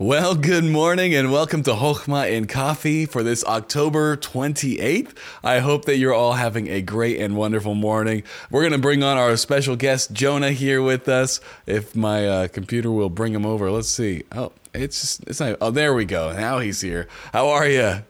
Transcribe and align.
Well, 0.00 0.34
good 0.34 0.64
morning 0.64 1.14
and 1.14 1.30
welcome 1.30 1.62
to 1.64 1.72
Hochma 1.72 2.34
and 2.34 2.48
Coffee 2.48 3.04
for 3.04 3.22
this 3.22 3.44
October 3.44 4.16
28th. 4.16 5.14
I 5.44 5.58
hope 5.58 5.84
that 5.84 5.98
you're 5.98 6.14
all 6.14 6.32
having 6.32 6.68
a 6.68 6.80
great 6.80 7.20
and 7.20 7.36
wonderful 7.36 7.74
morning. 7.74 8.22
We're 8.50 8.62
going 8.62 8.72
to 8.72 8.78
bring 8.78 9.02
on 9.02 9.18
our 9.18 9.36
special 9.36 9.76
guest, 9.76 10.14
Jonah, 10.14 10.52
here 10.52 10.80
with 10.80 11.06
us. 11.06 11.38
If 11.66 11.94
my 11.94 12.26
uh, 12.26 12.48
computer 12.48 12.90
will 12.90 13.10
bring 13.10 13.34
him 13.34 13.44
over, 13.44 13.70
let's 13.70 13.90
see. 13.90 14.22
Oh, 14.32 14.52
it's 14.72 15.02
just, 15.02 15.24
it's 15.26 15.38
not. 15.38 15.58
Oh, 15.60 15.70
there 15.70 15.92
we 15.92 16.06
go. 16.06 16.32
Now 16.32 16.60
he's 16.60 16.80
here. 16.80 17.06
How 17.34 17.50
are 17.50 17.68
you? 17.68 18.02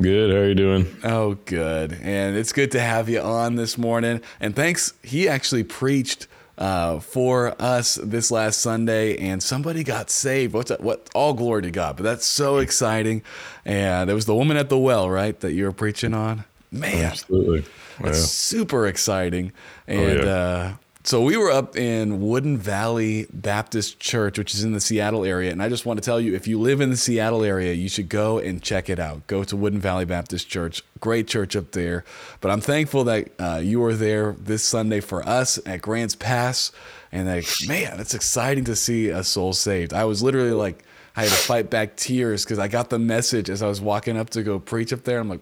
Good. 0.00 0.32
How 0.32 0.38
are 0.38 0.48
you 0.48 0.56
doing? 0.56 0.96
Oh, 1.04 1.34
good. 1.44 1.96
And 2.02 2.36
it's 2.36 2.52
good 2.52 2.72
to 2.72 2.80
have 2.80 3.08
you 3.08 3.20
on 3.20 3.54
this 3.54 3.78
morning. 3.78 4.20
And 4.40 4.56
thanks. 4.56 4.94
He 5.04 5.28
actually 5.28 5.62
preached 5.62 6.26
uh, 6.58 7.00
for 7.00 7.54
us 7.60 7.96
this 8.02 8.30
last 8.30 8.60
Sunday, 8.60 9.16
and 9.18 9.42
somebody 9.42 9.84
got 9.84 10.10
saved. 10.10 10.54
What's 10.54 10.70
that? 10.70 10.80
what? 10.80 11.08
All 11.14 11.34
glory 11.34 11.62
to 11.62 11.70
God! 11.70 11.96
But 11.96 12.04
that's 12.04 12.26
so 12.26 12.58
exciting. 12.58 13.22
And 13.64 14.10
it 14.10 14.14
was 14.14 14.26
the 14.26 14.34
woman 14.34 14.56
at 14.56 14.68
the 14.68 14.78
well, 14.78 15.10
right, 15.10 15.38
that 15.40 15.52
you 15.52 15.64
were 15.64 15.72
preaching 15.72 16.14
on. 16.14 16.44
Man, 16.70 17.04
absolutely, 17.04 17.64
that's 18.00 18.18
yeah. 18.18 18.24
super 18.24 18.86
exciting. 18.86 19.52
And 19.86 20.20
oh, 20.20 20.24
yeah. 20.24 20.30
uh, 20.30 20.72
so 21.06 21.22
we 21.22 21.36
were 21.36 21.52
up 21.52 21.76
in 21.76 22.18
Woodinville 22.18 23.28
Baptist 23.32 24.00
Church, 24.00 24.38
which 24.38 24.56
is 24.56 24.64
in 24.64 24.72
the 24.72 24.80
Seattle 24.80 25.24
area. 25.24 25.52
And 25.52 25.62
I 25.62 25.68
just 25.68 25.86
want 25.86 25.98
to 25.98 26.04
tell 26.04 26.20
you 26.20 26.34
if 26.34 26.48
you 26.48 26.58
live 26.60 26.80
in 26.80 26.90
the 26.90 26.96
Seattle 26.96 27.44
area, 27.44 27.74
you 27.74 27.88
should 27.88 28.08
go 28.08 28.38
and 28.38 28.60
check 28.60 28.90
it 28.90 28.98
out. 28.98 29.24
Go 29.28 29.44
to 29.44 29.54
Woodinville 29.54 30.08
Baptist 30.08 30.48
Church. 30.48 30.82
Great 30.98 31.28
church 31.28 31.54
up 31.54 31.70
there. 31.70 32.04
But 32.40 32.50
I'm 32.50 32.60
thankful 32.60 33.04
that 33.04 33.30
uh, 33.38 33.60
you 33.62 33.78
were 33.78 33.94
there 33.94 34.32
this 34.32 34.64
Sunday 34.64 34.98
for 34.98 35.26
us 35.28 35.60
at 35.64 35.80
Grants 35.80 36.16
Pass. 36.16 36.72
And 37.12 37.28
like, 37.28 37.46
man, 37.68 38.00
it's 38.00 38.14
exciting 38.14 38.64
to 38.64 38.74
see 38.74 39.08
a 39.08 39.22
soul 39.22 39.52
saved. 39.52 39.92
I 39.94 40.04
was 40.06 40.24
literally 40.24 40.50
like, 40.50 40.82
I 41.14 41.22
had 41.22 41.30
to 41.30 41.36
fight 41.36 41.70
back 41.70 41.96
tears 41.96 42.44
because 42.44 42.58
I 42.58 42.66
got 42.66 42.90
the 42.90 42.98
message 42.98 43.48
as 43.48 43.62
I 43.62 43.68
was 43.68 43.80
walking 43.80 44.16
up 44.16 44.30
to 44.30 44.42
go 44.42 44.58
preach 44.58 44.92
up 44.92 45.04
there. 45.04 45.20
I'm 45.20 45.28
like. 45.28 45.40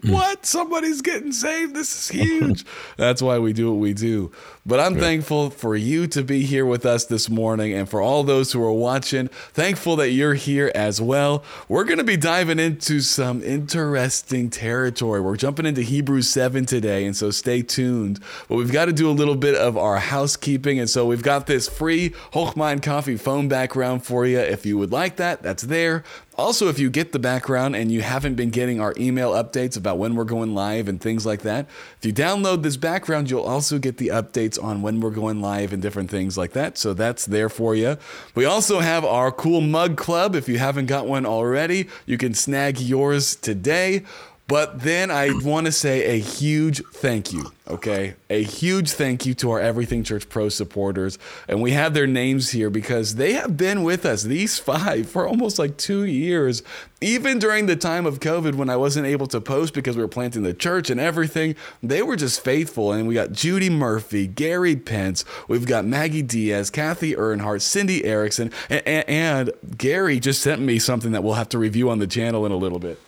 Mm. 0.00 0.12
what? 0.12 0.46
Somebody's 0.46 1.02
getting 1.02 1.32
saved. 1.32 1.74
This 1.74 1.94
is 1.94 2.08
huge. 2.08 2.64
That's 2.96 3.20
why 3.20 3.38
we 3.38 3.52
do 3.52 3.70
what 3.70 3.80
we 3.80 3.92
do. 3.92 4.32
But 4.64 4.80
I'm 4.80 4.98
thankful 4.98 5.50
for 5.50 5.74
you 5.74 6.06
to 6.08 6.22
be 6.22 6.44
here 6.44 6.64
with 6.64 6.86
us 6.86 7.04
this 7.06 7.28
morning 7.28 7.72
and 7.72 7.88
for 7.88 8.00
all 8.00 8.22
those 8.22 8.52
who 8.52 8.62
are 8.62 8.72
watching. 8.72 9.28
Thankful 9.28 9.96
that 9.96 10.10
you're 10.10 10.34
here 10.34 10.70
as 10.74 11.00
well. 11.00 11.42
We're 11.68 11.84
going 11.84 11.98
to 11.98 12.04
be 12.04 12.16
diving 12.16 12.58
into 12.58 13.00
some 13.00 13.42
interesting 13.42 14.48
territory. 14.48 15.20
We're 15.20 15.36
jumping 15.36 15.66
into 15.66 15.82
Hebrews 15.82 16.30
7 16.30 16.66
today, 16.66 17.04
and 17.04 17.16
so 17.16 17.30
stay 17.30 17.62
tuned. 17.62 18.20
But 18.48 18.56
we've 18.56 18.72
got 18.72 18.86
to 18.86 18.92
do 18.92 19.10
a 19.10 19.12
little 19.12 19.36
bit 19.36 19.54
of 19.54 19.76
our 19.76 19.98
housekeeping, 19.98 20.78
and 20.78 20.88
so 20.88 21.06
we've 21.06 21.22
got 21.22 21.46
this 21.46 21.68
free 21.68 22.10
Hochma 22.32 22.82
Coffee 22.82 23.16
phone 23.16 23.48
background 23.48 24.04
for 24.04 24.26
you. 24.26 24.38
If 24.38 24.64
you 24.64 24.78
would 24.78 24.92
like 24.92 25.16
that, 25.16 25.42
that's 25.42 25.64
there. 25.64 26.04
Also, 26.40 26.68
if 26.68 26.78
you 26.78 26.88
get 26.88 27.12
the 27.12 27.18
background 27.18 27.76
and 27.76 27.92
you 27.92 28.00
haven't 28.00 28.34
been 28.34 28.48
getting 28.48 28.80
our 28.80 28.94
email 28.96 29.32
updates 29.32 29.76
about 29.76 29.98
when 29.98 30.14
we're 30.14 30.24
going 30.24 30.54
live 30.54 30.88
and 30.88 30.98
things 30.98 31.26
like 31.26 31.42
that, 31.42 31.66
if 31.98 32.06
you 32.06 32.14
download 32.14 32.62
this 32.62 32.78
background, 32.78 33.30
you'll 33.30 33.42
also 33.42 33.78
get 33.78 33.98
the 33.98 34.08
updates 34.08 34.60
on 34.62 34.80
when 34.80 35.00
we're 35.00 35.10
going 35.10 35.42
live 35.42 35.70
and 35.70 35.82
different 35.82 36.10
things 36.10 36.38
like 36.38 36.52
that. 36.52 36.78
So 36.78 36.94
that's 36.94 37.26
there 37.26 37.50
for 37.50 37.74
you. 37.74 37.98
We 38.34 38.46
also 38.46 38.80
have 38.80 39.04
our 39.04 39.30
cool 39.30 39.60
mug 39.60 39.98
club. 39.98 40.34
If 40.34 40.48
you 40.48 40.58
haven't 40.58 40.86
got 40.86 41.06
one 41.06 41.26
already, 41.26 41.90
you 42.06 42.16
can 42.16 42.32
snag 42.32 42.80
yours 42.80 43.36
today. 43.36 44.04
But 44.50 44.80
then 44.80 45.12
I 45.12 45.30
want 45.44 45.66
to 45.66 45.72
say 45.72 46.16
a 46.16 46.18
huge 46.18 46.82
thank 46.92 47.32
you, 47.32 47.52
okay? 47.68 48.16
A 48.28 48.42
huge 48.42 48.90
thank 48.90 49.24
you 49.24 49.32
to 49.34 49.52
our 49.52 49.60
Everything 49.60 50.02
Church 50.02 50.28
Pro 50.28 50.48
supporters. 50.48 51.20
And 51.46 51.62
we 51.62 51.70
have 51.70 51.94
their 51.94 52.08
names 52.08 52.50
here 52.50 52.68
because 52.68 53.14
they 53.14 53.34
have 53.34 53.56
been 53.56 53.84
with 53.84 54.04
us, 54.04 54.24
these 54.24 54.58
five, 54.58 55.08
for 55.08 55.28
almost 55.28 55.60
like 55.60 55.76
two 55.76 56.04
years. 56.04 56.64
Even 57.00 57.38
during 57.38 57.66
the 57.66 57.76
time 57.76 58.06
of 58.06 58.18
COVID 58.18 58.56
when 58.56 58.68
I 58.68 58.76
wasn't 58.76 59.06
able 59.06 59.28
to 59.28 59.40
post 59.40 59.72
because 59.72 59.96
we 59.96 60.02
were 60.02 60.08
planting 60.08 60.42
the 60.42 60.52
church 60.52 60.90
and 60.90 60.98
everything, 60.98 61.54
they 61.80 62.02
were 62.02 62.16
just 62.16 62.42
faithful. 62.42 62.90
And 62.90 63.06
we 63.06 63.14
got 63.14 63.30
Judy 63.30 63.70
Murphy, 63.70 64.26
Gary 64.26 64.74
Pence, 64.74 65.24
we've 65.46 65.64
got 65.64 65.84
Maggie 65.84 66.22
Diaz, 66.22 66.70
Kathy 66.70 67.14
Earnhardt, 67.14 67.62
Cindy 67.62 68.04
Erickson, 68.04 68.50
and, 68.68 68.82
and, 68.84 69.08
and 69.08 69.52
Gary 69.78 70.18
just 70.18 70.42
sent 70.42 70.60
me 70.60 70.80
something 70.80 71.12
that 71.12 71.22
we'll 71.22 71.34
have 71.34 71.48
to 71.50 71.58
review 71.58 71.88
on 71.88 72.00
the 72.00 72.08
channel 72.08 72.44
in 72.44 72.50
a 72.50 72.56
little 72.56 72.80
bit. 72.80 72.98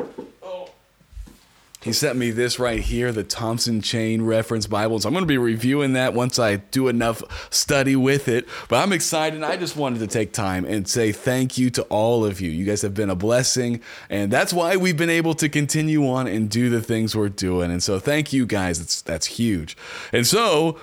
He 1.82 1.92
sent 1.92 2.16
me 2.16 2.30
this 2.30 2.60
right 2.60 2.80
here, 2.80 3.10
the 3.10 3.24
Thompson 3.24 3.80
Chain 3.80 4.22
Reference 4.22 4.66
Bible. 4.68 5.00
So 5.00 5.08
I'm 5.08 5.12
going 5.14 5.24
to 5.24 5.28
be 5.28 5.38
reviewing 5.38 5.94
that 5.94 6.14
once 6.14 6.38
I 6.38 6.56
do 6.56 6.86
enough 6.86 7.22
study 7.52 7.96
with 7.96 8.28
it. 8.28 8.48
But 8.68 8.82
I'm 8.82 8.92
excited. 8.92 9.42
I 9.42 9.56
just 9.56 9.76
wanted 9.76 9.98
to 9.98 10.06
take 10.06 10.32
time 10.32 10.64
and 10.64 10.86
say 10.86 11.10
thank 11.10 11.58
you 11.58 11.70
to 11.70 11.82
all 11.84 12.24
of 12.24 12.40
you. 12.40 12.50
You 12.50 12.64
guys 12.64 12.82
have 12.82 12.94
been 12.94 13.10
a 13.10 13.16
blessing. 13.16 13.80
And 14.08 14.32
that's 14.32 14.52
why 14.52 14.76
we've 14.76 14.96
been 14.96 15.10
able 15.10 15.34
to 15.34 15.48
continue 15.48 16.08
on 16.08 16.28
and 16.28 16.48
do 16.48 16.70
the 16.70 16.80
things 16.80 17.16
we're 17.16 17.28
doing. 17.28 17.72
And 17.72 17.82
so 17.82 17.98
thank 17.98 18.32
you 18.32 18.46
guys. 18.46 18.78
That's, 18.78 19.02
that's 19.02 19.26
huge. 19.26 19.76
And 20.12 20.24
so 20.24 20.78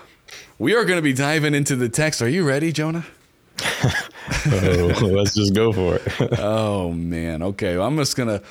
we 0.58 0.76
are 0.76 0.84
going 0.84 0.98
to 0.98 1.04
be 1.04 1.14
diving 1.14 1.56
into 1.56 1.78
the 1.78 1.88
text. 1.88 2.22
Are 2.22 2.30
you 2.30 2.46
ready, 2.46 2.74
Jonah? 2.74 3.06
oh, 4.52 5.00
let's 5.02 5.34
just 5.34 5.54
go 5.54 5.72
for 5.72 5.96
it. 5.96 6.40
oh, 6.40 6.92
man. 6.92 7.42
Okay. 7.42 7.78
Well, 7.78 7.88
I'm 7.88 7.96
just 7.96 8.18
going 8.18 8.30
to 8.30 8.44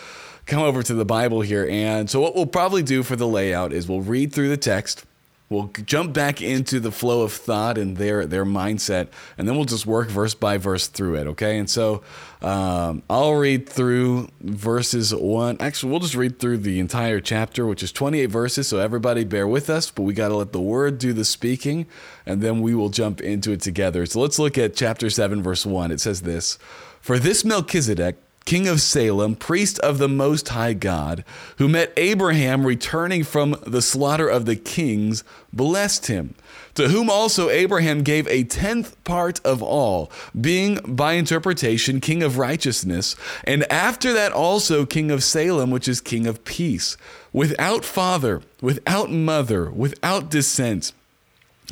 come 0.49 0.63
over 0.63 0.83
to 0.83 0.95
the 0.95 1.05
Bible 1.05 1.43
here. 1.43 1.69
And 1.71 2.11
so, 2.11 2.21
what 2.21 2.35
we'll 2.35 2.47
probably 2.47 2.83
do 2.83 3.05
for 3.05 3.15
the 3.15 3.29
layout 3.29 3.73
is 3.73 3.87
we'll 3.87 4.01
read 4.01 4.33
through 4.33 4.49
the 4.49 4.57
text. 4.57 5.05
We'll 5.51 5.71
jump 5.87 6.13
back 6.13 6.43
into 6.43 6.79
the 6.79 6.93
flow 6.93 7.23
of 7.23 7.33
thought 7.33 7.79
and 7.79 7.97
their 7.97 8.27
their 8.27 8.45
mindset, 8.45 9.09
and 9.39 9.49
then 9.49 9.57
we'll 9.57 9.65
just 9.65 9.87
work 9.87 10.09
verse 10.09 10.35
by 10.35 10.59
verse 10.59 10.89
through 10.89 11.15
it. 11.15 11.27
Okay, 11.29 11.57
and 11.57 11.71
so 11.71 12.03
um, 12.43 13.03
I'll 13.09 13.35
read 13.35 13.67
through 13.67 14.29
verses 14.43 15.15
one. 15.15 15.57
Actually, 15.59 15.91
we'll 15.91 16.01
just 16.01 16.15
read 16.15 16.39
through 16.39 16.59
the 16.59 16.79
entire 16.81 17.21
chapter, 17.21 17.67
which 17.67 17.83
is 17.83 17.93
28 17.93 18.27
verses. 18.27 18.69
So 18.69 18.79
everybody, 18.79 19.25
bear 19.25 19.49
with 19.49 19.71
us, 19.71 19.91
but 19.91 20.03
we 20.03 20.13
got 20.13 20.29
to 20.29 20.37
let 20.37 20.53
the 20.53 20.61
word 20.61 20.99
do 20.99 21.15
the 21.15 21.25
speaking, 21.25 21.87
and 22.27 22.43
then 22.43 22.61
we 22.61 22.75
will 22.75 22.91
jump 22.91 23.23
into 23.23 23.51
it 23.53 23.63
together. 23.63 24.05
So 24.05 24.21
let's 24.21 24.39
look 24.39 24.59
at 24.59 24.77
chapter 24.77 25.09
seven, 25.09 25.43
verse 25.43 25.65
one. 25.65 25.91
It 25.91 26.01
says 26.01 26.23
this: 26.23 26.59
For 27.01 27.19
this 27.19 27.43
Melchizedek 27.43 28.17
king 28.49 28.67
of 28.67 28.81
Salem, 28.81 29.35
priest 29.35 29.79
of 29.81 29.99
the 29.99 30.09
Most 30.09 30.49
High 30.49 30.73
God, 30.73 31.23
who 31.59 31.69
met 31.69 31.93
Abraham 31.99 32.67
returning 32.67 33.23
from 33.23 33.55
the 33.67 33.83
slaughter 33.83 34.27
of 34.27 34.47
the 34.47 34.57
kings, 34.57 35.23
blessed 35.53 36.07
him. 36.07 36.35
To 36.77 36.89
whom 36.89 37.11
also 37.11 37.51
Abraham 37.51 38.03
gave 38.03 38.27
a 38.27 38.45
tenth 38.45 38.97
part 39.05 39.39
of 39.45 39.63
all, 39.63 40.11
being 40.41 40.79
by 40.87 41.13
interpretation 41.13 42.01
king 42.01 42.23
of 42.23 42.39
righteousness, 42.39 43.17
and 43.45 43.71
after 43.71 44.15
that 44.15 44.33
also 44.33 44.87
king 44.87 45.11
of 45.11 45.23
Salem, 45.23 45.71
which 45.71 45.87
is 45.87 46.01
king 46.01 46.27
of 46.27 46.43
peace, 46.47 46.97
without 47.35 47.85
father, 47.85 48.41
without 48.63 49.11
mother, 49.11 49.71
without 49.71 50.31
descent 50.31 50.95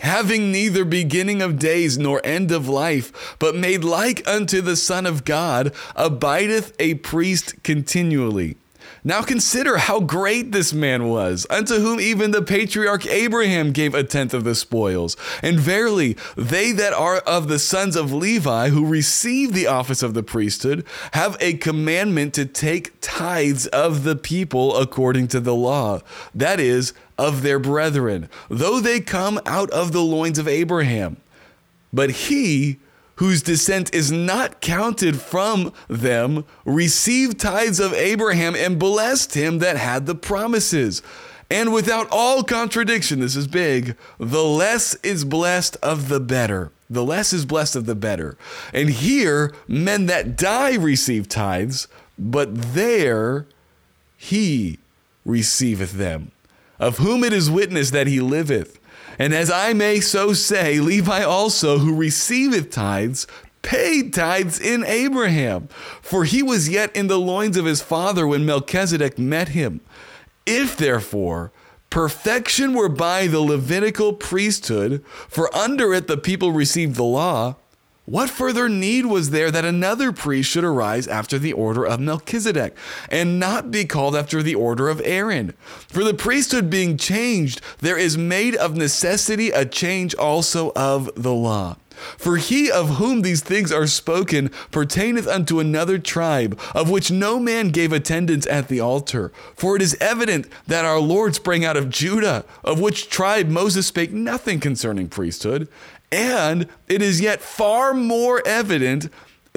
having 0.01 0.53
neither 0.53 0.85
beginning 0.85 1.43
of 1.43 1.59
days 1.59 1.97
nor 1.97 2.21
end 2.25 2.51
of 2.51 2.69
life, 2.69 3.37
but 3.39 3.55
made 3.55 3.85
like 3.85 4.27
unto 4.29 4.61
the 4.61 4.77
Son 4.77 5.07
of 5.07 5.25
God, 5.25 5.73
abideth 5.95 6.75
a 6.79 6.95
priest 6.95 7.63
continually. 7.63 8.57
Now 9.07 9.23
consider 9.23 9.79
how 9.79 10.01
great 10.01 10.51
this 10.51 10.73
man 10.73 11.09
was, 11.09 11.47
unto 11.49 11.77
whom 11.77 12.01
even 12.01 12.33
the 12.33 12.43
patriarch 12.43 13.07
Abraham 13.07 13.71
gave 13.71 13.95
a 13.95 14.03
tenth 14.03 14.35
of 14.35 14.43
the 14.43 14.57
spoils. 14.57 15.17
And 15.45 15.61
verily, 15.61 16.17
they 16.37 16.73
that 16.73 16.93
are 16.93 17.19
of 17.19 17.47
the 17.47 17.61
sons 17.61 17.95
of 17.95 18.13
Levi, 18.13 18.71
who 18.71 18.85
receive 18.85 19.53
the 19.53 19.69
office 19.69 20.03
of 20.03 20.15
the 20.15 20.25
priesthood, 20.25 20.85
have 21.13 21.37
a 21.39 21.53
commandment 21.53 22.35
to 22.35 22.47
take 22.47 23.01
tithes 23.01 23.69
of 23.69 24.03
the 24.03 24.17
people 24.17 24.77
according 24.77 25.29
to 25.29 25.39
the 25.39 25.55
law. 25.55 26.01
That 26.35 26.59
is, 26.59 26.93
of 27.17 27.43
their 27.43 27.61
brethren, 27.61 28.29
though 28.49 28.81
they 28.81 28.99
come 28.99 29.39
out 29.47 29.71
of 29.71 29.93
the 29.93 30.03
loins 30.03 30.41
of 30.41 30.49
Abraham. 30.49 31.19
But 31.93 32.11
he 32.11 32.81
whose 33.17 33.43
descent 33.43 33.95
is 33.95 34.13
not 34.13 34.61
counted 34.61 35.21
from 35.21 35.73
them 35.89 36.45
received 36.65 37.41
tithes 37.41 37.81
of 37.81 37.93
Abraham 37.95 38.55
and 38.55 38.79
blessed 38.79 39.35
him 39.35 39.59
that 39.59 39.77
had 39.77 40.07
the 40.07 40.15
promises. 40.15 41.03
And 41.51 41.73
without 41.73 42.09
all 42.11 42.43
contradiction, 42.43 43.21
this 43.21 43.37
is 43.37 43.47
big, 43.47 43.97
the 44.19 44.45
less 44.45 44.95
is 44.97 45.25
blessed 45.25 45.77
of 45.83 46.09
the 46.09 46.21
better. 46.21 46.73
The 46.89 47.05
less 47.05 47.33
is 47.33 47.45
blessed 47.45 47.77
of 47.77 47.87
the 47.87 47.95
better. 47.95 48.37
And 48.73 48.91
here, 48.91 49.53
men 49.67 50.07
that 50.07 50.37
die 50.37 50.75
receive 50.75 51.29
tithes, 51.29 51.89
but 52.19 52.75
there 52.75 53.47
he 54.17 54.79
receiveth 55.25 55.93
them 55.93 56.33
of 56.79 56.99
whom 56.99 57.25
it 57.25 57.33
is 57.33 57.51
witness 57.51 57.91
that 57.91 58.07
he 58.07 58.21
liveth. 58.21 58.76
And 59.19 59.35
as 59.35 59.51
I 59.51 59.73
may 59.73 60.01
so 60.01 60.33
say, 60.33 60.81
Levi 60.81 61.23
also, 61.23 61.79
who 61.79 61.95
receiveth 61.95 62.71
tithes, 62.71 63.27
paid 63.63 64.13
tithes 64.15 64.61
in 64.61 64.85
Abraham, 64.85 65.69
for 66.01 66.25
he 66.25 66.43
was 66.43 66.69
yet 66.69 66.95
in 66.95 67.09
the 67.09 67.19
loins 67.19 67.57
of 67.57 67.65
his 67.65 67.83
father 67.83 68.27
when 68.27 68.47
Melchizedek 68.47 69.19
met 69.19 69.49
him. 69.49 69.81
If 70.45 70.77
therefore 70.77 71.53
perfection 71.91 72.75
were 72.75 72.89
by 72.89 73.27
the 73.27 73.41
Levitical 73.41 74.13
priesthood, 74.13 75.05
for 75.29 75.55
under 75.57 75.95
it 75.95 76.07
the 76.07 76.17
people 76.17 76.53
received 76.53 76.95
the 76.95 77.05
law, 77.05 77.57
what 78.07 78.31
further 78.31 78.69
need 78.69 79.07
was 79.07 79.31
there 79.31 79.51
that 79.51 79.65
another 79.65 80.13
priest 80.13 80.49
should 80.49 80.65
arise 80.65 81.07
after 81.09 81.39
the 81.39 81.53
order 81.53 81.85
of 81.85 82.01
Melchizedek 82.01 82.77
and 83.11 83.41
not 83.41 83.71
be 83.71 83.85
called 83.85 84.17
after 84.17 84.43
the 84.43 84.55
order 84.55 84.89
of 84.89 85.03
Aaron? 85.05 85.55
For 85.89 86.05
the 86.05 86.15
priesthood 86.15 86.71
being 86.71 86.97
changed, 86.97 87.61
there 87.81 87.99
is 87.99 88.17
made 88.17 88.55
of 88.55 88.77
necessity 88.77 89.51
a 89.51 89.67
change 89.67 90.15
also 90.15 90.73
of 90.75 91.11
the 91.15 91.35
law. 91.35 91.77
For 92.19 92.37
he 92.37 92.71
of 92.71 92.97
whom 92.97 93.23
these 93.23 93.41
things 93.41 93.73
are 93.73 93.87
spoken 93.87 94.51
pertaineth 94.71 95.27
unto 95.27 95.59
another 95.59 95.99
tribe, 95.99 96.59
of 96.75 96.91
which 96.91 97.11
no 97.11 97.39
man 97.39 97.71
gave 97.71 97.93
attendance 97.93 98.47
at 98.47 98.69
the 98.69 98.81
altar. 98.81 99.33
For 99.55 99.77
it 99.77 99.83
is 99.83 99.97
evident 100.01 100.47
that 100.67 100.85
our 100.85 101.01
Lord 101.01 101.35
sprang 101.35 101.65
out 101.65 101.77
of 101.77 101.89
Judah, 101.89 102.45
of 102.63 102.81
which 102.81 103.09
tribe 103.09 103.49
Moses 103.49 103.87
spake 103.87 104.13
nothing 104.13 104.61
concerning 104.61 105.09
priesthood. 105.09 105.69
And 106.13 106.69
it 106.89 107.03
is 107.03 107.21
yet 107.21 107.41
far 107.41 107.93
more 107.93 108.43
evident 108.47 109.09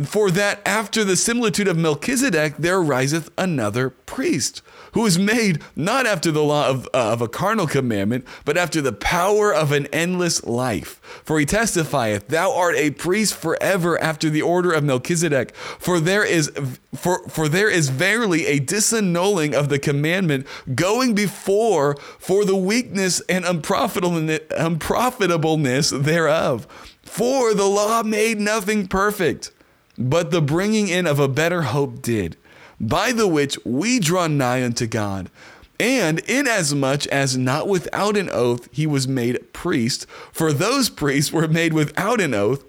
for 0.04 0.32
that 0.32 0.62
after 0.66 1.04
the 1.04 1.16
similitude 1.16 1.68
of 1.68 1.78
Melchizedek 1.78 2.58
there 2.58 2.82
riseth 2.82 3.30
another 3.38 3.90
priest 3.90 4.62
who 4.94 5.06
is 5.06 5.20
made 5.20 5.62
not 5.76 6.06
after 6.06 6.32
the 6.32 6.44
law 6.44 6.68
of, 6.68 6.88
uh, 6.94 7.14
of 7.14 7.22
a 7.22 7.28
carnal 7.28 7.68
commandment, 7.68 8.26
but 8.46 8.58
after 8.58 8.82
the 8.82 8.94
power 8.94 9.54
of 9.54 9.72
an 9.72 9.88
endless 9.88 10.44
life. 10.44 11.00
For 11.24 11.40
he 11.40 11.46
testifieth, 11.46 12.28
Thou 12.28 12.56
art 12.56 12.76
a 12.76 12.92
priest 12.92 13.36
forever 13.36 14.02
after 14.02 14.30
the 14.30 14.42
order 14.42 14.72
of 14.72 14.84
Melchizedek. 14.84 15.56
For 15.56 16.00
there 16.00 16.24
is 16.24 16.52
for, 16.96 17.28
for 17.30 17.48
there 17.48 17.70
is 17.70 17.90
verily 17.90 18.48
a 18.48 18.60
disannulling 18.60 19.54
of 19.54 19.70
the 19.70 19.80
commandment 19.80 20.48
going 20.74 21.14
before 21.14 21.96
for 22.18 22.46
the 22.46 22.56
weakness 22.56 23.22
and 23.30 23.46
unprofitableness, 23.46 24.42
unprofitableness 24.58 25.92
thereof. 25.92 26.68
For 27.04 27.54
the 27.54 27.66
law 27.66 28.04
made 28.04 28.40
nothing 28.40 28.88
perfect, 28.88 29.52
but 29.98 30.32
the 30.32 30.42
bringing 30.42 30.88
in 30.88 31.08
of 31.08 31.20
a 31.20 31.28
better 31.28 31.64
hope 31.64 32.02
did 32.02 32.38
by 32.80 33.12
the 33.12 33.28
which 33.28 33.58
we 33.66 34.00
draw 34.00 34.28
nigh 34.28 34.64
unto 34.64 34.88
God. 34.88 35.30
And 35.80 36.20
inasmuch 36.20 37.08
as 37.08 37.38
not 37.38 37.68
without 37.68 38.18
an 38.18 38.30
oath 38.30 38.68
he 38.72 38.86
was 38.86 39.08
made 39.08 39.54
priest, 39.54 40.06
for 40.32 40.52
those 40.52 40.90
priests 40.90 41.32
were 41.32 41.48
made 41.48 41.74
without 41.74 42.20
an 42.20 42.34
oath, 42.34 42.64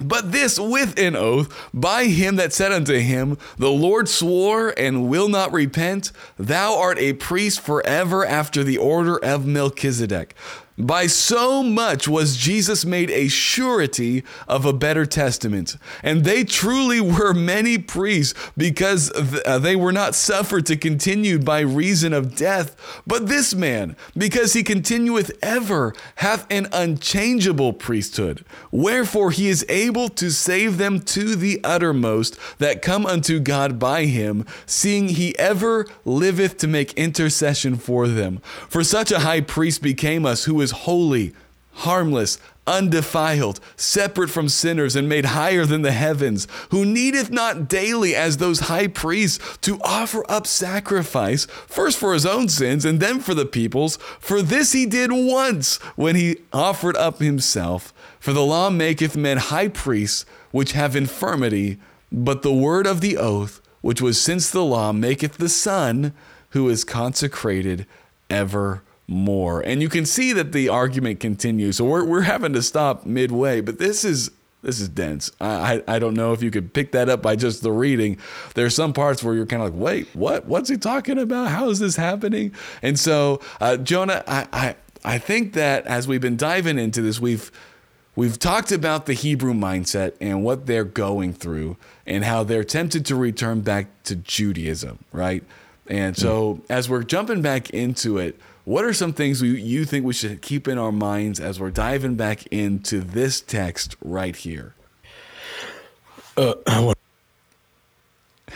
but 0.00 0.32
this 0.32 0.58
with 0.58 0.98
an 0.98 1.14
oath 1.14 1.54
by 1.72 2.04
him 2.04 2.36
that 2.36 2.52
said 2.52 2.72
unto 2.72 2.98
him, 2.98 3.38
The 3.58 3.70
Lord 3.70 4.08
swore 4.08 4.74
and 4.76 5.08
will 5.08 5.28
not 5.28 5.52
repent, 5.52 6.12
Thou 6.38 6.76
art 6.78 6.98
a 6.98 7.12
priest 7.12 7.60
forever 7.60 8.24
after 8.24 8.64
the 8.64 8.78
order 8.78 9.22
of 9.22 9.46
Melchizedek. 9.46 10.34
By 10.78 11.06
so 11.06 11.62
much 11.62 12.08
was 12.08 12.36
Jesus 12.36 12.84
made 12.84 13.10
a 13.10 13.28
surety 13.28 14.24
of 14.48 14.64
a 14.64 14.72
better 14.72 15.04
testament. 15.04 15.76
And 16.02 16.24
they 16.24 16.44
truly 16.44 17.00
were 17.00 17.34
many 17.34 17.76
priests 17.76 18.34
because 18.56 19.10
uh, 19.12 19.58
they 19.58 19.76
were 19.76 19.92
not 19.92 20.14
suffered 20.14 20.64
to 20.66 20.76
continue 20.76 21.38
by 21.38 21.60
reason 21.60 22.14
of 22.14 22.34
death. 22.34 22.74
But 23.06 23.28
this 23.28 23.54
man, 23.54 23.96
because 24.16 24.54
he 24.54 24.62
continueth 24.62 25.30
ever, 25.42 25.92
hath 26.16 26.46
an 26.50 26.68
unchangeable 26.72 27.74
priesthood. 27.74 28.42
Wherefore 28.70 29.30
he 29.30 29.48
is 29.48 29.66
able 29.68 30.08
to 30.08 30.30
save 30.30 30.78
them 30.78 31.00
to 31.00 31.36
the 31.36 31.60
uttermost 31.62 32.38
that 32.58 32.80
come 32.80 33.04
unto 33.04 33.40
God 33.40 33.78
by 33.78 34.06
him, 34.06 34.46
seeing 34.64 35.10
he 35.10 35.38
ever 35.38 35.86
liveth 36.06 36.56
to 36.58 36.66
make 36.66 36.94
intercession 36.94 37.76
for 37.76 38.08
them. 38.08 38.40
For 38.70 38.82
such 38.82 39.12
a 39.12 39.20
high 39.20 39.42
priest 39.42 39.82
became 39.82 40.24
us 40.24 40.44
who 40.44 40.61
is 40.62 40.70
holy, 40.70 41.34
harmless, 41.72 42.38
undefiled, 42.66 43.58
separate 43.76 44.30
from 44.30 44.48
sinners, 44.48 44.94
and 44.94 45.08
made 45.08 45.24
higher 45.24 45.66
than 45.66 45.82
the 45.82 45.92
heavens, 45.92 46.46
who 46.70 46.84
needeth 46.84 47.30
not 47.30 47.68
daily, 47.68 48.14
as 48.14 48.36
those 48.36 48.60
high 48.60 48.86
priests, 48.86 49.58
to 49.58 49.80
offer 49.82 50.24
up 50.30 50.46
sacrifice, 50.46 51.46
first 51.66 51.98
for 51.98 52.14
his 52.14 52.24
own 52.26 52.48
sins 52.48 52.84
and 52.84 53.00
then 53.00 53.20
for 53.20 53.34
the 53.34 53.46
people's. 53.46 53.96
For 54.20 54.42
this 54.42 54.72
he 54.72 54.86
did 54.86 55.10
once 55.12 55.76
when 55.96 56.14
he 56.14 56.36
offered 56.52 56.96
up 56.96 57.18
himself. 57.18 57.92
For 58.20 58.32
the 58.32 58.44
law 58.44 58.70
maketh 58.70 59.16
men 59.16 59.38
high 59.38 59.68
priests, 59.68 60.24
which 60.52 60.72
have 60.72 60.94
infirmity, 60.94 61.78
but 62.12 62.42
the 62.42 62.52
word 62.52 62.86
of 62.86 63.00
the 63.00 63.16
oath, 63.16 63.60
which 63.80 64.00
was 64.00 64.20
since 64.20 64.50
the 64.50 64.64
law, 64.64 64.92
maketh 64.92 65.38
the 65.38 65.48
Son, 65.48 66.12
who 66.50 66.68
is 66.68 66.84
consecrated 66.84 67.86
ever 68.30 68.82
more. 69.06 69.60
And 69.60 69.82
you 69.82 69.88
can 69.88 70.06
see 70.06 70.32
that 70.32 70.52
the 70.52 70.68
argument 70.68 71.20
continues. 71.20 71.76
So 71.76 71.84
we're, 71.84 72.04
we're 72.04 72.22
having 72.22 72.52
to 72.54 72.62
stop 72.62 73.04
midway, 73.06 73.60
but 73.60 73.78
this 73.78 74.04
is 74.04 74.30
this 74.62 74.78
is 74.78 74.88
dense. 74.88 75.30
I, 75.40 75.82
I 75.88 75.98
don't 75.98 76.14
know 76.14 76.32
if 76.32 76.40
you 76.40 76.52
could 76.52 76.72
pick 76.72 76.92
that 76.92 77.08
up 77.08 77.20
by 77.20 77.34
just 77.34 77.62
the 77.64 77.72
reading. 77.72 78.18
There's 78.54 78.76
some 78.76 78.92
parts 78.92 79.22
where 79.22 79.34
you're 79.34 79.44
kind 79.44 79.60
of 79.60 79.74
like, 79.74 79.82
wait, 79.82 80.08
what? 80.14 80.46
What's 80.46 80.68
he 80.68 80.76
talking 80.76 81.18
about? 81.18 81.48
How 81.48 81.68
is 81.68 81.80
this 81.80 81.96
happening? 81.96 82.54
And 82.80 82.96
so, 82.96 83.40
uh, 83.60 83.76
Jonah, 83.76 84.22
I, 84.28 84.46
I 84.52 84.76
I 85.04 85.18
think 85.18 85.54
that 85.54 85.86
as 85.86 86.06
we've 86.06 86.20
been 86.20 86.36
diving 86.36 86.78
into 86.78 87.02
this, 87.02 87.18
we've 87.18 87.50
we've 88.14 88.38
talked 88.38 88.70
about 88.70 89.06
the 89.06 89.14
Hebrew 89.14 89.52
mindset 89.52 90.12
and 90.20 90.44
what 90.44 90.66
they're 90.66 90.84
going 90.84 91.32
through 91.32 91.76
and 92.06 92.24
how 92.24 92.44
they're 92.44 92.64
tempted 92.64 93.04
to 93.06 93.16
return 93.16 93.62
back 93.62 93.88
to 94.04 94.14
Judaism, 94.14 95.00
right? 95.12 95.42
And 95.88 96.16
so, 96.16 96.54
mm. 96.54 96.62
as 96.70 96.88
we're 96.88 97.02
jumping 97.02 97.42
back 97.42 97.70
into 97.70 98.18
it, 98.18 98.38
what 98.64 98.84
are 98.84 98.92
some 98.92 99.12
things 99.12 99.42
we, 99.42 99.60
you 99.60 99.84
think 99.84 100.04
we 100.04 100.12
should 100.12 100.40
keep 100.42 100.68
in 100.68 100.78
our 100.78 100.92
minds 100.92 101.40
as 101.40 101.58
we're 101.58 101.70
diving 101.70 102.14
back 102.14 102.46
into 102.46 103.00
this 103.00 103.40
text 103.40 103.96
right 104.02 104.36
here? 104.36 104.74
Uh, 106.36 106.54
I 106.66 106.80
want. 106.80 106.98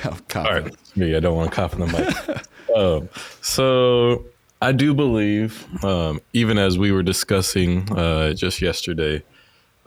Oh, 0.04 0.18
All 0.36 0.44
right, 0.44 0.96
me. 0.96 1.16
I 1.16 1.20
don't 1.20 1.36
want 1.36 1.50
to 1.50 1.56
cough 1.56 1.72
in 1.72 1.80
the 1.80 1.86
mic. 1.86 2.76
um, 2.76 3.08
so 3.40 4.26
I 4.60 4.72
do 4.72 4.94
believe, 4.94 5.66
um, 5.84 6.20
even 6.32 6.58
as 6.58 6.78
we 6.78 6.92
were 6.92 7.02
discussing 7.02 7.90
uh, 7.92 8.34
just 8.34 8.60
yesterday, 8.60 9.22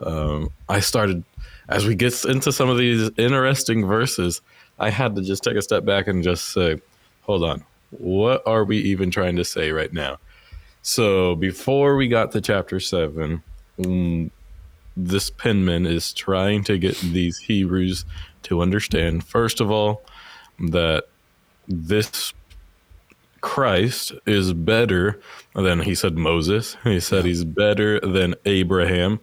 um, 0.00 0.50
I 0.68 0.80
started 0.80 1.24
as 1.68 1.86
we 1.86 1.94
get 1.94 2.24
into 2.24 2.52
some 2.52 2.68
of 2.68 2.76
these 2.76 3.10
interesting 3.16 3.86
verses. 3.86 4.40
I 4.78 4.90
had 4.90 5.14
to 5.16 5.22
just 5.22 5.44
take 5.44 5.56
a 5.56 5.62
step 5.62 5.84
back 5.84 6.08
and 6.08 6.24
just 6.24 6.52
say, 6.52 6.80
"Hold 7.22 7.44
on, 7.44 7.64
what 7.90 8.42
are 8.46 8.64
we 8.64 8.78
even 8.78 9.10
trying 9.10 9.36
to 9.36 9.44
say 9.44 9.70
right 9.70 9.92
now? 9.92 10.18
So 10.82 11.34
before 11.34 11.96
we 11.96 12.08
got 12.08 12.32
to 12.32 12.40
chapter 12.40 12.80
seven, 12.80 13.42
um, 13.84 14.30
this 14.96 15.30
penman 15.30 15.86
is 15.86 16.12
trying 16.12 16.64
to 16.64 16.78
get 16.78 16.98
these 16.98 17.38
Hebrews 17.38 18.04
to 18.44 18.60
understand, 18.60 19.24
first 19.24 19.60
of 19.60 19.70
all, 19.70 20.02
that 20.58 21.04
this 21.68 22.32
Christ 23.40 24.12
is 24.26 24.52
better 24.52 25.20
than 25.54 25.80
he 25.80 25.94
said 25.94 26.16
Moses. 26.16 26.76
He 26.84 27.00
said 27.00 27.24
he's 27.24 27.44
better 27.44 28.00
than 28.00 28.34
Abraham. 28.44 29.20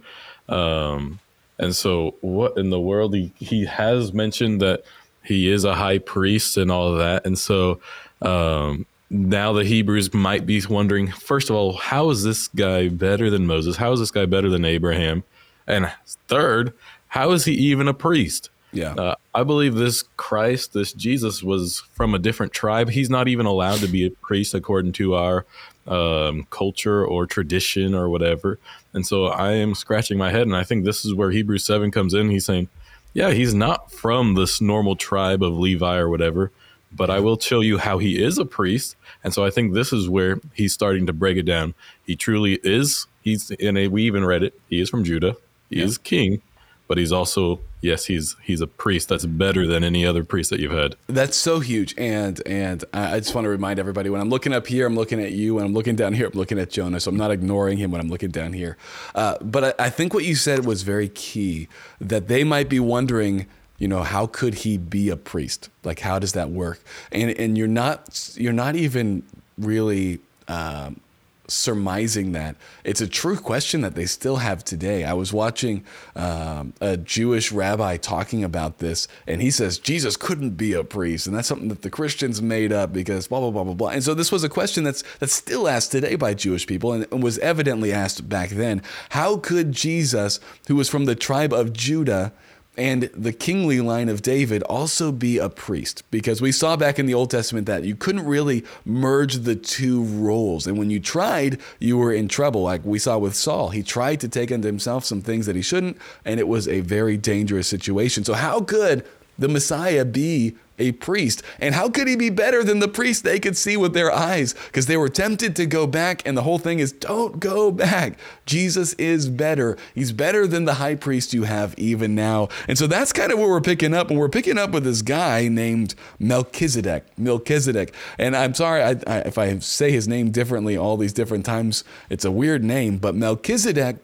Um, 0.49 1.19
and 1.59 1.75
so, 1.75 2.15
what 2.21 2.57
in 2.57 2.69
the 2.69 2.79
world? 2.79 3.13
He, 3.13 3.33
he 3.37 3.65
has 3.65 4.13
mentioned 4.13 4.61
that 4.61 4.83
he 5.23 5.51
is 5.51 5.65
a 5.65 5.75
high 5.75 5.97
priest 5.97 6.57
and 6.57 6.71
all 6.71 6.93
of 6.93 6.99
that. 6.99 7.25
And 7.25 7.37
so, 7.37 7.79
um, 8.21 8.85
now 9.09 9.53
the 9.53 9.63
Hebrews 9.63 10.13
might 10.13 10.45
be 10.45 10.61
wondering, 10.69 11.11
first 11.11 11.49
of 11.49 11.55
all, 11.55 11.73
how 11.73 12.09
is 12.09 12.23
this 12.23 12.47
guy 12.49 12.89
better 12.89 13.29
than 13.29 13.47
Moses? 13.47 13.77
How 13.77 13.91
is 13.93 13.99
this 13.99 14.11
guy 14.11 14.25
better 14.25 14.49
than 14.49 14.65
Abraham? 14.65 15.23
And 15.65 15.91
third, 16.27 16.73
how 17.07 17.31
is 17.31 17.45
he 17.45 17.53
even 17.53 17.87
a 17.87 17.93
priest? 17.93 18.49
Yeah. 18.73 18.93
Uh, 18.93 19.15
I 19.33 19.43
believe 19.43 19.75
this 19.75 20.03
Christ, 20.17 20.73
this 20.73 20.91
Jesus, 20.91 21.41
was 21.41 21.79
from 21.93 22.13
a 22.13 22.19
different 22.19 22.51
tribe. 22.51 22.89
He's 22.89 23.09
not 23.09 23.27
even 23.27 23.45
allowed 23.45 23.79
to 23.79 23.87
be 23.87 24.05
a 24.05 24.09
priest 24.09 24.53
according 24.53 24.91
to 24.93 25.15
our 25.15 25.45
um, 25.87 26.45
culture 26.49 27.05
or 27.05 27.25
tradition 27.25 27.95
or 27.95 28.09
whatever. 28.09 28.59
And 28.93 29.07
so 29.07 29.27
I 29.27 29.53
am 29.53 29.73
scratching 29.73 30.17
my 30.17 30.31
head. 30.31 30.43
And 30.43 30.55
I 30.55 30.63
think 30.63 30.83
this 30.83 31.05
is 31.05 31.13
where 31.13 31.31
Hebrews 31.31 31.63
7 31.63 31.91
comes 31.91 32.13
in. 32.13 32.29
He's 32.29 32.45
saying, 32.45 32.67
yeah, 33.13 33.31
he's 33.31 33.53
not 33.53 33.91
from 33.91 34.35
this 34.35 34.59
normal 34.59 34.97
tribe 34.97 35.41
of 35.41 35.57
Levi 35.57 35.97
or 35.97 36.09
whatever 36.09 36.51
but 36.91 37.09
I 37.09 37.19
will 37.19 37.39
show 37.39 37.61
you 37.61 37.77
how 37.77 37.97
he 37.97 38.21
is 38.21 38.37
a 38.37 38.45
priest. 38.45 38.95
And 39.23 39.33
so 39.33 39.45
I 39.45 39.49
think 39.49 39.73
this 39.73 39.91
is 39.91 40.09
where 40.09 40.39
he's 40.53 40.73
starting 40.73 41.05
to 41.07 41.13
break 41.13 41.37
it 41.37 41.43
down. 41.43 41.73
He 42.05 42.15
truly 42.15 42.59
is. 42.63 43.07
He's 43.21 43.51
in 43.51 43.77
a. 43.77 43.87
We 43.87 44.03
even 44.03 44.25
read 44.25 44.43
it. 44.43 44.59
He 44.69 44.79
is 44.79 44.89
from 44.89 45.03
Judah. 45.03 45.35
He 45.69 45.79
yeah. 45.79 45.85
is 45.85 45.97
king, 45.97 46.41
but 46.87 46.97
he's 46.97 47.11
also 47.11 47.59
yes, 47.81 48.05
he's 48.05 48.35
he's 48.41 48.61
a 48.61 48.67
priest 48.67 49.09
that's 49.09 49.25
better 49.25 49.67
than 49.67 49.83
any 49.83 50.05
other 50.05 50.23
priest 50.23 50.49
that 50.49 50.59
you've 50.59 50.71
had. 50.71 50.95
That's 51.07 51.37
so 51.37 51.59
huge. 51.59 51.93
And 51.97 52.41
and 52.45 52.83
I 52.93 53.19
just 53.19 53.35
want 53.35 53.45
to 53.45 53.49
remind 53.49 53.79
everybody 53.79 54.09
when 54.09 54.21
I'm 54.21 54.29
looking 54.29 54.53
up 54.53 54.67
here, 54.67 54.85
I'm 54.85 54.95
looking 54.95 55.21
at 55.21 55.31
you. 55.31 55.55
When 55.55 55.65
I'm 55.65 55.73
looking 55.73 55.95
down 55.95 56.13
here, 56.13 56.27
I'm 56.27 56.37
looking 56.37 56.59
at 56.59 56.69
Jonah. 56.69 56.99
So 56.99 57.09
I'm 57.09 57.17
not 57.17 57.31
ignoring 57.31 57.77
him 57.77 57.91
when 57.91 58.01
I'm 58.01 58.09
looking 58.09 58.31
down 58.31 58.53
here. 58.53 58.77
Uh, 59.15 59.37
but 59.41 59.79
I, 59.79 59.85
I 59.85 59.89
think 59.89 60.13
what 60.13 60.25
you 60.25 60.35
said 60.35 60.65
was 60.65 60.83
very 60.83 61.09
key. 61.09 61.67
That 61.99 62.27
they 62.27 62.43
might 62.43 62.69
be 62.69 62.79
wondering 62.79 63.47
you 63.77 63.87
know 63.87 64.03
how 64.03 64.25
could 64.25 64.55
he 64.55 64.77
be 64.77 65.09
a 65.09 65.17
priest 65.17 65.69
like 65.83 65.99
how 65.99 66.19
does 66.19 66.33
that 66.33 66.49
work 66.49 66.79
and 67.11 67.31
and 67.31 67.57
you're 67.57 67.67
not 67.67 68.35
you're 68.35 68.53
not 68.53 68.75
even 68.75 69.23
really 69.57 70.19
um, 70.47 70.99
surmising 71.47 72.33
that. 72.33 72.55
It's 72.83 73.01
a 73.01 73.07
true 73.07 73.37
question 73.37 73.81
that 73.81 73.95
they 73.95 74.05
still 74.05 74.37
have 74.37 74.63
today. 74.63 75.03
I 75.03 75.13
was 75.13 75.31
watching 75.31 75.83
um, 76.15 76.73
a 76.81 76.97
Jewish 76.97 77.51
rabbi 77.51 77.97
talking 77.97 78.43
about 78.43 78.79
this, 78.79 79.07
and 79.25 79.41
he 79.41 79.51
says 79.51 79.79
Jesus 79.79 80.17
couldn't 80.17 80.51
be 80.51 80.73
a 80.73 80.83
priest, 80.83 81.27
and 81.27 81.35
that's 81.35 81.47
something 81.47 81.69
that 81.69 81.81
the 81.81 81.89
Christians 81.89 82.41
made 82.41 82.71
up 82.71 82.93
because 82.93 83.27
blah 83.27 83.39
blah 83.39 83.51
blah 83.51 83.63
blah 83.63 83.73
blah. 83.73 83.89
And 83.89 84.03
so 84.03 84.13
this 84.13 84.31
was 84.31 84.43
a 84.43 84.49
question 84.49 84.83
that's 84.83 85.03
that's 85.19 85.33
still 85.33 85.67
asked 85.67 85.91
today 85.91 86.15
by 86.15 86.33
Jewish 86.33 86.67
people, 86.67 86.93
and 86.93 87.23
was 87.23 87.37
evidently 87.39 87.93
asked 87.93 88.27
back 88.27 88.49
then. 88.49 88.81
How 89.09 89.37
could 89.37 89.71
Jesus, 89.71 90.39
who 90.67 90.75
was 90.75 90.89
from 90.89 91.05
the 91.05 91.15
tribe 91.15 91.53
of 91.53 91.73
Judah, 91.73 92.33
and 92.77 93.03
the 93.13 93.33
kingly 93.33 93.81
line 93.81 94.07
of 94.07 94.21
David 94.21 94.61
also 94.63 95.11
be 95.11 95.39
a 95.39 95.49
priest 95.49 96.03
because 96.11 96.41
we 96.41 96.51
saw 96.51 96.75
back 96.75 96.99
in 96.99 97.07
the 97.07 97.13
Old 97.13 97.31
Testament 97.31 97.65
that 97.65 97.83
you 97.83 97.95
couldn't 97.95 98.25
really 98.25 98.63
merge 98.85 99.35
the 99.37 99.55
two 99.55 100.03
roles. 100.03 100.67
And 100.67 100.77
when 100.77 100.91
you 100.91 100.99
tried, 100.99 101.59
you 101.79 101.97
were 101.97 102.13
in 102.13 102.27
trouble, 102.27 102.61
like 102.61 102.85
we 102.85 102.99
saw 102.99 103.17
with 103.17 103.35
Saul. 103.35 103.69
He 103.69 103.81
tried 103.81 104.19
to 104.21 104.29
take 104.29 104.51
unto 104.51 104.67
himself 104.67 105.03
some 105.05 105.21
things 105.21 105.47
that 105.47 105.55
he 105.55 105.61
shouldn't, 105.61 105.97
and 106.23 106.39
it 106.39 106.47
was 106.47 106.67
a 106.67 106.81
very 106.81 107.17
dangerous 107.17 107.67
situation. 107.67 108.23
So, 108.23 108.33
how 108.33 108.61
could 108.61 109.05
the 109.39 109.47
Messiah 109.47 110.05
be 110.05 110.55
a 110.79 110.91
priest. 110.93 111.43
And 111.59 111.75
how 111.75 111.89
could 111.89 112.07
he 112.07 112.15
be 112.15 112.29
better 112.29 112.63
than 112.63 112.79
the 112.79 112.87
priest 112.87 113.23
they 113.23 113.39
could 113.39 113.57
see 113.57 113.77
with 113.77 113.93
their 113.93 114.11
eyes? 114.11 114.53
Because 114.67 114.85
they 114.85 114.97
were 114.97 115.09
tempted 115.09 115.55
to 115.55 115.65
go 115.65 115.87
back, 115.87 116.21
and 116.25 116.37
the 116.37 116.43
whole 116.43 116.59
thing 116.59 116.79
is 116.79 116.91
don't 116.91 117.39
go 117.39 117.71
back. 117.71 118.17
Jesus 118.45 118.93
is 118.93 119.29
better. 119.29 119.77
He's 119.93 120.11
better 120.11 120.47
than 120.47 120.65
the 120.65 120.75
high 120.75 120.95
priest 120.95 121.33
you 121.33 121.43
have 121.43 121.73
even 121.77 122.15
now. 122.15 122.49
And 122.67 122.77
so 122.77 122.87
that's 122.87 123.13
kind 123.13 123.31
of 123.31 123.39
what 123.39 123.49
we're 123.49 123.61
picking 123.61 123.93
up. 123.93 124.09
And 124.09 124.19
we're 124.19 124.29
picking 124.29 124.57
up 124.57 124.71
with 124.71 124.83
this 124.83 125.01
guy 125.01 125.47
named 125.47 125.95
Melchizedek. 126.19 127.05
Melchizedek. 127.17 127.93
And 128.17 128.35
I'm 128.35 128.53
sorry 128.53 128.81
I, 128.83 128.95
I, 129.07 129.19
if 129.19 129.37
I 129.37 129.57
say 129.59 129.91
his 129.91 130.07
name 130.07 130.31
differently 130.31 130.77
all 130.77 130.97
these 130.97 131.13
different 131.13 131.45
times, 131.45 131.83
it's 132.09 132.25
a 132.25 132.31
weird 132.31 132.63
name, 132.63 132.97
but 132.97 133.15
Melchizedek 133.15 133.97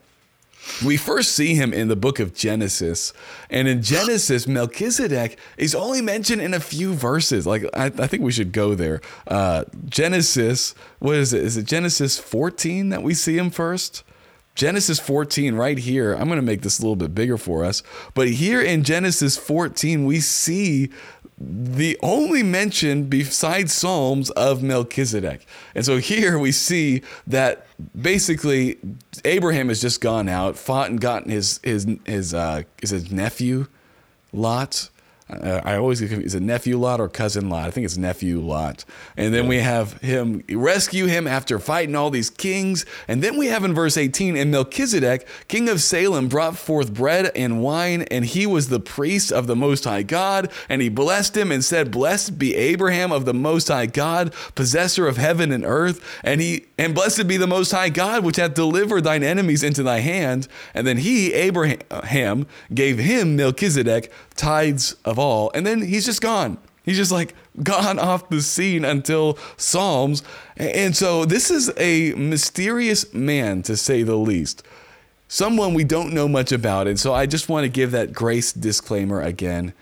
we 0.85 0.97
first 0.97 1.33
see 1.33 1.55
him 1.55 1.73
in 1.73 1.87
the 1.87 1.95
book 1.95 2.19
of 2.19 2.33
Genesis. 2.33 3.13
And 3.49 3.67
in 3.67 3.81
Genesis, 3.81 4.47
Melchizedek 4.47 5.37
is 5.57 5.75
only 5.75 6.01
mentioned 6.01 6.41
in 6.41 6.53
a 6.53 6.59
few 6.59 6.93
verses. 6.93 7.45
Like, 7.45 7.63
I, 7.73 7.85
I 7.85 8.07
think 8.07 8.23
we 8.23 8.31
should 8.31 8.51
go 8.51 8.75
there. 8.75 9.01
Uh, 9.27 9.65
Genesis, 9.85 10.73
what 10.99 11.15
is 11.15 11.33
it? 11.33 11.43
Is 11.43 11.57
it 11.57 11.65
Genesis 11.65 12.17
14 12.17 12.89
that 12.89 13.03
we 13.03 13.13
see 13.13 13.37
him 13.37 13.49
first? 13.49 14.03
Genesis 14.55 14.99
14, 14.99 15.55
right 15.55 15.79
here. 15.79 16.13
I'm 16.13 16.27
going 16.27 16.37
to 16.37 16.45
make 16.45 16.61
this 16.61 16.79
a 16.79 16.81
little 16.83 16.95
bit 16.95 17.15
bigger 17.15 17.37
for 17.37 17.65
us. 17.65 17.81
But 18.13 18.29
here 18.29 18.61
in 18.61 18.83
Genesis 18.83 19.35
14, 19.35 20.05
we 20.05 20.19
see 20.19 20.91
the 21.45 21.97
only 22.01 22.43
mention 22.43 23.05
besides 23.05 23.73
Psalms 23.73 24.29
of 24.31 24.63
Melchizedek. 24.63 25.45
And 25.75 25.85
so 25.85 25.97
here 25.97 26.39
we 26.39 26.51
see 26.51 27.01
that 27.27 27.67
basically 27.99 28.77
Abraham 29.25 29.69
has 29.69 29.81
just 29.81 30.01
gone 30.01 30.29
out, 30.29 30.57
fought 30.57 30.89
and 30.89 31.01
gotten 31.01 31.31
his 31.31 31.59
his 31.63 31.87
his 32.05 32.33
uh, 32.33 32.63
his 32.81 33.11
nephew 33.11 33.67
Lot 34.31 34.89
uh, 35.29 35.61
I 35.63 35.77
always 35.77 35.99
get 35.99 36.09
confused. 36.09 36.27
Is 36.27 36.35
it 36.35 36.43
nephew 36.43 36.77
Lot 36.77 36.99
or 36.99 37.07
cousin 37.07 37.49
Lot? 37.49 37.67
I 37.67 37.71
think 37.71 37.85
it's 37.85 37.97
nephew 37.97 38.39
Lot. 38.39 38.85
And 39.15 39.33
then 39.33 39.43
yeah. 39.43 39.49
we 39.49 39.57
have 39.57 39.93
him 40.01 40.43
rescue 40.49 41.05
him 41.05 41.27
after 41.27 41.59
fighting 41.59 41.95
all 41.95 42.09
these 42.09 42.29
kings. 42.29 42.85
And 43.07 43.23
then 43.23 43.37
we 43.37 43.47
have 43.47 43.63
in 43.63 43.73
verse 43.73 43.97
18, 43.97 44.35
and 44.35 44.51
Melchizedek, 44.51 45.27
king 45.47 45.69
of 45.69 45.81
Salem, 45.81 46.27
brought 46.27 46.57
forth 46.57 46.93
bread 46.93 47.31
and 47.35 47.61
wine, 47.61 48.03
and 48.03 48.25
he 48.25 48.45
was 48.45 48.69
the 48.69 48.79
priest 48.79 49.31
of 49.31 49.47
the 49.47 49.55
Most 49.55 49.85
High 49.85 50.03
God. 50.03 50.51
And 50.67 50.81
he 50.81 50.89
blessed 50.89 51.37
him 51.37 51.51
and 51.51 51.63
said, 51.63 51.91
Blessed 51.91 52.37
be 52.37 52.55
Abraham 52.55 53.11
of 53.11 53.25
the 53.25 53.33
Most 53.33 53.69
High 53.69 53.85
God, 53.85 54.33
possessor 54.55 55.07
of 55.07 55.17
heaven 55.17 55.51
and 55.51 55.65
earth. 55.65 56.03
And 56.23 56.41
he 56.41 56.65
and 56.77 56.93
blessed 56.93 57.27
be 57.27 57.37
the 57.37 57.47
Most 57.47 57.71
High 57.71 57.89
God, 57.89 58.23
which 58.25 58.35
hath 58.37 58.53
delivered 58.53 59.03
thine 59.03 59.23
enemies 59.23 59.63
into 59.63 59.83
thy 59.83 59.99
hand. 59.99 60.47
And 60.73 60.85
then 60.85 60.97
he, 60.97 61.33
Abraham, 61.33 62.47
gave 62.73 62.97
him 62.97 63.35
Melchizedek 63.35 64.11
tithes 64.35 64.95
of 65.05 65.19
all. 65.19 65.51
And 65.53 65.65
then 65.65 65.81
he's 65.81 66.05
just 66.05 66.21
gone. 66.21 66.57
He's 66.83 66.97
just 66.97 67.11
like 67.11 67.33
gone 67.61 67.99
off 68.09 68.29
the 68.29 68.41
scene 68.41 68.85
until 68.85 69.37
Psalms. 69.57 70.23
And 70.57 70.95
so 70.95 71.25
this 71.25 71.49
is 71.49 71.71
a 71.77 72.13
mysterious 72.13 73.13
man, 73.13 73.63
to 73.63 73.77
say 73.77 74.03
the 74.03 74.15
least. 74.15 74.63
Someone 75.27 75.73
we 75.73 75.83
don't 75.83 76.13
know 76.13 76.27
much 76.27 76.51
about. 76.51 76.87
And 76.87 76.99
so 76.99 77.13
I 77.13 77.25
just 77.25 77.49
want 77.49 77.63
to 77.63 77.69
give 77.69 77.91
that 77.91 78.13
grace 78.13 78.53
disclaimer 78.53 79.21
again. 79.21 79.73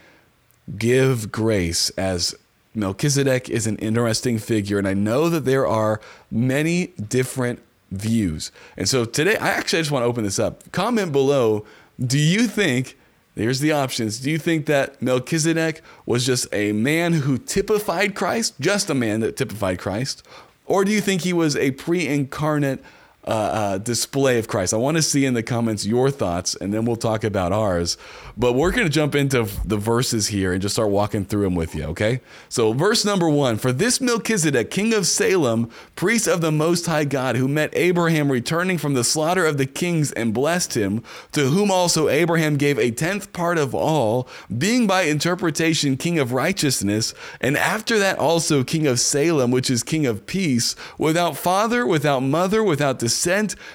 Give 0.77 1.31
grace 1.31 1.89
as 1.91 2.36
Melchizedek 2.74 3.50
is 3.50 3.67
an 3.67 3.77
interesting 3.77 4.38
figure. 4.39 4.77
And 4.77 4.88
I 4.88 4.93
know 4.93 5.27
that 5.27 5.43
there 5.43 5.67
are 5.67 6.00
many 6.29 6.88
different 6.88 7.62
views. 7.91 8.51
And 8.77 8.88
so 8.88 9.03
today, 9.03 9.36
I 9.38 9.50
actually 9.50 9.81
just 9.81 9.91
want 9.91 10.03
to 10.03 10.08
open 10.08 10.24
this 10.24 10.39
up. 10.39 10.72
Comment 10.72 11.12
below. 11.12 11.65
Do 12.00 12.17
you 12.17 12.48
think 12.48 12.98
Here's 13.36 13.62
the 13.62 13.72
options. 13.72 14.20
Do 14.20 14.30
you 14.30 14.38
think 14.38 14.66
that 14.66 15.02
Melchizedek 15.02 15.82
was 16.06 16.26
just 16.26 16.48
a 16.52 16.74
man 16.74 17.14
who 17.14 17.38
typified 17.38 18.14
Christ, 18.14 18.56
just 18.60 18.90
a 18.90 18.94
man 18.94 19.22
that 19.22 19.38
typified 19.38 19.80
Christ? 19.80 20.24
Or 20.66 20.84
do 20.84 20.92
you 20.92 21.02
think 21.02 21.22
he 21.22 21.34
was 21.34 21.56
a 21.56 21.72
pre 21.72 22.08
incarnate 22.08 22.84
uh, 23.25 23.30
uh, 23.30 23.78
display 23.78 24.40
of 24.40 24.48
Christ. 24.48 24.74
I 24.74 24.78
want 24.78 24.98
to 24.98 25.04
see 25.04 25.25
in 25.25 25.36
the 25.36 25.44
comments 25.44 25.86
your 25.86 26.10
thoughts, 26.10 26.56
and 26.56 26.74
then 26.74 26.86
we'll 26.86 26.96
talk 26.96 27.24
about 27.24 27.51
ours. 27.51 27.98
But 28.36 28.54
we're 28.54 28.72
going 28.72 28.86
to 28.88 28.90
jump 28.90 29.13
into 29.13 29.48
the 29.63 29.78
verses 29.78 30.28
here 30.28 30.54
and 30.54 30.62
just 30.62 30.74
start 30.74 30.90
walking 30.90 31.25
through 31.25 31.44
them 31.44 31.54
with 31.54 31.75
you, 31.75 31.84
okay? 31.86 32.22
So, 32.50 32.74
verse 32.74 33.06
number 33.06 33.30
one 33.30 33.58
For 33.58 33.72
this 33.72 34.01
Melchizedek, 34.01 34.72
king 34.72 34.94
of 34.94 35.06
Salem, 35.06 35.70
priest 35.96 36.28
of 36.28 36.42
the 36.42 36.51
Most 36.51 36.88
High 36.88 37.04
God, 37.04 37.36
who 37.36 37.48
met 37.48 37.70
Abraham 37.74 38.32
returning 38.32 38.80
from 38.80 38.96
the 38.96 39.04
slaughter 39.04 39.46
of 39.46 39.58
the 39.58 39.68
kings 39.68 40.12
and 40.13 40.34
blessed 40.34 40.74
him, 40.75 41.04
to 41.34 41.50
whom 41.50 41.70
also 41.70 42.10
Abraham 42.10 42.58
gave 42.58 42.80
a 42.80 42.90
tenth 42.90 43.32
part 43.34 43.60
of 43.60 43.75
all, 43.75 44.28
being 44.58 44.88
by 44.88 45.04
interpretation 45.04 45.96
king 45.96 46.18
of 46.18 46.34
righteousness, 46.34 47.13
and 47.40 47.56
after 47.56 48.00
that 48.00 48.18
also 48.18 48.63
king 48.63 48.88
of 48.88 49.00
Salem, 49.00 49.51
which 49.51 49.70
is 49.70 49.84
king 49.84 50.08
of 50.08 50.25
peace, 50.25 50.75
without 50.98 51.38
father, 51.38 51.86
without 51.86 52.22
mother, 52.22 52.63
without 52.63 52.98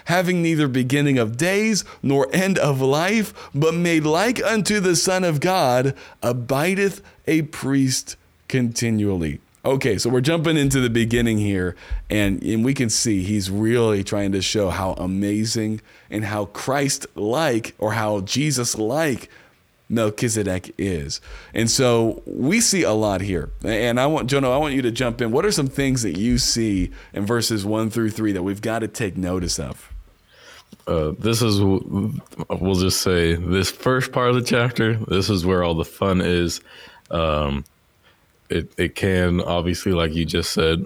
having 0.07 0.43
neither 0.43 0.69
beginning 0.69 1.19
of 1.19 1.37
days 1.37 1.85
nor 2.03 2.29
end 2.33 2.59
of 2.59 2.81
life, 2.81 3.51
but 3.55 3.75
made 3.75 4.05
like 4.05 4.43
unto 4.43 4.81
the 4.81 4.97
Son 4.97 5.25
of 5.25 5.41
God, 5.41 5.95
abideth 6.23 7.03
a 7.27 7.43
priest 7.43 8.17
continually. 8.49 9.41
Okay, 9.65 9.99
so 9.99 10.09
we're 10.09 10.21
jumping 10.21 10.57
into 10.57 10.81
the 10.81 10.89
beginning 10.89 11.39
here, 11.39 11.75
and, 12.09 12.41
and 12.43 12.65
we 12.65 12.73
can 12.73 12.89
see 12.89 13.25
he's 13.25 13.51
really 13.51 14.05
trying 14.05 14.31
to 14.31 14.41
show 14.41 14.71
how 14.71 14.93
amazing 14.93 15.81
and 16.09 16.25
how 16.25 16.45
Christ 16.47 17.05
like 17.17 17.75
or 17.79 17.95
how 17.95 18.21
Jesus 18.21 18.79
like 18.79 19.29
Melchizedek 19.89 20.75
is. 20.79 21.21
And 21.55 21.71
so 21.71 22.23
we 22.27 22.61
see 22.61 22.83
a 22.83 22.93
lot 22.93 23.21
here. 23.21 23.51
And 23.65 24.01
I 24.01 24.07
want, 24.07 24.29
Jonah, 24.29 24.51
I 24.51 24.59
want 24.59 24.75
you 24.75 24.83
to 24.83 24.91
jump 24.91 25.21
in. 25.21 25.31
What 25.31 25.45
are 25.47 25.53
some 25.53 25.69
things 25.69 26.03
that 26.03 26.19
you 26.19 26.39
see 26.39 26.91
in 27.13 27.25
verses 27.25 27.65
one 27.65 27.91
through 27.91 28.11
three 28.11 28.33
that 28.33 28.43
we've 28.43 28.61
got 28.61 28.81
to 28.81 28.89
take 28.89 29.17
notice 29.17 29.59
of? 29.59 29.93
Uh, 30.89 31.13
this 31.19 31.43
is, 31.43 31.61
we'll 31.61 32.75
just 32.75 33.01
say, 33.03 33.35
this 33.35 33.71
first 33.71 34.13
part 34.13 34.31
of 34.31 34.35
the 34.35 34.43
chapter, 34.43 34.95
this 35.09 35.31
is 35.31 35.47
where 35.47 35.63
all 35.63 35.75
the 35.75 35.85
fun 35.85 36.21
is. 36.21 36.61
Um, 37.11 37.65
it, 38.49 38.73
it 38.77 38.95
can, 38.95 39.41
obviously, 39.41 39.93
like 39.93 40.15
you 40.15 40.25
just 40.25 40.53
said, 40.53 40.85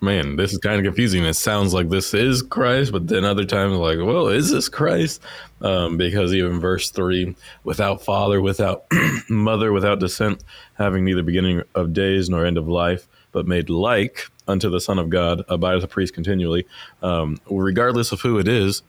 man, 0.00 0.36
this 0.36 0.52
is 0.52 0.58
kind 0.58 0.78
of 0.78 0.84
confusing. 0.84 1.24
It 1.24 1.34
sounds 1.34 1.74
like 1.74 1.88
this 1.88 2.14
is 2.14 2.42
Christ, 2.42 2.92
but 2.92 3.08
then 3.08 3.24
other 3.24 3.44
times, 3.44 3.76
like, 3.76 3.98
well, 3.98 4.28
is 4.28 4.50
this 4.50 4.68
Christ? 4.68 5.22
Um, 5.60 5.96
because 5.96 6.32
even 6.32 6.60
verse 6.60 6.90
three, 6.90 7.34
without 7.64 8.04
father, 8.04 8.40
without 8.40 8.84
mother, 9.28 9.72
without 9.72 9.98
descent, 9.98 10.44
having 10.74 11.04
neither 11.04 11.22
beginning 11.22 11.62
of 11.74 11.92
days 11.92 12.30
nor 12.30 12.46
end 12.46 12.58
of 12.58 12.68
life, 12.68 13.08
but 13.32 13.46
made 13.46 13.68
like 13.68 14.28
unto 14.46 14.70
the 14.70 14.80
Son 14.80 14.98
of 14.98 15.10
God, 15.10 15.42
abideth 15.48 15.84
a 15.84 15.88
priest 15.88 16.14
continually. 16.14 16.66
Um, 17.02 17.40
regardless 17.50 18.12
of 18.12 18.20
who 18.20 18.38
it 18.38 18.48
is, 18.48 18.82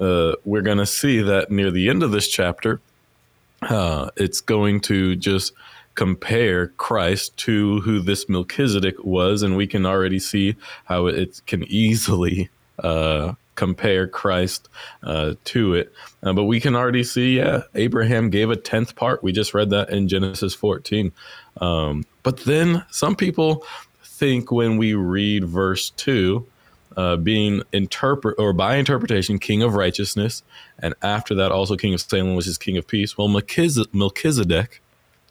uh, 0.00 0.32
we're 0.44 0.62
going 0.62 0.78
to 0.78 0.86
see 0.86 1.20
that 1.22 1.50
near 1.50 1.70
the 1.70 1.88
end 1.88 2.02
of 2.02 2.10
this 2.10 2.28
chapter, 2.28 2.80
uh, 3.62 4.10
it's 4.16 4.40
going 4.40 4.80
to 4.82 5.16
just 5.16 5.52
compare 5.94 6.68
Christ 6.68 7.36
to 7.38 7.80
who 7.80 8.00
this 8.00 8.28
Melchizedek 8.28 9.02
was, 9.02 9.42
and 9.42 9.56
we 9.56 9.66
can 9.66 9.86
already 9.86 10.18
see 10.18 10.56
how 10.84 11.06
it 11.06 11.40
can 11.46 11.64
easily 11.64 12.50
uh, 12.78 13.32
compare 13.56 14.06
Christ 14.06 14.68
uh, 15.02 15.34
to 15.44 15.74
it. 15.74 15.92
Uh, 16.22 16.32
but 16.32 16.44
we 16.44 16.60
can 16.60 16.76
already 16.76 17.04
see, 17.04 17.38
yeah, 17.38 17.62
Abraham 17.74 18.30
gave 18.30 18.50
a 18.50 18.56
tenth 18.56 18.94
part. 18.94 19.22
We 19.22 19.32
just 19.32 19.54
read 19.54 19.70
that 19.70 19.90
in 19.90 20.08
Genesis 20.08 20.54
14. 20.54 21.12
Um, 21.60 22.04
but 22.22 22.38
then 22.38 22.84
some 22.90 23.16
people 23.16 23.64
think 24.04 24.52
when 24.52 24.76
we 24.76 24.94
read 24.94 25.44
verse 25.44 25.90
2, 25.90 26.46
uh, 26.96 27.16
being 27.16 27.62
interpret 27.72 28.36
or 28.38 28.52
by 28.52 28.76
interpretation, 28.76 29.38
king 29.38 29.62
of 29.62 29.74
righteousness, 29.74 30.42
and 30.78 30.94
after 31.02 31.34
that 31.34 31.52
also 31.52 31.76
king 31.76 31.92
of 31.92 32.00
Salem, 32.00 32.34
which 32.34 32.46
is 32.46 32.56
king 32.56 32.78
of 32.78 32.86
peace. 32.86 33.18
Well, 33.18 33.28
Melchizedek 33.28 34.80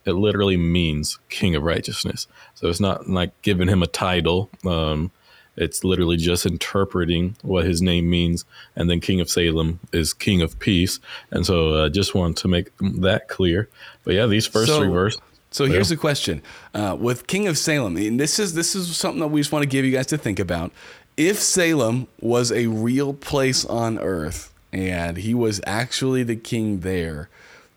it 0.05 0.13
literally 0.13 0.58
means 0.58 1.20
king 1.29 1.55
of 1.55 1.63
righteousness. 1.63 2.27
So 2.53 2.67
it's 2.70 2.79
not 2.79 3.10
like 3.10 3.41
giving 3.41 3.67
him 3.67 3.84
a 3.84 3.88
title. 3.88 4.50
Um, 4.65 5.12
It's 5.57 5.83
literally 5.83 6.17
just 6.17 6.45
interpreting 6.45 7.35
what 7.41 7.65
his 7.65 7.81
name 7.81 8.09
means. 8.09 8.45
And 8.75 8.89
then 8.89 9.00
King 9.00 9.21
of 9.21 9.29
Salem 9.29 9.79
is 9.91 10.13
King 10.13 10.41
of 10.41 10.59
Peace. 10.59 11.00
And 11.31 11.45
so 11.45 11.74
uh, 11.74 11.89
just 11.89 12.13
want 12.13 12.38
to 12.38 12.47
make 12.47 12.71
that 12.79 13.27
clear. 13.27 13.69
But 14.03 14.15
yeah, 14.15 14.25
these 14.25 14.45
first 14.45 14.67
so, 14.67 14.79
three 14.79 14.89
verses. 14.89 15.21
So 15.51 15.65
here's 15.65 15.88
the 15.88 15.95
question: 15.95 16.41
uh, 16.74 16.97
with 17.00 17.27
King 17.27 17.47
of 17.47 17.57
Salem, 17.57 17.95
and 17.95 18.19
this 18.19 18.39
is 18.39 18.55
this 18.55 18.75
is 18.75 18.97
something 18.97 19.21
that 19.21 19.29
we 19.29 19.39
just 19.39 19.53
want 19.53 19.63
to 19.63 19.69
give 19.69 19.85
you 19.85 19.91
guys 19.91 20.07
to 20.07 20.17
think 20.17 20.38
about. 20.38 20.74
If 21.15 21.39
Salem 21.39 22.07
was 22.19 22.51
a 22.51 22.67
real 22.67 23.13
place 23.13 23.63
on 23.63 23.97
earth 24.00 24.53
and 24.74 25.15
he 25.15 25.33
was 25.33 25.62
actually 25.65 26.24
the 26.24 26.35
king 26.35 26.81
there, 26.81 27.29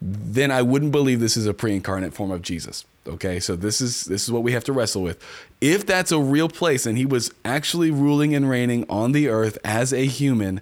then 0.03 0.51
I 0.51 0.63
wouldn't 0.63 0.91
believe 0.91 1.21
this 1.21 1.37
is 1.37 1.47
a 1.47 1.55
pre-incarnate 1.55 2.15
form 2.15 2.33
of 2.33 2.43
Jesus. 2.43 2.85
Okay, 3.07 3.39
so 3.39 3.57
this 3.57 3.81
is 3.81 4.05
this 4.05 4.25
is 4.25 4.33
what 4.33 4.43
we 4.43 4.53
have 4.53 4.65
to 4.65 4.73
wrestle 4.73 5.03
with. 5.03 5.25
If 5.61 5.87
that's 5.87 6.13
a 6.13 6.21
real 6.21 6.49
place 6.49 6.87
and 6.87 6.97
he 6.97 7.07
was 7.07 7.33
actually 7.45 7.91
ruling 7.91 8.35
and 8.35 8.49
reigning 8.49 8.87
on 8.89 9.13
the 9.13 9.29
earth 9.29 9.59
as 9.65 9.93
a 9.93 10.07
human, 10.07 10.61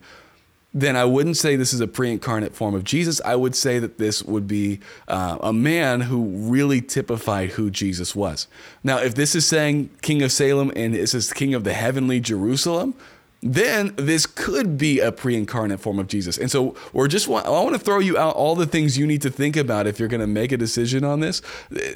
then 0.72 0.94
I 0.94 1.06
wouldn't 1.06 1.38
say 1.38 1.56
this 1.56 1.72
is 1.72 1.80
a 1.80 1.86
pre-incarnate 1.86 2.54
form 2.54 2.74
of 2.74 2.84
Jesus. 2.84 3.20
I 3.24 3.34
would 3.34 3.54
say 3.54 3.78
that 3.78 3.96
this 3.96 4.22
would 4.22 4.46
be 4.46 4.80
uh, 5.08 5.38
a 5.40 5.52
man 5.52 6.02
who 6.02 6.24
really 6.50 6.82
typified 6.82 7.50
who 7.50 7.70
Jesus 7.70 8.14
was. 8.14 8.46
Now, 8.84 8.98
if 8.98 9.14
this 9.14 9.34
is 9.34 9.46
saying 9.46 9.88
King 10.02 10.22
of 10.22 10.32
Salem 10.32 10.70
and 10.76 10.94
this 10.94 11.14
is 11.14 11.32
King 11.32 11.54
of 11.54 11.64
the 11.64 11.72
heavenly 11.72 12.20
Jerusalem, 12.20 12.94
then 13.54 13.94
this 13.96 14.26
could 14.26 14.78
be 14.78 15.00
a 15.00 15.12
pre-incarnate 15.12 15.80
form 15.80 15.98
of 15.98 16.08
Jesus. 16.08 16.38
And 16.38 16.50
so 16.50 16.74
we're 16.92 17.08
just 17.08 17.28
want, 17.28 17.46
I 17.46 17.50
want 17.50 17.74
to 17.74 17.78
throw 17.78 17.98
you 17.98 18.18
out 18.18 18.34
all 18.36 18.54
the 18.54 18.66
things 18.66 18.98
you 18.98 19.06
need 19.06 19.22
to 19.22 19.30
think 19.30 19.56
about 19.56 19.86
if 19.86 19.98
you're 19.98 20.08
going 20.08 20.20
to 20.20 20.26
make 20.26 20.52
a 20.52 20.56
decision 20.56 21.04
on 21.04 21.20
this. 21.20 21.42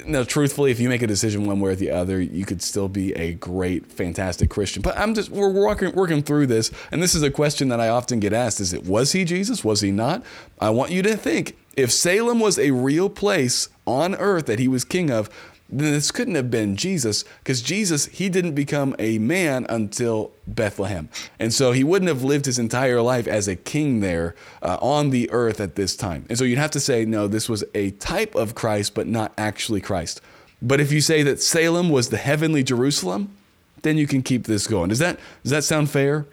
Now, 0.05 0.23
truthfully, 0.23 0.71
if 0.71 0.79
you 0.79 0.89
make 0.89 1.01
a 1.01 1.07
decision 1.07 1.45
one 1.45 1.59
way 1.59 1.71
or 1.71 1.75
the 1.75 1.91
other, 1.91 2.21
you 2.21 2.45
could 2.45 2.61
still 2.61 2.87
be 2.87 3.13
a 3.13 3.33
great, 3.33 3.91
fantastic 3.91 4.49
Christian. 4.49 4.81
But 4.81 4.97
I'm 4.97 5.13
just 5.13 5.29
we're 5.29 5.51
working 5.51 5.93
working 5.93 6.23
through 6.23 6.47
this, 6.47 6.71
and 6.91 7.01
this 7.01 7.15
is 7.15 7.23
a 7.23 7.31
question 7.31 7.69
that 7.69 7.79
I 7.79 7.89
often 7.89 8.19
get 8.19 8.33
asked: 8.33 8.59
Is 8.59 8.73
it 8.73 8.85
was 8.85 9.11
he 9.11 9.25
Jesus? 9.25 9.63
Was 9.63 9.81
he 9.81 9.91
not? 9.91 10.23
I 10.59 10.69
want 10.69 10.91
you 10.91 11.01
to 11.03 11.15
think 11.15 11.57
if 11.75 11.91
Salem 11.91 12.39
was 12.39 12.59
a 12.59 12.71
real 12.71 13.09
place 13.09 13.69
on 13.87 14.15
earth 14.15 14.45
that 14.45 14.59
he 14.59 14.67
was 14.67 14.83
king 14.83 15.09
of 15.09 15.29
this 15.71 16.11
couldn't 16.11 16.35
have 16.35 16.51
been 16.51 16.75
Jesus 16.75 17.23
because 17.39 17.61
Jesus, 17.61 18.07
he 18.07 18.29
didn't 18.29 18.53
become 18.53 18.95
a 18.99 19.17
man 19.19 19.65
until 19.69 20.31
Bethlehem. 20.45 21.09
And 21.39 21.53
so 21.53 21.71
he 21.71 21.83
wouldn't 21.83 22.09
have 22.09 22.23
lived 22.23 22.45
his 22.45 22.59
entire 22.59 23.01
life 23.01 23.27
as 23.27 23.47
a 23.47 23.55
king 23.55 24.01
there 24.01 24.35
uh, 24.61 24.77
on 24.81 25.09
the 25.09 25.29
earth 25.31 25.59
at 25.59 25.75
this 25.75 25.95
time. 25.95 26.25
And 26.29 26.37
so 26.37 26.43
you'd 26.43 26.57
have 26.57 26.71
to 26.71 26.79
say, 26.79 27.05
no, 27.05 27.27
this 27.27 27.47
was 27.47 27.63
a 27.73 27.91
type 27.91 28.35
of 28.35 28.53
Christ, 28.55 28.93
but 28.93 29.07
not 29.07 29.33
actually 29.37 29.81
Christ. 29.81 30.21
But 30.61 30.79
if 30.79 30.91
you 30.91 31.01
say 31.01 31.23
that 31.23 31.41
Salem 31.41 31.89
was 31.89 32.09
the 32.09 32.17
heavenly 32.17 32.63
Jerusalem, 32.63 33.35
then 33.81 33.97
you 33.97 34.07
can 34.07 34.21
keep 34.21 34.45
this 34.45 34.67
going. 34.67 34.89
Does 34.89 34.99
that 34.99 35.19
does 35.43 35.51
that 35.51 35.63
sound 35.63 35.89
fair? 35.89 36.27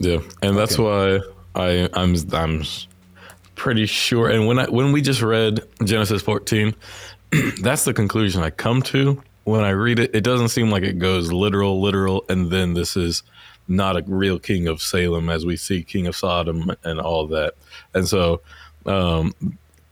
Yeah, 0.00 0.18
and 0.42 0.56
that's 0.56 0.78
okay. 0.78 1.22
why 1.54 1.84
I 1.84 1.88
I'm 1.92 2.16
I'm 2.32 2.64
pretty 3.54 3.86
sure. 3.86 4.28
And 4.28 4.46
when 4.46 4.58
I 4.58 4.64
when 4.66 4.92
we 4.92 5.00
just 5.00 5.22
read 5.22 5.60
Genesis 5.84 6.22
14, 6.22 6.74
that's 7.62 7.84
the 7.84 7.94
conclusion 7.94 8.42
I 8.42 8.50
come 8.50 8.82
to 8.82 9.22
when 9.44 9.64
I 9.64 9.70
read 9.70 9.98
it. 9.98 10.14
It 10.14 10.24
doesn't 10.24 10.48
seem 10.48 10.70
like 10.70 10.82
it 10.82 10.98
goes 10.98 11.32
literal, 11.32 11.80
literal, 11.80 12.24
and 12.28 12.50
then 12.50 12.74
this 12.74 12.96
is 12.96 13.22
not 13.66 13.96
a 13.96 14.04
real 14.06 14.38
king 14.38 14.66
of 14.66 14.80
Salem 14.80 15.28
as 15.28 15.44
we 15.44 15.56
see 15.56 15.82
King 15.82 16.06
of 16.06 16.16
Sodom 16.16 16.70
and 16.84 17.00
all 17.00 17.26
that. 17.28 17.54
And 17.94 18.08
so 18.08 18.40
um, 18.86 19.34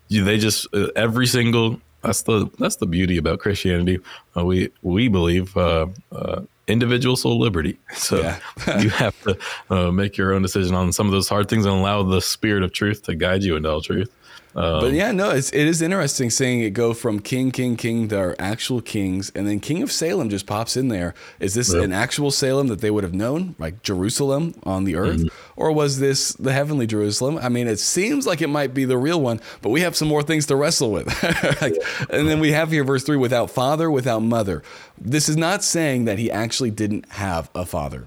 they 0.09 0.39
just 0.39 0.67
uh, 0.75 0.89
every 0.97 1.27
single 1.27 1.81
that's 2.03 2.23
the 2.23 2.49
that's 2.59 2.77
the 2.77 2.87
beauty 2.87 3.17
about 3.17 3.41
Christianity. 3.41 3.99
Uh, 4.37 4.45
we 4.45 4.71
we 4.83 5.09
believe 5.09 5.57
uh, 5.57 5.87
uh 6.13 6.43
individual 6.67 7.17
soul 7.17 7.39
liberty. 7.39 7.79
So 7.97 8.21
yeah. 8.21 8.39
you 8.81 8.91
have 8.91 9.21
to 9.23 9.39
uh, 9.71 9.91
make 9.91 10.17
your 10.17 10.33
own 10.33 10.43
decision 10.43 10.75
on 10.75 10.93
some 10.93 11.07
of 11.07 11.13
those 11.13 11.29
hard 11.29 11.49
things 11.49 11.65
and 11.65 11.75
allow 11.75 12.03
the 12.03 12.21
spirit 12.21 12.63
of 12.63 12.73
truth 12.73 13.03
to 13.05 13.15
guide 13.15 13.43
you 13.43 13.57
into 13.57 13.71
all 13.71 13.81
truth. 13.81 14.13
Um, 14.57 14.81
but 14.81 14.93
yeah, 14.93 15.13
no, 15.13 15.31
it's, 15.31 15.53
it 15.53 15.67
is 15.67 15.83
interesting 15.83 16.31
seeing 16.31 16.63
it 16.63 16.71
go 16.71 16.95
from 16.95 17.21
king, 17.21 17.51
king, 17.51 17.77
king 17.77 18.09
to 18.09 18.19
our 18.19 18.37
actual 18.39 18.81
kings, 18.81 19.31
and 19.35 19.47
then 19.47 19.61
King 19.61 19.83
of 19.83 19.93
Salem 19.93 20.31
just 20.31 20.47
pops 20.47 20.79
in 20.79 20.89
there. 20.89 21.15
Is 21.39 21.53
this 21.53 21.75
yep. 21.75 21.85
an 21.85 21.93
actual 21.93 22.31
Salem 22.31 22.69
that 22.69 22.81
they 22.81 22.91
would 22.91 23.05
have 23.05 23.13
known, 23.13 23.55
like 23.59 23.83
Jerusalem 23.83 24.55
on 24.63 24.85
the 24.85 24.97
earth, 24.97 25.21
mm-hmm. 25.21 25.61
or 25.61 25.73
was 25.73 25.99
this 25.99 26.33
the 26.33 26.55
heavenly 26.55 26.87
Jerusalem? 26.87 27.39
I 27.41 27.51
mean, 27.51 27.69
it 27.69 27.79
seems 27.79 28.27
like 28.27 28.41
it 28.41 28.49
might 28.49 28.73
be 28.73 28.87
the 28.87 28.97
real 28.97 29.21
one, 29.21 29.43
but 29.61 29.69
we 29.69 29.83
have 29.83 29.95
some 29.95 30.09
more 30.09 30.23
things 30.23 30.47
to 30.47 30.57
wrestle 30.57 30.91
with. 30.91 31.07
like, 31.61 31.75
and 32.09 32.27
then 32.27 32.41
we 32.41 32.53
have 32.53 32.71
here 32.71 32.83
verse 32.83 33.05
three: 33.05 33.19
without 33.19 33.51
father, 33.51 33.91
without 33.91 34.21
mother. 34.21 34.63
This 34.99 35.29
is 35.29 35.37
not 35.37 35.63
saying 35.63 36.07
that 36.07 36.19
he 36.19 36.31
actually 36.31 36.71
didn't 36.71 37.07
have 37.11 37.51
a 37.55 37.67
father. 37.67 38.07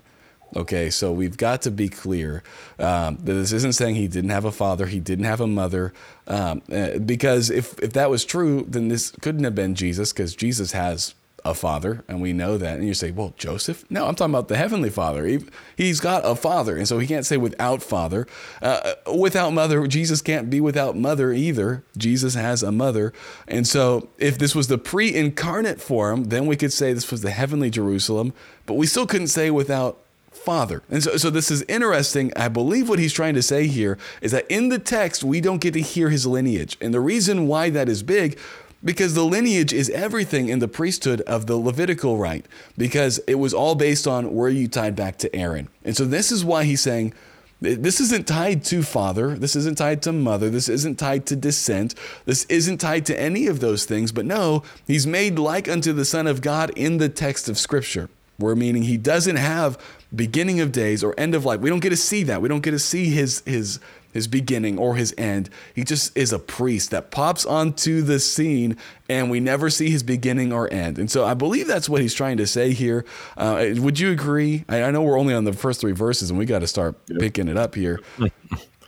Okay, 0.55 0.89
so 0.89 1.11
we've 1.11 1.37
got 1.37 1.61
to 1.63 1.71
be 1.71 1.89
clear 1.89 2.41
um, 2.79 3.17
that 3.17 3.33
this 3.33 3.51
isn't 3.51 3.73
saying 3.73 3.95
he 3.95 4.07
didn't 4.07 4.31
have 4.31 4.45
a 4.45 4.51
father, 4.51 4.87
he 4.87 4.99
didn't 4.99 5.25
have 5.25 5.41
a 5.41 5.47
mother, 5.47 5.93
um, 6.27 6.63
uh, 6.71 6.97
because 6.97 7.51
if 7.51 7.77
if 7.79 7.93
that 7.93 8.09
was 8.09 8.25
true, 8.25 8.65
then 8.67 8.87
this 8.87 9.11
couldn't 9.21 9.43
have 9.43 9.55
been 9.55 9.75
Jesus, 9.75 10.11
because 10.11 10.35
Jesus 10.35 10.71
has 10.71 11.13
a 11.45 11.53
father, 11.53 12.03
and 12.07 12.21
we 12.21 12.33
know 12.33 12.57
that. 12.57 12.79
And 12.79 12.87
you 12.87 12.93
say, 12.93 13.11
well, 13.11 13.33
Joseph? 13.37 13.85
No, 13.89 14.07
I'm 14.07 14.15
talking 14.15 14.33
about 14.33 14.49
the 14.49 14.57
heavenly 14.57 14.89
Father. 14.89 15.25
He, 15.25 15.39
he's 15.77 15.99
got 15.99 16.25
a 16.25 16.35
father, 16.35 16.75
and 16.75 16.87
so 16.87 16.99
he 16.99 17.07
can't 17.07 17.25
say 17.25 17.37
without 17.37 17.81
father, 17.81 18.27
uh, 18.61 18.95
without 19.15 19.51
mother. 19.51 19.87
Jesus 19.87 20.21
can't 20.21 20.49
be 20.49 20.59
without 20.59 20.97
mother 20.97 21.31
either. 21.31 21.83
Jesus 21.97 22.33
has 22.33 22.63
a 22.63 22.71
mother, 22.71 23.13
and 23.47 23.67
so 23.67 24.09
if 24.17 24.37
this 24.37 24.55
was 24.55 24.67
the 24.67 24.77
pre-incarnate 24.77 25.79
form, 25.79 26.25
then 26.25 26.45
we 26.45 26.55
could 26.55 26.73
say 26.73 26.91
this 26.91 27.11
was 27.11 27.21
the 27.21 27.31
heavenly 27.31 27.69
Jerusalem, 27.69 28.33
but 28.65 28.73
we 28.73 28.85
still 28.85 29.07
couldn't 29.07 29.27
say 29.27 29.49
without 29.49 30.01
father. 30.39 30.81
And 30.89 31.03
so, 31.03 31.17
so 31.17 31.29
this 31.29 31.51
is 31.51 31.63
interesting. 31.63 32.31
I 32.35 32.47
believe 32.47 32.89
what 32.89 32.99
he's 32.99 33.13
trying 33.13 33.35
to 33.35 33.43
say 33.43 33.67
here 33.67 33.97
is 34.21 34.31
that 34.31 34.45
in 34.49 34.69
the 34.69 34.79
text, 34.79 35.23
we 35.23 35.41
don't 35.41 35.61
get 35.61 35.73
to 35.73 35.81
hear 35.81 36.09
his 36.09 36.25
lineage. 36.25 36.77
And 36.81 36.93
the 36.93 36.99
reason 36.99 37.47
why 37.47 37.69
that 37.69 37.89
is 37.89 38.03
big, 38.03 38.39
because 38.83 39.13
the 39.13 39.25
lineage 39.25 39.73
is 39.73 39.89
everything 39.89 40.49
in 40.49 40.59
the 40.59 40.67
priesthood 40.67 41.21
of 41.21 41.47
the 41.47 41.57
Levitical 41.57 42.17
rite, 42.17 42.45
because 42.77 43.19
it 43.27 43.35
was 43.35 43.53
all 43.53 43.75
based 43.75 44.07
on 44.07 44.33
where 44.33 44.49
you 44.49 44.67
tied 44.67 44.95
back 44.95 45.17
to 45.17 45.35
Aaron. 45.35 45.67
And 45.83 45.95
so 45.95 46.05
this 46.05 46.31
is 46.31 46.45
why 46.45 46.63
he's 46.63 46.81
saying, 46.81 47.13
this 47.61 47.99
isn't 47.99 48.25
tied 48.25 48.63
to 48.65 48.83
father. 48.83 49.35
This 49.35 49.53
isn't 49.57 49.77
tied 49.77 50.01
to 50.03 50.13
mother. 50.13 50.49
This 50.49 50.69
isn't 50.69 50.95
tied 50.95 51.25
to 51.25 51.35
descent. 51.35 51.93
This 52.23 52.45
isn't 52.45 52.77
tied 52.77 53.05
to 53.07 53.19
any 53.19 53.47
of 53.47 53.59
those 53.59 53.83
things. 53.83 54.13
But 54.13 54.25
no, 54.25 54.63
he's 54.87 55.05
made 55.05 55.37
like 55.37 55.67
unto 55.67 55.91
the 55.91 56.05
Son 56.05 56.25
of 56.25 56.39
God 56.41 56.71
in 56.77 56.99
the 56.99 57.09
text 57.09 57.49
of 57.49 57.57
Scripture. 57.57 58.09
Where 58.37 58.55
meaning 58.55 58.83
he 58.83 58.95
doesn't 58.95 59.35
have 59.35 59.77
beginning 60.15 60.59
of 60.59 60.71
days 60.71 61.03
or 61.03 61.13
end 61.17 61.35
of 61.35 61.45
life. 61.45 61.59
We 61.59 61.69
don't 61.69 61.79
get 61.79 61.89
to 61.89 61.97
see 61.97 62.23
that. 62.23 62.41
We 62.41 62.49
don't 62.49 62.61
get 62.61 62.71
to 62.71 62.79
see 62.79 63.09
his 63.09 63.41
his 63.45 63.79
his 64.11 64.27
beginning 64.27 64.77
or 64.77 64.95
his 64.95 65.13
end. 65.17 65.49
He 65.75 65.83
just 65.83 66.15
is 66.17 66.33
a 66.33 66.39
priest 66.39 66.91
that 66.91 67.11
pops 67.11 67.45
onto 67.45 68.01
the 68.01 68.19
scene 68.19 68.75
and 69.07 69.29
we 69.29 69.39
never 69.39 69.69
see 69.69 69.89
his 69.89 70.03
beginning 70.03 70.51
or 70.51 70.71
end. 70.73 70.97
And 70.97 71.11
so 71.11 71.25
I 71.25 71.33
believe 71.35 71.67
that's 71.67 71.87
what 71.87 72.01
he's 72.01 72.13
trying 72.13 72.37
to 72.37 72.47
say 72.47 72.73
here. 72.73 73.05
Uh, 73.37 73.67
would 73.75 73.99
you 73.99 74.11
agree? 74.11 74.65
I, 74.67 74.83
I, 74.83 74.91
know 74.91 75.03
we're 75.03 75.19
only 75.19 75.33
on 75.33 75.43
the 75.43 75.53
first 75.53 75.81
three 75.81 75.91
verses 75.91 76.29
and 76.29 76.39
we 76.39 76.45
got 76.45 76.59
to 76.59 76.67
start 76.67 76.95
yep. 77.07 77.19
picking 77.19 77.47
it 77.47 77.57
up 77.57 77.75
here. 77.75 77.99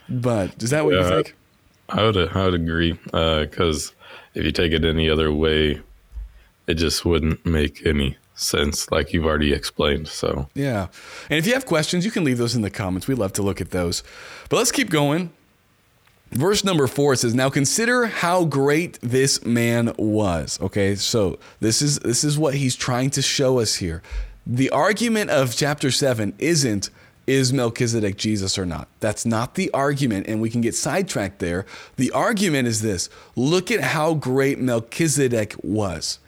but 0.08 0.60
is 0.60 0.70
that 0.70 0.84
what 0.84 0.94
yeah, 0.94 1.02
you 1.02 1.08
think? 1.08 1.36
I 1.88 2.02
would, 2.02 2.16
I 2.16 2.44
would 2.44 2.54
agree 2.54 2.92
because 3.04 3.90
uh, 3.90 3.94
if 4.34 4.44
you 4.44 4.50
take 4.50 4.72
it 4.72 4.84
any 4.84 5.08
other 5.08 5.32
way, 5.32 5.80
it 6.66 6.74
just 6.74 7.04
wouldn't 7.04 7.44
make 7.46 7.86
any 7.86 8.16
sense, 8.34 8.90
like 8.90 9.12
you've 9.12 9.26
already 9.26 9.52
explained. 9.52 10.08
So, 10.08 10.48
yeah. 10.54 10.88
And 11.30 11.38
if 11.38 11.46
you 11.46 11.54
have 11.54 11.66
questions, 11.66 12.04
you 12.04 12.10
can 12.10 12.24
leave 12.24 12.38
those 12.38 12.54
in 12.54 12.62
the 12.62 12.70
comments. 12.70 13.06
We 13.08 13.14
love 13.14 13.32
to 13.34 13.42
look 13.42 13.60
at 13.60 13.70
those. 13.70 14.02
But 14.48 14.56
let's 14.56 14.72
keep 14.72 14.90
going. 14.90 15.30
Verse 16.32 16.64
number 16.64 16.86
four 16.86 17.14
says, 17.14 17.34
"Now 17.34 17.50
consider 17.50 18.06
how 18.06 18.44
great 18.44 18.98
this 19.02 19.44
man 19.44 19.92
was." 19.98 20.58
Okay, 20.62 20.94
so 20.94 21.38
this 21.60 21.82
is 21.82 21.98
this 21.98 22.24
is 22.24 22.38
what 22.38 22.54
he's 22.54 22.74
trying 22.74 23.10
to 23.10 23.22
show 23.22 23.60
us 23.60 23.76
here. 23.76 24.02
The 24.46 24.70
argument 24.70 25.30
of 25.30 25.54
chapter 25.54 25.90
seven 25.90 26.32
isn't 26.38 26.88
is 27.26 27.52
Melchizedek 27.52 28.16
Jesus 28.16 28.58
or 28.58 28.66
not? 28.66 28.88
That's 29.00 29.24
not 29.24 29.54
the 29.54 29.70
argument, 29.72 30.26
and 30.26 30.40
we 30.40 30.50
can 30.50 30.60
get 30.60 30.74
sidetracked 30.74 31.38
there. 31.38 31.66
The 31.96 32.10
argument 32.10 32.66
is 32.66 32.82
this 32.82 33.08
look 33.36 33.70
at 33.70 33.80
how 33.80 34.14
great 34.14 34.58
Melchizedek 34.58 35.54
was. 35.62 36.18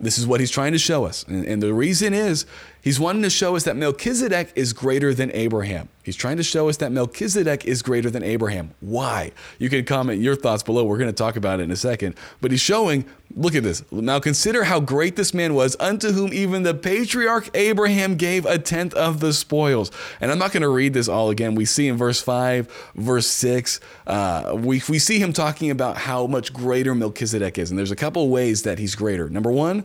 This 0.00 0.18
is 0.18 0.26
what 0.26 0.40
he's 0.40 0.50
trying 0.50 0.72
to 0.72 0.78
show 0.78 1.04
us. 1.04 1.24
And, 1.24 1.44
and, 1.44 1.62
the 1.62 1.72
reason 1.72 2.12
is 2.12 2.46
he's 2.84 3.00
wanting 3.00 3.22
to 3.22 3.30
show 3.30 3.56
us 3.56 3.64
that 3.64 3.74
Melchizedek 3.74 4.52
is 4.54 4.72
greater 4.72 5.14
than 5.14 5.32
Abraham. 5.32 5.88
He's 6.04 6.16
trying 6.16 6.36
to 6.36 6.42
show 6.42 6.68
us 6.68 6.76
that 6.76 6.92
Melchizedek 6.92 7.64
is 7.64 7.80
greater 7.80 8.10
than 8.10 8.22
Abraham. 8.22 8.74
Why? 8.80 9.32
You 9.58 9.70
can 9.70 9.86
comment 9.86 10.20
your 10.20 10.36
thoughts 10.36 10.62
below. 10.62 10.84
We're 10.84 10.98
going 10.98 11.08
to 11.08 11.14
talk 11.14 11.36
about 11.36 11.60
it 11.60 11.62
in 11.62 11.70
a 11.70 11.76
second. 11.76 12.14
But 12.42 12.50
he's 12.50 12.60
showing, 12.60 13.06
look 13.34 13.54
at 13.54 13.62
this. 13.62 13.90
Now 13.90 14.20
consider 14.20 14.64
how 14.64 14.80
great 14.80 15.16
this 15.16 15.32
man 15.32 15.54
was, 15.54 15.76
unto 15.80 16.12
whom 16.12 16.34
even 16.34 16.62
the 16.62 16.74
patriarch 16.74 17.48
Abraham 17.54 18.16
gave 18.16 18.44
a 18.44 18.58
tenth 18.58 18.92
of 18.92 19.20
the 19.20 19.32
spoils. 19.32 19.90
And 20.20 20.30
I'm 20.30 20.38
not 20.38 20.52
going 20.52 20.62
to 20.62 20.68
read 20.68 20.92
this 20.92 21.08
all 21.08 21.30
again. 21.30 21.54
We 21.54 21.64
see 21.64 21.88
in 21.88 21.96
verse 21.96 22.20
5, 22.20 22.92
verse 22.96 23.26
6, 23.26 23.80
uh, 24.06 24.52
we, 24.58 24.82
we 24.90 24.98
see 24.98 25.18
him 25.18 25.32
talking 25.32 25.70
about 25.70 25.96
how 25.96 26.26
much 26.26 26.52
greater 26.52 26.94
Melchizedek 26.94 27.56
is. 27.56 27.70
And 27.70 27.78
there's 27.78 27.90
a 27.90 27.96
couple 27.96 28.28
ways 28.28 28.62
that 28.64 28.78
he's 28.78 28.94
greater. 28.94 29.30
Number 29.30 29.50
one, 29.50 29.84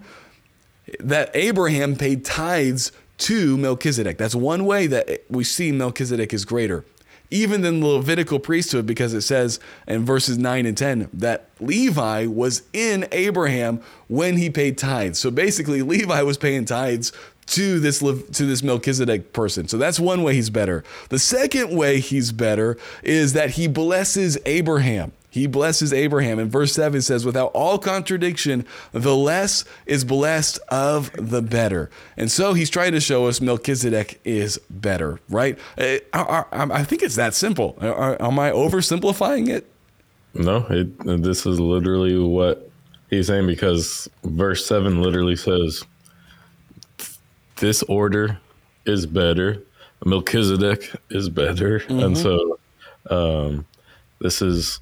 that 0.99 1.31
Abraham 1.33 1.95
paid 1.95 2.25
tithes 2.25 2.91
to 3.19 3.57
Melchizedek. 3.57 4.17
That's 4.17 4.35
one 4.35 4.65
way 4.65 4.87
that 4.87 5.23
we 5.29 5.43
see 5.43 5.71
Melchizedek 5.71 6.33
is 6.33 6.45
greater 6.45 6.85
even 7.31 7.61
than 7.61 7.79
the 7.79 7.87
Levitical 7.87 8.39
priesthood, 8.39 8.85
because 8.85 9.13
it 9.13 9.21
says 9.21 9.59
in 9.87 10.05
verses 10.05 10.37
9 10.37 10.65
and 10.65 10.77
10 10.77 11.09
that 11.13 11.49
Levi 11.59 12.25
was 12.25 12.63
in 12.73 13.07
Abraham 13.11 13.81
when 14.07 14.37
he 14.37 14.49
paid 14.49 14.77
tithes. 14.77 15.19
So 15.19 15.29
basically, 15.31 15.81
Levi 15.81 16.21
was 16.23 16.37
paying 16.37 16.65
tithes 16.65 17.11
to 17.47 17.79
this 17.79 17.99
to 17.99 18.45
this 18.45 18.63
Melchizedek 18.63 19.33
person. 19.33 19.67
So 19.67 19.77
that's 19.77 19.99
one 19.99 20.23
way 20.23 20.35
he's 20.35 20.49
better. 20.49 20.83
The 21.09 21.19
second 21.19 21.75
way 21.75 21.99
he's 21.99 22.31
better 22.31 22.77
is 23.03 23.33
that 23.33 23.51
he 23.51 23.67
blesses 23.67 24.37
Abraham. 24.45 25.11
He 25.29 25.45
blesses 25.45 25.93
Abraham. 25.93 26.39
And 26.39 26.51
verse 26.51 26.73
7 26.73 27.01
says, 27.01 27.25
without 27.25 27.51
all 27.53 27.77
contradiction, 27.77 28.65
the 28.91 29.15
less 29.15 29.63
is 29.85 30.03
blessed 30.03 30.59
of 30.69 31.11
the 31.13 31.41
better. 31.41 31.89
And 32.17 32.31
so 32.31 32.53
he's 32.53 32.69
trying 32.69 32.93
to 32.93 32.99
show 32.99 33.27
us 33.27 33.39
Melchizedek 33.39 34.19
is 34.23 34.59
better, 34.69 35.19
right? 35.29 35.57
I, 35.77 36.01
I, 36.13 36.45
I 36.51 36.83
think 36.83 37.03
it's 37.03 37.15
that 37.15 37.35
simple. 37.35 37.77
Am 37.81 38.39
I 38.39 38.51
oversimplifying 38.51 39.49
it? 39.49 39.69
No, 40.33 40.65
it, 40.69 40.97
this 41.21 41.45
is 41.45 41.59
literally 41.59 42.17
what 42.17 42.69
he's 43.09 43.27
saying 43.27 43.47
because 43.47 44.09
verse 44.23 44.65
7 44.65 45.01
literally 45.01 45.35
says, 45.35 45.83
This 47.57 47.83
order 47.83 48.39
is 48.85 49.05
better. 49.05 49.61
Melchizedek 50.05 50.95
is 51.09 51.29
better. 51.29 51.79
Mm-hmm. 51.81 51.99
And 51.99 52.17
so 52.17 52.59
um, 53.09 53.65
this 54.19 54.41
is 54.41 54.79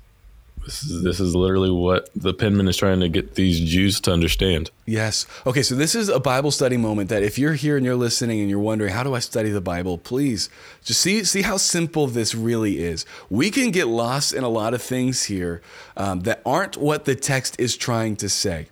this 0.68 0.84
is 0.84 1.02
this 1.02 1.20
is 1.22 1.34
literally 1.34 1.72
what 1.72 2.10
the 2.14 2.34
penman 2.34 2.68
is 2.68 2.76
trying 2.76 3.00
to 3.00 3.08
get 3.08 3.36
these 3.36 3.62
Jews 3.62 4.02
to 4.02 4.12
understand. 4.12 4.70
Yes. 4.86 5.26
Okay, 5.46 5.64
so 5.64 5.76
this 5.76 5.96
is 5.96 6.10
a 6.10 6.20
Bible 6.20 6.52
study 6.52 6.76
moment 6.76 7.10
that 7.10 7.24
if 7.24 7.40
you're 7.40 7.54
here 7.54 7.78
and 7.78 7.86
you're 7.86 7.96
listening 7.96 8.42
and 8.42 8.50
you're 8.50 8.60
wondering 8.60 8.92
how 8.92 9.04
do 9.04 9.16
I 9.16 9.20
study 9.20 9.50
the 9.50 9.62
Bible, 9.62 9.98
please 9.98 10.50
just 10.84 11.00
see 11.00 11.24
see 11.24 11.44
how 11.44 11.56
simple 11.56 12.08
this 12.08 12.36
really 12.36 12.80
is. 12.80 13.06
We 13.30 13.50
can 13.50 13.72
get 13.72 13.88
lost 13.88 14.34
in 14.34 14.44
a 14.44 14.50
lot 14.50 14.74
of 14.74 14.82
things 14.82 15.24
here 15.24 15.62
um, 15.96 16.20
that 16.22 16.42
aren't 16.46 16.76
what 16.76 17.06
the 17.06 17.16
text 17.16 17.58
is 17.58 17.78
trying 17.78 18.18
to 18.18 18.28
say. 18.28 18.68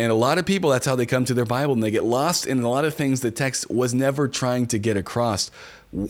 And 0.00 0.10
a 0.10 0.14
lot 0.14 0.38
of 0.38 0.46
people, 0.46 0.70
that's 0.70 0.86
how 0.86 0.96
they 0.96 1.04
come 1.04 1.26
to 1.26 1.34
their 1.34 1.44
Bible 1.44 1.74
and 1.74 1.82
they 1.82 1.90
get 1.90 2.04
lost 2.04 2.46
in 2.46 2.62
a 2.62 2.70
lot 2.70 2.86
of 2.86 2.94
things 2.94 3.20
the 3.20 3.30
text 3.30 3.70
was 3.70 3.92
never 3.92 4.28
trying 4.28 4.66
to 4.68 4.78
get 4.78 4.96
across. 4.96 5.50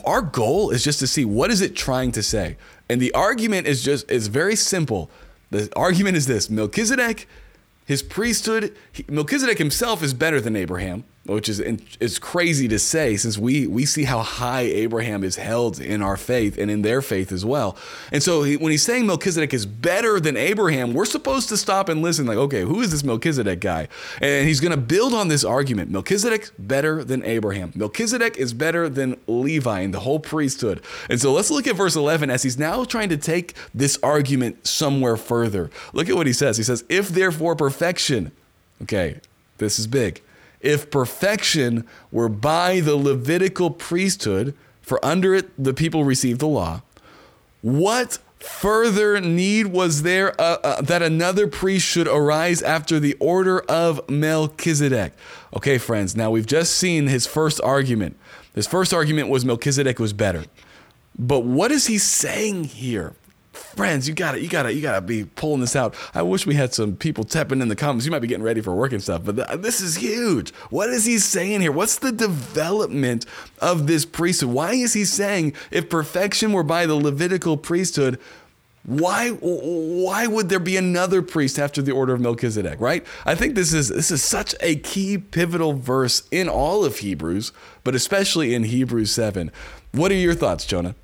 Our 0.05 0.23
goal 0.23 0.71
is 0.71 0.85
just 0.85 1.01
to 1.01 1.09
see 1.09 1.25
what 1.25 1.51
is 1.51 1.61
it 1.61 1.75
trying 1.75 2.13
to 2.13 2.23
say. 2.23 2.57
And 2.89 3.03
the 3.03 3.13
argument 3.15 3.67
is 3.67 3.83
just 3.83 4.09
is 4.09 4.29
very 4.29 4.55
simple. 4.55 5.11
The 5.51 5.73
argument 5.75 6.17
is 6.17 6.29
this: 6.29 6.49
Melchizedek, 6.49 7.27
his 7.85 8.01
priesthood, 8.01 8.77
he, 8.93 9.05
Melchizedek 9.09 9.59
himself 9.59 10.05
is 10.05 10.15
better 10.15 10.41
than 10.41 10.55
Abraham 10.55 11.03
which 11.27 11.49
is 11.51 11.61
is 11.61 12.19
crazy 12.19 12.67
to 12.67 12.79
say 12.79 13.17
since 13.17 13.37
we 13.37 13.67
we 13.67 13.85
see 13.85 14.05
how 14.05 14.21
high 14.21 14.63
Abraham 14.63 15.23
is 15.23 15.37
held 15.37 15.79
in 15.79 16.01
our 16.01 16.17
faith 16.17 16.57
and 16.57 16.71
in 16.71 16.81
their 16.81 17.03
faith 17.03 17.31
as 17.31 17.45
well. 17.45 17.77
And 18.11 18.23
so 18.23 18.43
he, 18.43 18.57
when 18.57 18.71
he's 18.71 18.83
saying 18.83 19.07
Melchizedek 19.07 19.53
is 19.53 19.67
better 19.67 20.19
than 20.19 20.37
Abraham, 20.37 20.95
we're 20.95 21.05
supposed 21.05 21.51
to 21.51 21.59
stop 21.59 21.91
and 21.91 22.01
listen 22.01 22.27
like, 22.27 22.39
okay, 22.39 22.63
who 22.63 22.81
is 22.81 22.91
this 22.91 23.05
Melchizedek 23.05 23.61
guy? 23.61 23.89
And 24.23 24.49
he's 24.49 24.61
going 24.61 24.73
to 24.73 24.81
build 24.81 25.13
on 25.13 25.29
this 25.29 25.45
argument. 25.45 25.91
Melchizedek's 25.91 26.53
better 26.59 27.05
than 27.05 27.23
Abraham. 27.25 27.73
Melchizedek 27.75 28.39
is 28.39 28.55
better 28.55 28.89
than 28.89 29.21
Levi 29.27 29.81
and 29.81 29.93
the 29.93 30.01
whole 30.01 30.21
priesthood. 30.21 30.83
And 31.11 31.21
so 31.21 31.33
let's 31.33 31.51
look 31.51 31.67
at 31.67 31.77
verse 31.77 31.97
11 31.97 32.31
as 32.31 32.43
he's 32.43 32.59
now 32.59 32.85
trying 32.85 33.11
to 33.11 33.19
take 33.19 33.55
this 33.75 33.99
argument 34.03 34.67
somewhere 34.67 35.19
further. 35.19 35.71
Look 35.93 36.09
at 36.09 36.17
what 36.17 36.27
he 36.27 36.33
says. 36.33 36.57
He 36.57 36.63
says, 36.63 36.85
"If 36.89 37.11
therefore 37.11 37.55
perfection, 37.55 38.33
okay, 38.83 39.21
this 39.59 39.79
is 39.79 39.87
big." 39.87 40.23
If 40.61 40.91
perfection 40.91 41.87
were 42.11 42.29
by 42.29 42.81
the 42.81 42.97
Levitical 42.97 43.71
priesthood, 43.71 44.55
for 44.83 45.05
under 45.05 45.35
it 45.35 45.51
the 45.63 45.75
people 45.75 46.05
received 46.05 46.41
the 46.41 46.47
law, 46.47 46.83
what 47.63 48.19
further 48.41 49.21
need 49.21 49.67
was 49.67 50.03
there 50.03 50.39
uh, 50.41 50.59
uh, 50.65 50.81
that 50.81 51.03
another 51.03 51.47
priest 51.47 51.87
should 51.87 52.09
arise 52.09 52.63
after 52.63 52.99
the 52.99 53.15
order 53.21 53.61
of 53.61 54.09
Melchizedek? 54.09 55.13
Okay, 55.55 55.79
friends, 55.79 56.17
now 56.17 56.31
we've 56.31 56.47
just 56.47 56.75
seen 56.77 57.07
his 57.07 57.27
first 57.27 57.61
argument. 57.61 58.17
His 58.55 58.67
first 58.67 58.93
argument 58.93 59.29
was 59.29 59.45
Melchizedek 59.45 59.99
was 59.99 60.13
better. 60.13 60.45
But 61.19 61.41
what 61.41 61.71
is 61.71 61.87
he 61.87 61.99
saying 61.99 62.65
here? 62.65 63.15
Friends, 63.61 64.09
you 64.09 64.15
gotta, 64.15 64.41
you 64.41 64.49
gotta, 64.49 64.73
you 64.73 64.83
gotta 64.83 65.01
be 65.01 65.25
pulling 65.25 65.61
this 65.61 65.77
out. 65.77 65.95
I 66.15 66.23
wish 66.23 66.47
we 66.47 66.55
had 66.55 66.75
some 66.75 66.97
people 66.97 67.25
tapping 67.25 67.61
in 67.61 67.69
the 67.69 67.77
comments. 67.77 68.05
You 68.05 68.13
might 68.13 68.21
be 68.21 68.29
getting 68.29 68.45
ready 68.45 68.61
for 68.61 68.75
work 68.75 68.93
and 68.93 69.03
stuff, 69.03 69.23
but 69.25 69.37
th- 69.37 69.61
this 69.61 69.81
is 69.81 69.97
huge. 69.97 70.53
What 70.71 70.91
is 70.91 71.05
he 71.05 71.19
saying 71.19 71.61
here? 71.61 71.73
What's 71.73 71.99
the 71.99 72.13
development 72.13 73.27
of 73.61 73.87
this 73.87 74.05
priesthood? 74.05 74.51
Why 74.51 74.73
is 74.73 74.95
he 74.95 75.05
saying 75.05 75.55
if 75.71 75.89
perfection 75.89 76.53
were 76.53 76.63
by 76.63 76.87
the 76.87 76.95
Levitical 76.95 77.57
priesthood? 77.57 78.19
Why 78.85 79.29
why 79.29 80.27
would 80.27 80.49
there 80.49 80.59
be 80.59 80.79
another 80.79 81.21
priest 81.21 81.59
after 81.59 81.83
the 81.83 81.93
order 81.93 82.15
of 82.15 82.21
Melchizedek, 82.21 82.81
right? 82.81 83.07
I 83.27 83.35
think 83.35 83.55
this 83.55 83.75
is 83.75 83.91
this 83.91 84.11
is 84.11 84.23
such 84.23 84.55
a 84.61 84.77
key 84.77 85.19
pivotal 85.19 85.75
verse 85.75 86.27
in 86.31 86.49
all 86.49 86.85
of 86.85 86.99
Hebrews, 86.99 87.53
but 87.85 87.95
especially 87.95 88.55
in 88.55 88.65
Hebrews 88.65 89.11
7. 89.13 89.53
What 89.93 90.11
are 90.11 90.15
your 90.15 90.35
thoughts, 90.35 90.65
Jonah? 90.65 90.95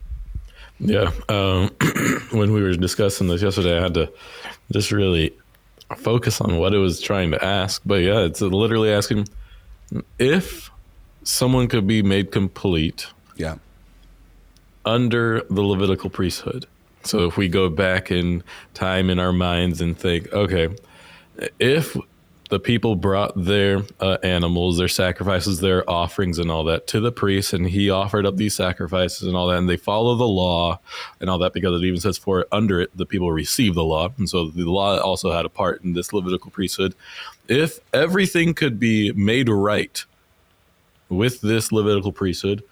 Yeah. 0.78 1.10
Um, 1.28 1.70
when 2.30 2.52
we 2.52 2.62
were 2.62 2.74
discussing 2.74 3.28
this 3.28 3.42
yesterday, 3.42 3.78
I 3.78 3.82
had 3.82 3.94
to 3.94 4.12
just 4.72 4.92
really 4.92 5.34
focus 5.96 6.40
on 6.40 6.58
what 6.58 6.74
it 6.74 6.78
was 6.78 7.00
trying 7.00 7.30
to 7.30 7.44
ask. 7.44 7.82
But 7.84 8.02
yeah, 8.02 8.20
it's 8.20 8.40
literally 8.40 8.90
asking 8.90 9.28
if 10.18 10.70
someone 11.22 11.68
could 11.68 11.86
be 11.86 12.02
made 12.02 12.32
complete. 12.32 13.06
Yeah. 13.36 13.56
Under 14.84 15.42
the 15.50 15.62
Levitical 15.62 16.10
priesthood. 16.10 16.66
So 17.04 17.26
if 17.26 17.36
we 17.36 17.48
go 17.48 17.68
back 17.68 18.10
in 18.10 18.42
time 18.74 19.10
in 19.10 19.18
our 19.18 19.32
minds 19.32 19.80
and 19.80 19.96
think, 19.96 20.32
okay, 20.32 20.68
if 21.58 21.96
the 22.48 22.60
people 22.60 22.94
brought 22.94 23.32
their 23.36 23.82
uh, 24.00 24.18
animals, 24.22 24.78
their 24.78 24.88
sacrifices, 24.88 25.60
their 25.60 25.88
offerings, 25.90 26.38
and 26.38 26.50
all 26.50 26.64
that 26.64 26.86
to 26.88 27.00
the 27.00 27.10
priest, 27.10 27.52
and 27.52 27.68
he 27.68 27.90
offered 27.90 28.24
up 28.24 28.36
these 28.36 28.54
sacrifices 28.54 29.26
and 29.26 29.36
all 29.36 29.48
that, 29.48 29.58
and 29.58 29.68
they 29.68 29.76
follow 29.76 30.14
the 30.14 30.28
law 30.28 30.78
and 31.20 31.28
all 31.28 31.38
that 31.38 31.52
because 31.52 31.80
it 31.80 31.84
even 31.84 32.00
says 32.00 32.16
for 32.16 32.46
under 32.52 32.80
it 32.80 32.96
the 32.96 33.06
people 33.06 33.32
receive 33.32 33.74
the 33.74 33.84
law, 33.84 34.12
and 34.18 34.28
so 34.28 34.48
the 34.50 34.64
law 34.64 34.96
also 34.98 35.32
had 35.32 35.44
a 35.44 35.48
part 35.48 35.82
in 35.82 35.92
this 35.92 36.12
Levitical 36.12 36.50
priesthood. 36.50 36.94
If 37.48 37.80
everything 37.92 38.54
could 38.54 38.78
be 38.78 39.12
made 39.12 39.48
right 39.48 40.04
with 41.08 41.40
this 41.40 41.72
Levitical 41.72 42.12
priesthood, 42.12 42.62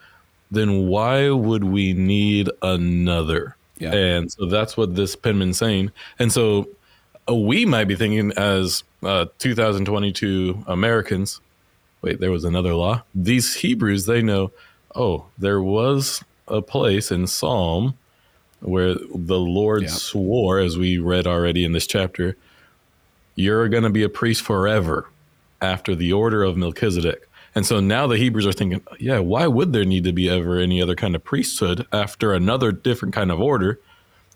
then 0.50 0.87
why 0.87 1.30
would 1.30 1.64
we 1.64 1.92
need 1.92 2.48
another? 2.62 3.56
Yeah. 3.78 3.92
And 3.92 4.30
so 4.30 4.46
that's 4.46 4.76
what 4.76 4.94
this 4.94 5.16
penman's 5.16 5.58
saying, 5.58 5.90
and 6.20 6.32
so 6.32 6.68
we 7.28 7.64
might 7.64 7.84
be 7.84 7.96
thinking 7.96 8.32
as 8.32 8.84
uh, 9.02 9.26
2022 9.38 10.64
Americans, 10.66 11.40
wait, 12.02 12.20
there 12.20 12.30
was 12.30 12.44
another 12.44 12.74
law. 12.74 13.02
These 13.14 13.56
Hebrews, 13.56 14.06
they 14.06 14.22
know, 14.22 14.52
oh, 14.94 15.26
there 15.38 15.62
was 15.62 16.22
a 16.48 16.60
place 16.60 17.10
in 17.10 17.26
Psalm 17.26 17.96
where 18.60 18.94
the 18.94 19.38
Lord 19.38 19.82
yeah. 19.82 19.88
swore, 19.88 20.58
as 20.58 20.78
we 20.78 20.98
read 20.98 21.26
already 21.26 21.64
in 21.64 21.72
this 21.72 21.87
chapter, 21.87 22.37
you're 23.34 23.68
going 23.68 23.82
to 23.82 23.90
be 23.90 24.02
a 24.02 24.08
priest 24.08 24.42
forever 24.42 25.08
after 25.60 25.94
the 25.94 26.12
order 26.12 26.42
of 26.42 26.56
Melchizedek. 26.56 27.28
And 27.54 27.64
so 27.64 27.80
now 27.80 28.06
the 28.06 28.16
Hebrews 28.16 28.46
are 28.46 28.52
thinking, 28.52 28.82
yeah, 28.98 29.20
why 29.20 29.46
would 29.46 29.72
there 29.72 29.84
need 29.84 30.04
to 30.04 30.12
be 30.12 30.28
ever 30.28 30.58
any 30.58 30.82
other 30.82 30.96
kind 30.96 31.14
of 31.14 31.22
priesthood 31.22 31.87
after 31.92 32.32
another 32.32 32.72
different 32.72 33.14
kind 33.14 33.30
of 33.30 33.40
order 33.40 33.80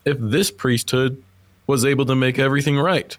if 0.05 0.17
this 0.21 0.51
priesthood 0.51 1.23
was 1.69 1.85
able 1.85 2.07
to 2.07 2.17
make 2.17 2.41
everything 2.41 2.77
right? 2.77 3.17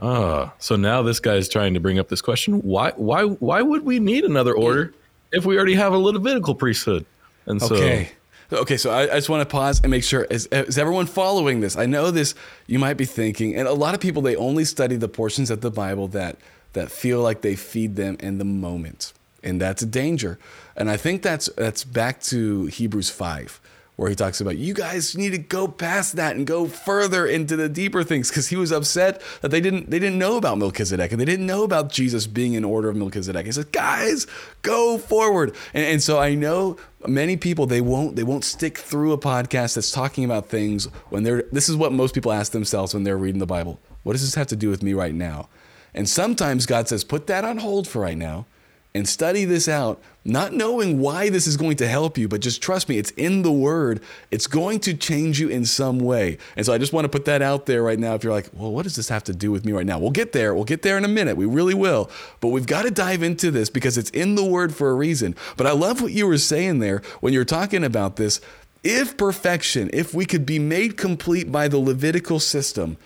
Ah, 0.00 0.54
so 0.58 0.76
now 0.76 1.02
this 1.02 1.20
guy's 1.20 1.48
trying 1.48 1.74
to 1.74 1.80
bring 1.80 1.98
up 1.98 2.08
this 2.08 2.22
question: 2.22 2.62
Why, 2.62 2.92
why, 2.96 3.24
why 3.24 3.60
would 3.60 3.84
we 3.84 4.00
need 4.00 4.24
another 4.24 4.54
order 4.54 4.94
if 5.32 5.44
we 5.44 5.56
already 5.56 5.74
have 5.74 5.92
a 5.92 5.98
Levitical 5.98 6.54
priesthood? 6.54 7.04
And 7.44 7.60
so, 7.60 7.74
okay, 7.74 8.10
okay. 8.52 8.76
So 8.78 8.90
I, 8.90 9.02
I 9.02 9.16
just 9.16 9.28
want 9.28 9.46
to 9.46 9.52
pause 9.52 9.80
and 9.82 9.90
make 9.90 10.04
sure 10.04 10.24
is, 10.24 10.46
is 10.46 10.78
everyone 10.78 11.06
following 11.06 11.60
this? 11.60 11.76
I 11.76 11.86
know 11.86 12.10
this. 12.10 12.34
You 12.66 12.78
might 12.78 12.94
be 12.94 13.04
thinking, 13.04 13.54
and 13.54 13.68
a 13.68 13.74
lot 13.74 13.94
of 13.94 14.00
people 14.00 14.22
they 14.22 14.36
only 14.36 14.64
study 14.64 14.96
the 14.96 15.08
portions 15.08 15.50
of 15.50 15.60
the 15.60 15.70
Bible 15.70 16.08
that 16.08 16.36
that 16.72 16.90
feel 16.90 17.20
like 17.20 17.42
they 17.42 17.54
feed 17.54 17.96
them 17.96 18.16
in 18.18 18.38
the 18.38 18.44
moment, 18.44 19.12
and 19.42 19.60
that's 19.60 19.82
a 19.82 19.86
danger. 19.86 20.38
And 20.74 20.88
I 20.88 20.96
think 20.96 21.22
that's 21.22 21.50
that's 21.56 21.84
back 21.84 22.22
to 22.22 22.66
Hebrews 22.66 23.10
five 23.10 23.60
where 23.96 24.08
he 24.08 24.14
talks 24.16 24.40
about 24.40 24.56
you 24.56 24.72
guys 24.72 25.16
need 25.16 25.30
to 25.30 25.38
go 25.38 25.68
past 25.68 26.16
that 26.16 26.34
and 26.34 26.46
go 26.46 26.66
further 26.66 27.26
into 27.26 27.56
the 27.56 27.68
deeper 27.68 28.02
things 28.02 28.30
because 28.30 28.48
he 28.48 28.56
was 28.56 28.72
upset 28.72 29.20
that 29.42 29.50
they 29.50 29.60
didn't 29.60 29.90
they 29.90 29.98
didn't 29.98 30.18
know 30.18 30.36
about 30.36 30.58
Melchizedek 30.58 31.12
and 31.12 31.20
they 31.20 31.24
didn't 31.24 31.46
know 31.46 31.62
about 31.62 31.92
Jesus 31.92 32.26
being 32.26 32.54
in 32.54 32.64
order 32.64 32.88
of 32.88 32.96
Melchizedek. 32.96 33.46
He 33.46 33.52
said, 33.52 33.70
guys, 33.72 34.26
go 34.62 34.98
forward. 34.98 35.54
And, 35.74 35.84
and 35.84 36.02
so 36.02 36.18
I 36.18 36.34
know 36.34 36.76
many 37.06 37.36
people 37.36 37.66
they 37.66 37.80
won't 37.80 38.16
they 38.16 38.22
won't 38.22 38.44
stick 38.44 38.78
through 38.78 39.12
a 39.12 39.18
podcast 39.18 39.74
that's 39.74 39.90
talking 39.90 40.24
about 40.24 40.46
things 40.46 40.86
when 41.10 41.22
they're 41.22 41.44
this 41.52 41.68
is 41.68 41.76
what 41.76 41.92
most 41.92 42.14
people 42.14 42.32
ask 42.32 42.52
themselves 42.52 42.94
when 42.94 43.04
they're 43.04 43.18
reading 43.18 43.40
the 43.40 43.46
Bible. 43.46 43.78
What 44.04 44.12
does 44.12 44.22
this 44.22 44.34
have 44.34 44.48
to 44.48 44.56
do 44.56 44.70
with 44.70 44.82
me 44.82 44.94
right 44.94 45.14
now? 45.14 45.48
And 45.94 46.08
sometimes 46.08 46.64
God 46.64 46.88
says, 46.88 47.04
put 47.04 47.26
that 47.26 47.44
on 47.44 47.58
hold 47.58 47.86
for 47.86 48.00
right 48.00 48.16
now 48.16 48.46
and 48.94 49.08
study 49.08 49.44
this 49.46 49.68
out, 49.68 50.00
not 50.24 50.52
knowing 50.52 51.00
why 51.00 51.30
this 51.30 51.46
is 51.46 51.56
going 51.56 51.76
to 51.76 51.88
help 51.88 52.18
you, 52.18 52.28
but 52.28 52.40
just 52.42 52.60
trust 52.60 52.88
me, 52.88 52.98
it's 52.98 53.10
in 53.12 53.42
the 53.42 53.52
word. 53.52 54.02
It's 54.30 54.46
going 54.46 54.80
to 54.80 54.94
change 54.94 55.40
you 55.40 55.48
in 55.48 55.64
some 55.64 55.98
way. 55.98 56.36
And 56.56 56.66
so 56.66 56.72
I 56.72 56.78
just 56.78 56.92
want 56.92 57.06
to 57.06 57.08
put 57.08 57.24
that 57.24 57.40
out 57.40 57.64
there 57.64 57.82
right 57.82 57.98
now. 57.98 58.14
If 58.14 58.22
you're 58.22 58.32
like, 58.32 58.50
well, 58.52 58.70
what 58.70 58.82
does 58.82 58.96
this 58.96 59.08
have 59.08 59.24
to 59.24 59.32
do 59.32 59.50
with 59.50 59.64
me 59.64 59.72
right 59.72 59.86
now? 59.86 59.98
We'll 59.98 60.10
get 60.10 60.32
there. 60.32 60.54
We'll 60.54 60.64
get 60.64 60.82
there 60.82 60.98
in 60.98 61.04
a 61.04 61.08
minute. 61.08 61.36
We 61.36 61.46
really 61.46 61.74
will. 61.74 62.10
But 62.40 62.48
we've 62.48 62.66
got 62.66 62.82
to 62.82 62.90
dive 62.90 63.22
into 63.22 63.50
this 63.50 63.70
because 63.70 63.96
it's 63.96 64.10
in 64.10 64.34
the 64.34 64.44
word 64.44 64.74
for 64.74 64.90
a 64.90 64.94
reason. 64.94 65.34
But 65.56 65.66
I 65.66 65.72
love 65.72 66.02
what 66.02 66.12
you 66.12 66.26
were 66.26 66.38
saying 66.38 66.80
there 66.80 67.02
when 67.20 67.32
you're 67.32 67.44
talking 67.44 67.84
about 67.84 68.16
this. 68.16 68.40
If 68.84 69.16
perfection, 69.16 69.88
if 69.92 70.12
we 70.12 70.26
could 70.26 70.44
be 70.44 70.58
made 70.58 70.96
complete 70.96 71.50
by 71.50 71.68
the 71.68 71.78
Levitical 71.78 72.40
system, 72.40 72.98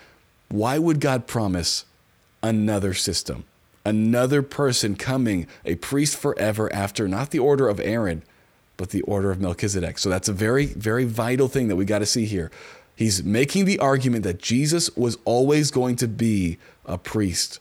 why 0.48 0.78
would 0.78 1.00
God 1.00 1.26
promise 1.26 1.84
another 2.42 2.92
system? 2.92 3.44
Another 3.86 4.42
person 4.42 4.96
coming, 4.96 5.46
a 5.64 5.76
priest 5.76 6.16
forever 6.18 6.70
after 6.72 7.06
not 7.06 7.30
the 7.30 7.38
order 7.38 7.68
of 7.68 7.78
Aaron, 7.80 8.24
but 8.76 8.90
the 8.90 9.02
order 9.02 9.30
of 9.30 9.40
Melchizedek. 9.40 9.98
So 9.98 10.10
that's 10.10 10.28
a 10.28 10.32
very, 10.32 10.66
very 10.66 11.04
vital 11.04 11.46
thing 11.48 11.68
that 11.68 11.76
we 11.76 11.84
got 11.84 12.00
to 12.00 12.06
see 12.06 12.26
here. 12.26 12.50
He's 12.96 13.22
making 13.22 13.64
the 13.64 13.78
argument 13.78 14.24
that 14.24 14.38
Jesus 14.38 14.90
was 14.96 15.16
always 15.24 15.70
going 15.70 15.96
to 15.96 16.08
be 16.08 16.58
a 16.84 16.98
priest 16.98 17.60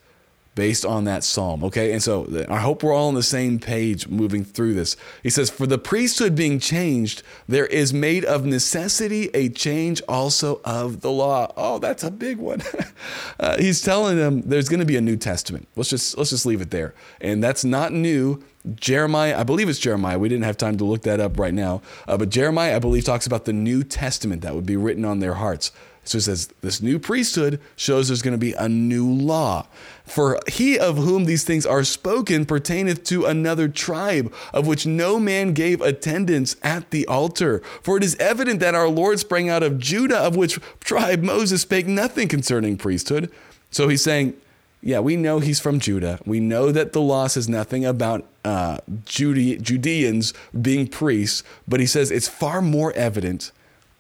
based 0.56 0.86
on 0.86 1.04
that 1.04 1.24
psalm. 1.24 1.64
Okay. 1.66 1.92
And 1.92 2.02
so 2.02 2.28
I 2.50 2.60
hope 2.60 2.82
we're 2.82 2.94
all 2.94 3.10
on 3.10 3.14
the 3.14 3.24
same 3.24 3.60
page 3.60 4.08
moving 4.08 4.44
through 4.44 4.74
this. 4.74 4.96
He 5.22 5.30
says, 5.30 5.50
For 5.50 5.68
the 5.68 5.78
priesthood 5.78 6.36
being 6.36 6.60
changed, 6.60 7.22
there 7.48 7.66
is 7.68 7.94
made 7.94 8.26
of 8.26 8.46
necessity 8.46 9.30
a 9.34 9.50
change 9.50 10.02
also 10.08 10.62
of 10.64 11.02
the 11.02 11.12
law. 11.12 11.52
Oh, 11.58 11.80
that's 11.80 12.04
a 12.04 12.12
big 12.12 12.38
one. 12.38 12.62
uh, 13.40 13.58
he's 13.58 13.82
telling 13.82 14.18
them 14.18 14.42
there's 14.42 14.70
going 14.70 14.80
to 14.80 14.86
be 14.86 14.98
a 14.98 15.02
New 15.02 15.18
Testament. 15.18 15.68
Let's 15.76 15.90
just 15.90 16.18
let's 16.18 16.30
just 16.30 16.46
leave 16.46 16.62
it 16.62 16.72
there. 16.72 16.94
And 17.22 17.44
that's 17.44 17.66
not 17.66 17.92
new. 17.92 18.44
Jeremiah, 18.74 19.40
I 19.40 19.44
believe 19.44 19.70
it's 19.70 19.78
Jeremiah. 19.78 20.18
We 20.18 20.28
didn't 20.28 20.46
have 20.46 20.58
time 20.58 20.78
to 20.78 20.86
look 20.86 21.04
that 21.04 21.20
up 21.20 21.38
right 21.38 21.54
now. 21.54 21.84
Uh, 22.08 22.18
but 22.18 22.30
Jeremiah, 22.30 22.76
I 22.76 22.80
believe, 22.80 23.04
talks 23.04 23.28
about 23.28 23.46
the 23.46 23.54
New 23.54 23.84
Testament 23.84 24.42
that 24.42 24.56
would 24.56 24.66
be 24.66 24.76
written 24.76 25.06
on 25.06 25.20
their 25.20 25.36
hearts. 25.36 25.72
So 26.06 26.20
it 26.20 26.22
says, 26.22 26.48
This 26.62 26.82
new 26.82 27.00
priesthood 27.00 27.60
shows 27.76 28.08
there's 28.08 28.22
going 28.22 28.34
to 28.34 28.38
be 28.38 28.54
a 28.54 28.70
new 28.70 29.12
law. 29.12 29.68
For 30.06 30.40
he 30.48 30.78
of 30.78 30.98
whom 30.98 31.26
these 31.26 31.44
things 31.44 31.66
are 31.66 31.84
spoken 31.84 32.46
pertaineth 32.46 33.04
to 33.06 33.26
another 33.26 33.68
tribe, 33.68 34.32
of 34.54 34.68
which 34.68 34.86
no 34.86 35.20
man 35.20 35.54
gave 35.54 35.82
attendance 35.82 36.56
at 36.62 36.92
the 36.92 37.08
altar. 37.08 37.62
For 37.82 37.98
it 37.98 38.04
is 38.04 38.16
evident 38.18 38.60
that 38.60 38.76
our 38.76 38.88
Lord 38.88 39.20
sprang 39.20 39.50
out 39.50 39.64
of 39.64 39.80
Judah, 39.80 40.20
of 40.20 40.36
which 40.36 40.60
tribe 40.80 41.24
Moses 41.24 41.64
spake 41.64 41.88
nothing 41.88 42.28
concerning 42.28 42.78
priesthood. 42.78 43.32
So 43.72 43.88
he's 43.88 44.04
saying, 44.04 44.36
yeah, 44.82 45.00
we 45.00 45.16
know 45.16 45.40
he's 45.40 45.60
from 45.60 45.80
Judah. 45.80 46.20
We 46.26 46.40
know 46.40 46.72
that 46.72 46.94
the 46.94 47.02
law 47.02 47.26
says 47.26 47.50
nothing 47.50 47.84
about 47.84 48.28
uh, 48.44 48.78
Judeans 49.06 50.34
being 50.62 50.88
priests, 50.88 51.44
but 51.68 51.80
he 51.80 51.88
says 51.88 52.12
it's 52.12 52.28
far 52.28 52.62
more 52.62 52.94
evident 52.94 53.52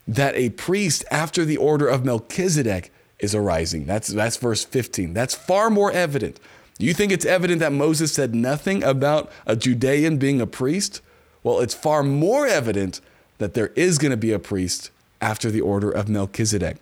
that 0.07 0.35
a 0.35 0.49
priest 0.49 1.03
after 1.09 1.45
the 1.45 1.57
order 1.57 1.87
of 1.87 2.05
Melchizedek 2.05 2.91
is 3.19 3.33
arising. 3.33 3.85
That's, 3.85 4.09
that's 4.09 4.37
verse 4.37 4.63
15. 4.63 5.13
That's 5.13 5.33
far 5.33 5.69
more 5.69 5.91
evident. 5.91 6.39
You 6.77 6.93
think 6.93 7.11
it's 7.11 7.25
evident 7.25 7.59
that 7.61 7.71
Moses 7.71 8.13
said 8.13 8.35
nothing 8.35 8.83
about 8.83 9.31
a 9.45 9.55
Judean 9.55 10.17
being 10.17 10.41
a 10.41 10.47
priest? 10.47 11.01
Well, 11.41 11.59
it's 11.59 11.73
far 11.73 12.03
more 12.03 12.45
evident 12.45 12.99
that 13.37 13.53
there 13.53 13.71
is 13.75 13.97
going 13.97 14.11
to 14.11 14.17
be 14.17 14.31
a 14.31 14.39
priest 14.39 14.91
after 15.21 15.49
the 15.49 15.61
order 15.61 15.89
of 15.89 16.09
Melchizedek. 16.09 16.77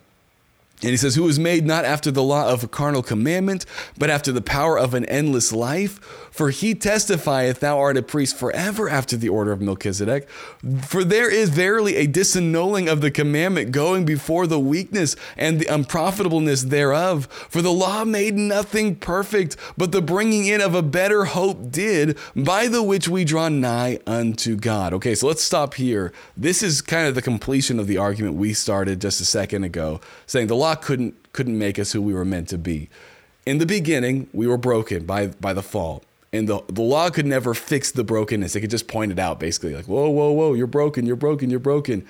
And 0.84 0.90
he 0.90 0.98
says, 0.98 1.14
Who 1.14 1.22
was 1.22 1.38
made 1.38 1.64
not 1.64 1.86
after 1.86 2.10
the 2.10 2.22
law 2.22 2.50
of 2.50 2.62
a 2.62 2.68
carnal 2.68 3.02
commandment, 3.02 3.64
but 3.96 4.10
after 4.10 4.30
the 4.32 4.42
power 4.42 4.78
of 4.78 4.92
an 4.92 5.06
endless 5.06 5.50
life? 5.50 5.98
For 6.30 6.50
he 6.50 6.74
testifieth, 6.74 7.60
Thou 7.60 7.78
art 7.78 7.96
a 7.96 8.02
priest 8.02 8.36
forever 8.36 8.90
after 8.90 9.16
the 9.16 9.28
order 9.28 9.52
of 9.52 9.62
Melchizedek. 9.62 10.28
For 10.82 11.02
there 11.02 11.30
is 11.30 11.48
verily 11.48 11.96
a 11.96 12.08
disannulling 12.08 12.90
of 12.90 13.00
the 13.00 13.10
commandment 13.10 13.70
going 13.70 14.04
before 14.04 14.46
the 14.46 14.58
weakness 14.58 15.16
and 15.36 15.58
the 15.58 15.72
unprofitableness 15.72 16.64
thereof. 16.64 17.26
For 17.48 17.62
the 17.62 17.72
law 17.72 18.04
made 18.04 18.34
nothing 18.34 18.96
perfect, 18.96 19.56
but 19.78 19.92
the 19.92 20.02
bringing 20.02 20.46
in 20.46 20.60
of 20.60 20.74
a 20.74 20.82
better 20.82 21.24
hope 21.26 21.70
did, 21.70 22.18
by 22.36 22.66
the 22.66 22.82
which 22.82 23.08
we 23.08 23.24
draw 23.24 23.48
nigh 23.48 24.00
unto 24.06 24.56
God. 24.56 24.92
Okay, 24.92 25.14
so 25.14 25.28
let's 25.28 25.42
stop 25.42 25.74
here. 25.74 26.12
This 26.36 26.62
is 26.62 26.82
kind 26.82 27.06
of 27.06 27.14
the 27.14 27.22
completion 27.22 27.78
of 27.78 27.86
the 27.86 27.96
argument 27.96 28.34
we 28.34 28.52
started 28.52 29.00
just 29.00 29.20
a 29.20 29.24
second 29.24 29.64
ago, 29.64 30.00
saying 30.26 30.48
the 30.48 30.56
law 30.56 30.73
couldn't 30.74 31.32
couldn't 31.32 31.58
make 31.58 31.78
us 31.78 31.92
who 31.92 32.02
we 32.02 32.14
were 32.14 32.24
meant 32.24 32.48
to 32.48 32.58
be. 32.58 32.88
In 33.46 33.58
the 33.58 33.66
beginning, 33.66 34.28
we 34.32 34.46
were 34.46 34.56
broken 34.58 35.04
by 35.04 35.28
by 35.28 35.52
the 35.52 35.62
fall. 35.62 36.02
And 36.32 36.48
the, 36.48 36.64
the 36.66 36.82
law 36.82 37.10
could 37.10 37.26
never 37.26 37.54
fix 37.54 37.92
the 37.92 38.02
brokenness. 38.02 38.56
It 38.56 38.60
could 38.60 38.70
just 38.70 38.88
point 38.88 39.12
it 39.12 39.20
out, 39.20 39.38
basically, 39.38 39.72
like, 39.72 39.84
whoa, 39.84 40.08
whoa, 40.08 40.32
whoa, 40.32 40.54
you're 40.54 40.66
broken, 40.66 41.06
you're 41.06 41.14
broken, 41.14 41.48
you're 41.48 41.60
broken. 41.60 42.04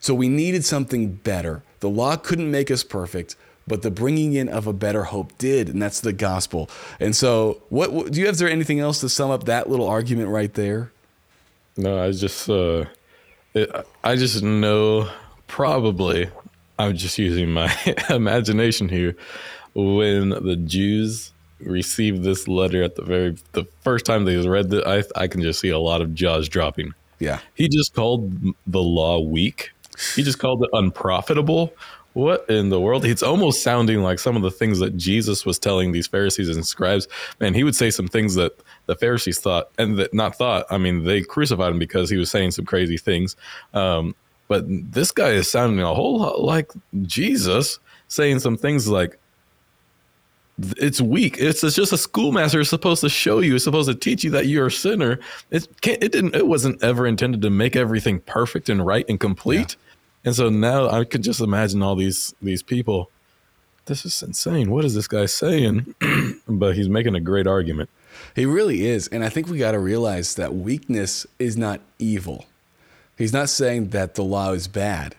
So 0.00 0.14
we 0.14 0.30
needed 0.30 0.64
something 0.64 1.12
better. 1.12 1.62
The 1.80 1.90
law 1.90 2.16
couldn't 2.16 2.50
make 2.50 2.70
us 2.70 2.82
perfect, 2.82 3.36
but 3.66 3.82
the 3.82 3.90
bringing 3.90 4.32
in 4.32 4.48
of 4.48 4.66
a 4.66 4.72
better 4.72 5.04
hope 5.04 5.36
did, 5.36 5.68
and 5.68 5.82
that's 5.82 6.00
the 6.00 6.14
gospel. 6.14 6.70
And 6.98 7.14
so, 7.14 7.60
what, 7.68 7.92
what 7.92 8.12
do 8.12 8.20
you 8.20 8.24
have? 8.24 8.36
Is 8.36 8.38
there 8.38 8.48
anything 8.48 8.80
else 8.80 9.00
to 9.00 9.08
sum 9.10 9.30
up 9.30 9.44
that 9.44 9.68
little 9.68 9.86
argument 9.86 10.30
right 10.30 10.54
there? 10.54 10.90
No, 11.76 12.02
I 12.02 12.10
just, 12.12 12.48
uh, 12.48 12.86
it, 13.52 13.70
I 14.02 14.16
just 14.16 14.42
know 14.42 15.10
probably 15.46 16.30
I'm 16.78 16.96
just 16.96 17.18
using 17.18 17.50
my 17.50 17.74
imagination 18.10 18.88
here. 18.88 19.16
When 19.74 20.30
the 20.30 20.56
Jews 20.56 21.32
received 21.60 22.22
this 22.22 22.46
letter 22.46 22.82
at 22.82 22.94
the 22.94 23.02
very 23.02 23.36
the 23.52 23.64
first 23.80 24.06
time 24.06 24.24
they 24.24 24.36
read 24.36 24.72
it, 24.72 24.84
I 24.86 25.02
I 25.20 25.26
can 25.28 25.42
just 25.42 25.60
see 25.60 25.70
a 25.70 25.78
lot 25.78 26.00
of 26.00 26.14
jaws 26.14 26.48
dropping. 26.48 26.94
Yeah, 27.18 27.40
he 27.54 27.68
just 27.68 27.94
called 27.94 28.32
the 28.66 28.82
law 28.82 29.20
weak. 29.20 29.72
He 30.14 30.22
just 30.22 30.38
called 30.38 30.62
it 30.62 30.70
unprofitable. 30.72 31.72
What 32.14 32.48
in 32.48 32.70
the 32.70 32.80
world? 32.80 33.04
It's 33.04 33.22
almost 33.22 33.62
sounding 33.62 34.02
like 34.02 34.18
some 34.18 34.34
of 34.34 34.42
the 34.42 34.50
things 34.50 34.78
that 34.78 34.96
Jesus 34.96 35.44
was 35.44 35.58
telling 35.58 35.92
these 35.92 36.06
Pharisees 36.06 36.48
and 36.48 36.66
scribes. 36.66 37.06
Man, 37.38 37.54
he 37.54 37.62
would 37.62 37.76
say 37.76 37.90
some 37.90 38.08
things 38.08 38.34
that 38.34 38.52
the 38.86 38.96
Pharisees 38.96 39.38
thought, 39.38 39.70
and 39.78 39.98
that 39.98 40.14
not 40.14 40.36
thought. 40.36 40.66
I 40.70 40.78
mean, 40.78 41.04
they 41.04 41.22
crucified 41.22 41.70
him 41.70 41.78
because 41.78 42.10
he 42.10 42.16
was 42.16 42.30
saying 42.30 42.52
some 42.52 42.64
crazy 42.64 42.96
things. 42.96 43.36
Um, 43.74 44.14
but 44.48 44.64
this 44.66 45.12
guy 45.12 45.30
is 45.30 45.50
sounding 45.50 45.80
a 45.80 45.94
whole 45.94 46.18
lot 46.18 46.40
like 46.40 46.72
Jesus, 47.02 47.78
saying 48.08 48.40
some 48.40 48.56
things 48.56 48.88
like, 48.88 49.18
it's 50.76 51.00
weak. 51.00 51.36
It's, 51.38 51.62
it's 51.62 51.76
just 51.76 51.92
a 51.92 51.98
schoolmaster 51.98 52.60
is 52.60 52.68
supposed 52.68 53.02
to 53.02 53.08
show 53.08 53.40
you, 53.40 53.54
is 53.54 53.64
supposed 53.64 53.88
to 53.88 53.94
teach 53.94 54.24
you 54.24 54.30
that 54.30 54.46
you're 54.46 54.66
a 54.66 54.72
sinner. 54.72 55.20
It 55.50 55.68
can't, 55.82 56.02
it 56.02 56.10
didn't, 56.10 56.34
it 56.34 56.48
wasn't 56.48 56.82
ever 56.82 57.06
intended 57.06 57.42
to 57.42 57.50
make 57.50 57.76
everything 57.76 58.20
perfect 58.20 58.68
and 58.68 58.84
right 58.84 59.04
and 59.08 59.20
complete. 59.20 59.76
Yeah. 59.78 59.88
And 60.24 60.34
so 60.34 60.48
now 60.48 60.88
I 60.88 61.04
could 61.04 61.22
just 61.22 61.40
imagine 61.40 61.82
all 61.82 61.94
these, 61.94 62.34
these 62.42 62.62
people. 62.62 63.10
This 63.86 64.04
is 64.04 64.20
insane. 64.22 64.70
What 64.70 64.84
is 64.84 64.94
this 64.94 65.06
guy 65.06 65.26
saying? 65.26 65.94
but 66.48 66.74
he's 66.74 66.88
making 66.88 67.14
a 67.14 67.20
great 67.20 67.46
argument. 67.46 67.88
He 68.34 68.44
really 68.44 68.86
is. 68.86 69.06
And 69.08 69.24
I 69.24 69.28
think 69.28 69.48
we 69.48 69.58
got 69.58 69.72
to 69.72 69.78
realize 69.78 70.34
that 70.34 70.54
weakness 70.54 71.26
is 71.38 71.56
not 71.56 71.80
evil. 71.98 72.46
He's 73.18 73.32
not 73.32 73.50
saying 73.50 73.88
that 73.88 74.14
the 74.14 74.24
law 74.24 74.52
is 74.52 74.68
bad. 74.68 75.16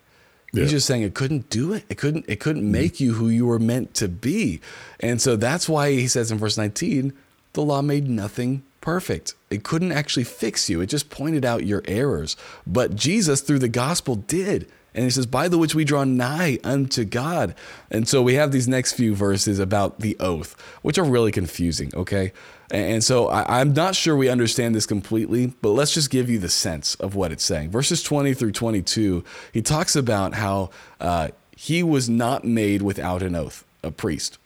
Yeah. 0.51 0.63
He's 0.63 0.71
just 0.71 0.87
saying 0.87 1.03
it 1.03 1.13
couldn't 1.13 1.49
do 1.49 1.73
it. 1.73 1.83
It 1.89 1.97
couldn't. 1.97 2.25
It 2.27 2.39
couldn't 2.39 2.63
mm-hmm. 2.63 2.71
make 2.71 2.99
you 2.99 3.13
who 3.13 3.29
you 3.29 3.45
were 3.45 3.59
meant 3.59 3.93
to 3.95 4.07
be. 4.07 4.61
And 4.99 5.21
so 5.21 5.35
that's 5.35 5.69
why 5.69 5.91
he 5.91 6.07
says 6.07 6.31
in 6.31 6.39
verse 6.39 6.57
19, 6.57 7.13
the 7.53 7.61
law 7.61 7.81
made 7.81 8.07
nothing 8.07 8.63
perfect. 8.81 9.35
It 9.49 9.63
couldn't 9.63 9.91
actually 9.91 10.23
fix 10.23 10.69
you. 10.69 10.81
It 10.81 10.87
just 10.87 11.09
pointed 11.09 11.45
out 11.45 11.65
your 11.65 11.83
errors. 11.85 12.35
But 12.65 12.95
Jesus, 12.95 13.41
through 13.41 13.59
the 13.59 13.67
gospel, 13.67 14.15
did. 14.15 14.67
And 14.95 15.03
he 15.03 15.11
says, 15.11 15.27
by 15.27 15.47
the 15.47 15.57
which 15.57 15.75
we 15.75 15.85
draw 15.85 16.03
nigh 16.03 16.57
unto 16.63 17.05
God. 17.05 17.53
And 17.91 18.07
so 18.07 18.21
we 18.23 18.33
have 18.35 18.51
these 18.51 18.67
next 18.67 18.93
few 18.93 19.13
verses 19.13 19.59
about 19.59 19.99
the 19.99 20.17
oath, 20.19 20.59
which 20.81 20.97
are 20.97 21.03
really 21.03 21.31
confusing, 21.31 21.91
okay? 21.93 22.33
And 22.71 23.03
so 23.03 23.29
I, 23.29 23.61
am 23.61 23.73
not 23.73 23.95
sure 23.95 24.15
we 24.15 24.29
understand 24.29 24.75
this 24.75 24.85
completely, 24.85 25.53
but 25.61 25.69
let's 25.69 25.93
just 25.93 26.11
give 26.11 26.29
you 26.29 26.37
the 26.37 26.49
sense 26.49 26.95
of 26.95 27.15
what 27.15 27.31
it's 27.31 27.43
saying. 27.43 27.71
Verses 27.71 28.03
20 28.03 28.33
through 28.35 28.51
22, 28.51 29.23
he 29.51 29.61
talks 29.61 29.95
about 29.95 30.35
how 30.35 30.69
uh, 31.01 31.29
he 31.55 31.81
was 31.81 32.09
not 32.09 32.45
made 32.45 32.81
without 32.81 33.23
an 33.23 33.35
oath, 33.35 33.65
a 33.83 33.91
priest. 33.91 34.37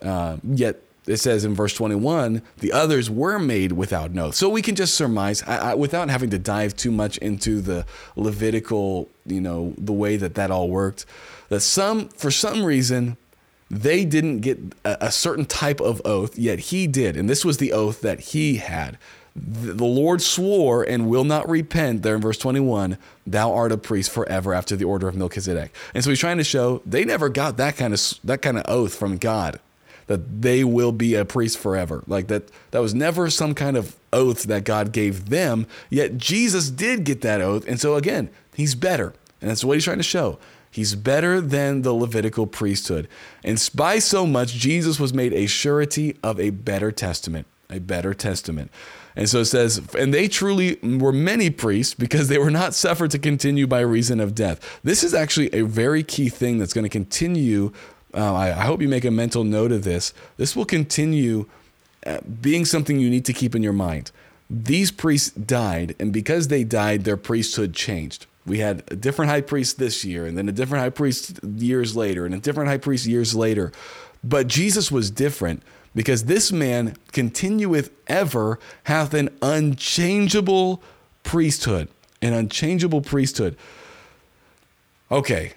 Uh, 0.00 0.38
yet 0.42 0.80
it 1.06 1.18
says 1.18 1.44
in 1.44 1.54
verse 1.54 1.72
21 1.74 2.42
the 2.58 2.72
others 2.72 3.08
were 3.08 3.38
made 3.38 3.72
without 3.72 4.10
an 4.10 4.18
oath 4.18 4.34
so 4.34 4.48
we 4.48 4.60
can 4.60 4.74
just 4.74 4.94
surmise 4.94 5.42
I, 5.44 5.70
I, 5.70 5.74
without 5.74 6.10
having 6.10 6.30
to 6.30 6.38
dive 6.38 6.76
too 6.76 6.90
much 6.90 7.16
into 7.18 7.60
the 7.60 7.86
levitical 8.16 9.08
you 9.24 9.40
know 9.40 9.74
the 9.78 9.92
way 9.92 10.16
that 10.16 10.34
that 10.34 10.50
all 10.50 10.68
worked 10.68 11.06
that 11.48 11.60
some 11.60 12.08
for 12.08 12.30
some 12.30 12.64
reason 12.64 13.16
they 13.70 14.04
didn't 14.04 14.40
get 14.40 14.58
a, 14.84 15.06
a 15.06 15.10
certain 15.12 15.44
type 15.44 15.80
of 15.80 16.00
oath, 16.04 16.38
yet 16.38 16.58
he 16.58 16.86
did. 16.86 17.16
And 17.16 17.28
this 17.28 17.44
was 17.44 17.58
the 17.58 17.72
oath 17.72 18.00
that 18.02 18.20
he 18.20 18.56
had. 18.56 18.96
The 19.34 19.84
Lord 19.84 20.22
swore 20.22 20.82
and 20.82 21.08
will 21.10 21.24
not 21.24 21.46
repent, 21.48 22.02
there 22.02 22.14
in 22.14 22.22
verse 22.22 22.38
21, 22.38 22.96
thou 23.26 23.52
art 23.52 23.70
a 23.72 23.76
priest 23.76 24.10
forever 24.10 24.54
after 24.54 24.76
the 24.76 24.84
order 24.86 25.08
of 25.08 25.14
Melchizedek. 25.16 25.74
And 25.94 26.02
so 26.02 26.08
he's 26.10 26.18
trying 26.20 26.38
to 26.38 26.44
show 26.44 26.80
they 26.86 27.04
never 27.04 27.28
got 27.28 27.58
that 27.58 27.76
kind 27.76 27.92
of 27.92 28.00
that 28.24 28.40
kind 28.40 28.56
of 28.56 28.64
oath 28.66 28.94
from 28.94 29.18
God. 29.18 29.60
that 30.06 30.40
they 30.42 30.64
will 30.64 30.92
be 30.92 31.14
a 31.14 31.24
priest 31.24 31.58
forever. 31.58 32.02
Like 32.06 32.28
that 32.28 32.50
that 32.70 32.78
was 32.80 32.94
never 32.94 33.28
some 33.28 33.54
kind 33.54 33.76
of 33.76 33.96
oath 34.12 34.44
that 34.44 34.64
God 34.64 34.92
gave 34.92 35.28
them, 35.28 35.66
yet 35.90 36.16
Jesus 36.16 36.70
did 36.70 37.04
get 37.04 37.20
that 37.22 37.40
oath. 37.40 37.66
And 37.66 37.80
so 37.80 37.96
again, 37.96 38.30
he's 38.54 38.74
better. 38.74 39.12
And 39.40 39.50
that's 39.50 39.64
what 39.64 39.74
he's 39.74 39.84
trying 39.84 39.98
to 39.98 40.02
show. 40.02 40.38
He's 40.76 40.94
better 40.94 41.40
than 41.40 41.80
the 41.80 41.94
Levitical 41.94 42.46
priesthood. 42.46 43.08
And 43.42 43.70
by 43.74 43.98
so 43.98 44.26
much, 44.26 44.52
Jesus 44.52 45.00
was 45.00 45.14
made 45.14 45.32
a 45.32 45.46
surety 45.46 46.18
of 46.22 46.38
a 46.38 46.50
better 46.50 46.92
testament, 46.92 47.46
a 47.70 47.80
better 47.80 48.12
testament. 48.12 48.70
And 49.16 49.26
so 49.26 49.40
it 49.40 49.46
says, 49.46 49.80
and 49.98 50.12
they 50.12 50.28
truly 50.28 50.76
were 50.82 51.14
many 51.14 51.48
priests 51.48 51.94
because 51.94 52.28
they 52.28 52.36
were 52.36 52.50
not 52.50 52.74
suffered 52.74 53.10
to 53.12 53.18
continue 53.18 53.66
by 53.66 53.80
reason 53.80 54.20
of 54.20 54.34
death. 54.34 54.78
This 54.84 55.02
is 55.02 55.14
actually 55.14 55.48
a 55.54 55.62
very 55.62 56.02
key 56.02 56.28
thing 56.28 56.58
that's 56.58 56.74
going 56.74 56.84
to 56.84 56.90
continue. 56.90 57.72
Uh, 58.12 58.34
I, 58.34 58.48
I, 58.48 58.66
hope 58.66 58.82
you 58.82 58.88
make 58.88 59.06
a 59.06 59.10
mental 59.10 59.44
note 59.44 59.72
of 59.72 59.82
this. 59.82 60.12
This 60.36 60.54
will 60.54 60.66
continue 60.66 61.46
uh, 62.04 62.18
being 62.42 62.66
something 62.66 63.00
you 63.00 63.08
need 63.08 63.24
to 63.24 63.32
keep 63.32 63.54
in 63.54 63.62
your 63.62 63.72
mind. 63.72 64.10
These 64.50 64.90
priests 64.90 65.30
died, 65.30 65.96
and 65.98 66.12
because 66.12 66.48
they 66.48 66.64
died, 66.64 67.04
their 67.04 67.16
priesthood 67.16 67.72
changed. 67.72 68.26
We 68.46 68.58
had 68.58 68.84
a 68.88 68.96
different 68.96 69.30
high 69.30 69.40
priest 69.40 69.78
this 69.78 70.04
year, 70.04 70.24
and 70.24 70.38
then 70.38 70.48
a 70.48 70.52
different 70.52 70.82
high 70.82 70.90
priest 70.90 71.40
years 71.44 71.96
later, 71.96 72.24
and 72.24 72.34
a 72.34 72.38
different 72.38 72.68
high 72.68 72.78
priest 72.78 73.06
years 73.06 73.34
later. 73.34 73.72
But 74.22 74.46
Jesus 74.46 74.90
was 74.90 75.10
different 75.10 75.62
because 75.94 76.24
this 76.24 76.52
man 76.52 76.96
continueth 77.12 77.90
ever, 78.06 78.58
hath 78.84 79.14
an 79.14 79.30
unchangeable 79.42 80.82
priesthood. 81.22 81.88
An 82.22 82.32
unchangeable 82.32 83.00
priesthood. 83.00 83.56
Okay. 85.10 85.52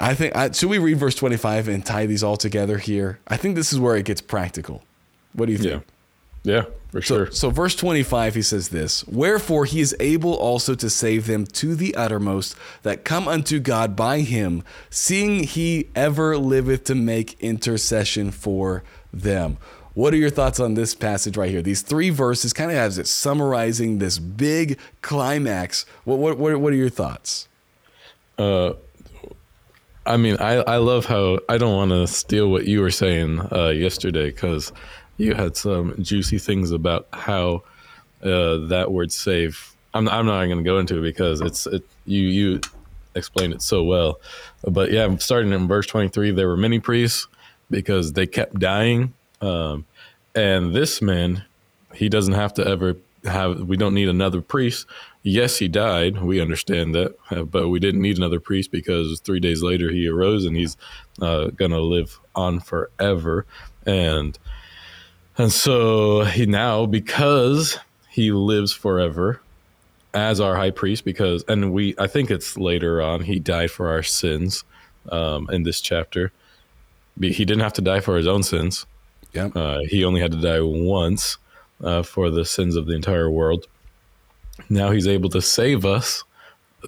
I 0.00 0.14
think, 0.14 0.34
I, 0.36 0.50
should 0.50 0.70
we 0.70 0.78
read 0.78 0.98
verse 0.98 1.14
25 1.14 1.68
and 1.68 1.84
tie 1.84 2.06
these 2.06 2.22
all 2.22 2.36
together 2.36 2.78
here? 2.78 3.18
I 3.28 3.36
think 3.36 3.54
this 3.54 3.72
is 3.72 3.78
where 3.78 3.96
it 3.96 4.04
gets 4.04 4.20
practical. 4.20 4.82
What 5.32 5.46
do 5.46 5.52
you 5.52 5.58
think? 5.58 5.70
Yeah, 5.70 5.89
yeah 6.42 6.64
for 6.90 7.00
so, 7.00 7.16
sure. 7.16 7.30
So, 7.30 7.50
verse 7.50 7.76
25, 7.76 8.34
he 8.34 8.42
says 8.42 8.68
this 8.70 9.06
Wherefore 9.06 9.64
he 9.64 9.80
is 9.80 9.94
able 10.00 10.34
also 10.34 10.74
to 10.74 10.90
save 10.90 11.26
them 11.26 11.46
to 11.46 11.74
the 11.74 11.94
uttermost 11.94 12.56
that 12.82 13.04
come 13.04 13.28
unto 13.28 13.60
God 13.60 13.94
by 13.94 14.20
him, 14.20 14.64
seeing 14.90 15.44
he 15.44 15.88
ever 15.94 16.36
liveth 16.36 16.84
to 16.84 16.94
make 16.94 17.40
intercession 17.40 18.30
for 18.32 18.82
them. 19.12 19.58
What 19.94 20.14
are 20.14 20.18
your 20.18 20.30
thoughts 20.30 20.60
on 20.60 20.74
this 20.74 20.94
passage 20.94 21.36
right 21.36 21.50
here? 21.50 21.62
These 21.62 21.82
three 21.82 22.10
verses 22.10 22.52
kind 22.52 22.70
of 22.70 22.76
has 22.76 22.98
it 22.98 23.06
summarizing 23.06 23.98
this 23.98 24.18
big 24.18 24.78
climax. 25.02 25.86
What 26.04 26.18
what 26.18 26.38
what, 26.38 26.60
what 26.60 26.72
are 26.72 26.76
your 26.76 26.90
thoughts? 26.90 27.48
Uh, 28.38 28.72
I 30.06 30.16
mean, 30.16 30.38
I 30.38 30.54
I 30.62 30.76
love 30.78 31.06
how 31.06 31.38
I 31.48 31.58
don't 31.58 31.76
want 31.76 31.90
to 31.90 32.06
steal 32.08 32.50
what 32.50 32.66
you 32.66 32.80
were 32.80 32.90
saying 32.90 33.40
uh, 33.52 33.68
yesterday 33.68 34.30
because 34.30 34.72
you 35.20 35.34
had 35.34 35.56
some 35.56 35.94
juicy 36.02 36.38
things 36.38 36.70
about 36.70 37.06
how 37.12 37.62
uh, 38.22 38.56
that 38.68 38.90
word 38.90 39.12
save. 39.12 39.74
I'm 39.92 40.08
I'm 40.08 40.26
not 40.26 40.46
going 40.46 40.58
to 40.58 40.64
go 40.64 40.78
into 40.78 40.98
it 40.98 41.02
because 41.02 41.40
it's 41.40 41.66
it 41.66 41.84
you 42.06 42.22
you 42.22 42.60
explained 43.14 43.52
it 43.52 43.62
so 43.62 43.82
well. 43.82 44.20
But 44.62 44.90
yeah, 44.90 45.14
starting 45.16 45.52
in 45.52 45.68
verse 45.68 45.86
23, 45.86 46.30
there 46.30 46.48
were 46.48 46.56
many 46.56 46.80
priests 46.80 47.26
because 47.70 48.12
they 48.12 48.26
kept 48.26 48.58
dying. 48.58 49.12
Um, 49.40 49.84
and 50.34 50.74
this 50.74 51.02
man, 51.02 51.44
he 51.94 52.08
doesn't 52.08 52.34
have 52.34 52.54
to 52.54 52.66
ever 52.66 52.96
have, 53.24 53.60
we 53.60 53.76
don't 53.76 53.94
need 53.94 54.08
another 54.08 54.40
priest. 54.40 54.86
Yes, 55.22 55.58
he 55.58 55.68
died. 55.68 56.22
We 56.22 56.40
understand 56.40 56.94
that. 56.94 57.16
Uh, 57.30 57.42
but 57.42 57.68
we 57.68 57.80
didn't 57.80 58.00
need 58.00 58.16
another 58.16 58.40
priest 58.40 58.70
because 58.70 59.20
three 59.20 59.40
days 59.40 59.62
later 59.62 59.90
he 59.90 60.06
arose 60.08 60.44
and 60.44 60.56
he's 60.56 60.76
uh, 61.20 61.48
going 61.48 61.72
to 61.72 61.80
live 61.80 62.18
on 62.34 62.60
forever. 62.60 63.44
And, 63.84 64.38
and 65.40 65.52
so 65.52 66.24
he 66.24 66.46
now, 66.46 66.86
because 66.86 67.78
he 68.08 68.32
lives 68.32 68.72
forever, 68.72 69.40
as 70.12 70.40
our 70.40 70.56
high 70.56 70.72
priest 70.72 71.04
because 71.04 71.44
and 71.46 71.72
we 71.72 71.94
i 71.96 72.08
think 72.08 72.32
it's 72.32 72.56
later 72.56 73.00
on 73.00 73.20
he 73.20 73.38
died 73.38 73.70
for 73.70 73.88
our 73.88 74.02
sins 74.02 74.64
um, 75.12 75.48
in 75.52 75.62
this 75.62 75.80
chapter 75.80 76.32
he 77.20 77.44
didn't 77.44 77.60
have 77.60 77.72
to 77.74 77.82
die 77.82 78.00
for 78.00 78.16
his 78.16 78.26
own 78.26 78.42
sins. 78.42 78.86
Yeah. 79.32 79.46
Uh, 79.54 79.80
he 79.88 80.04
only 80.04 80.20
had 80.20 80.32
to 80.32 80.40
die 80.40 80.60
once 80.60 81.36
uh, 81.82 82.02
for 82.02 82.30
the 82.30 82.44
sins 82.44 82.76
of 82.76 82.86
the 82.86 82.94
entire 82.94 83.30
world. 83.30 83.66
Now 84.68 84.90
he's 84.90 85.06
able 85.06 85.30
to 85.30 85.42
save 85.42 85.84
us 85.84 86.24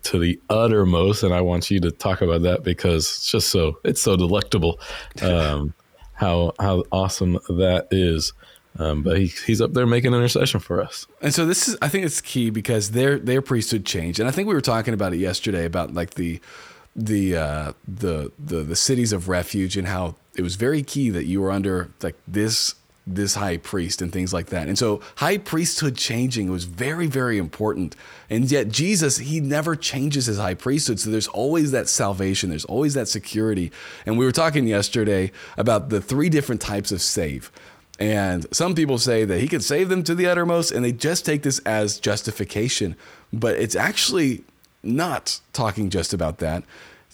to 0.02 0.18
the 0.18 0.40
uttermost, 0.48 1.22
and 1.22 1.34
I 1.34 1.42
want 1.42 1.70
you 1.70 1.78
to 1.80 1.90
talk 1.90 2.22
about 2.22 2.42
that 2.42 2.62
because 2.62 3.04
it's 3.04 3.30
just 3.30 3.50
so 3.50 3.78
it's 3.84 4.00
so 4.00 4.16
delectable. 4.16 4.80
Um, 5.22 5.74
how 6.22 6.52
how 6.58 6.84
awesome 6.92 7.34
that 7.48 7.88
is. 7.90 8.32
Um, 8.78 9.02
but 9.02 9.18
he, 9.18 9.26
he's 9.26 9.60
up 9.60 9.74
there 9.74 9.84
making 9.86 10.14
intercession 10.14 10.58
for 10.58 10.80
us. 10.80 11.06
And 11.20 11.34
so 11.34 11.44
this 11.44 11.68
is, 11.68 11.76
I 11.82 11.88
think 11.88 12.06
it's 12.06 12.22
key 12.22 12.48
because 12.48 12.92
their 12.92 13.18
their 13.18 13.42
priesthood 13.42 13.84
changed, 13.84 14.18
and 14.18 14.28
I 14.28 14.32
think 14.32 14.48
we 14.48 14.54
were 14.54 14.62
talking 14.62 14.94
about 14.94 15.12
it 15.12 15.18
yesterday 15.18 15.66
about 15.66 15.92
like 15.92 16.12
the 16.14 16.40
the 16.96 17.36
uh, 17.36 17.72
the 17.86 18.32
the 18.38 18.62
the 18.62 18.76
cities 18.76 19.12
of 19.12 19.28
refuge 19.28 19.76
and 19.76 19.88
how 19.88 20.14
it 20.36 20.42
was 20.42 20.56
very 20.56 20.82
key 20.82 21.10
that 21.10 21.26
you 21.26 21.42
were 21.42 21.50
under 21.50 21.90
like 22.02 22.16
this 22.26 22.76
this 23.06 23.34
high 23.34 23.56
priest 23.56 24.00
and 24.00 24.12
things 24.12 24.32
like 24.32 24.46
that. 24.46 24.68
And 24.68 24.78
so 24.78 25.00
high 25.16 25.38
priesthood 25.38 25.96
changing 25.96 26.50
was 26.50 26.64
very, 26.64 27.06
very 27.06 27.36
important. 27.36 27.96
And 28.30 28.50
yet 28.50 28.68
Jesus, 28.68 29.18
he 29.18 29.40
never 29.40 29.74
changes 29.74 30.26
his 30.26 30.38
high 30.38 30.54
priesthood. 30.54 31.00
So 31.00 31.10
there's 31.10 31.28
always 31.28 31.72
that 31.72 31.88
salvation. 31.88 32.50
There's 32.50 32.64
always 32.64 32.94
that 32.94 33.08
security. 33.08 33.72
And 34.06 34.18
we 34.18 34.24
were 34.24 34.32
talking 34.32 34.66
yesterday 34.66 35.32
about 35.56 35.88
the 35.88 36.00
three 36.00 36.28
different 36.28 36.60
types 36.60 36.92
of 36.92 37.02
save. 37.02 37.50
And 37.98 38.46
some 38.54 38.74
people 38.74 38.98
say 38.98 39.24
that 39.24 39.40
he 39.40 39.48
can 39.48 39.60
save 39.60 39.88
them 39.88 40.04
to 40.04 40.14
the 40.14 40.26
uttermost 40.26 40.72
and 40.72 40.84
they 40.84 40.92
just 40.92 41.26
take 41.26 41.42
this 41.42 41.58
as 41.60 41.98
justification. 41.98 42.96
But 43.32 43.56
it's 43.56 43.76
actually 43.76 44.44
not 44.82 45.40
talking 45.52 45.90
just 45.90 46.14
about 46.14 46.38
that. 46.38 46.62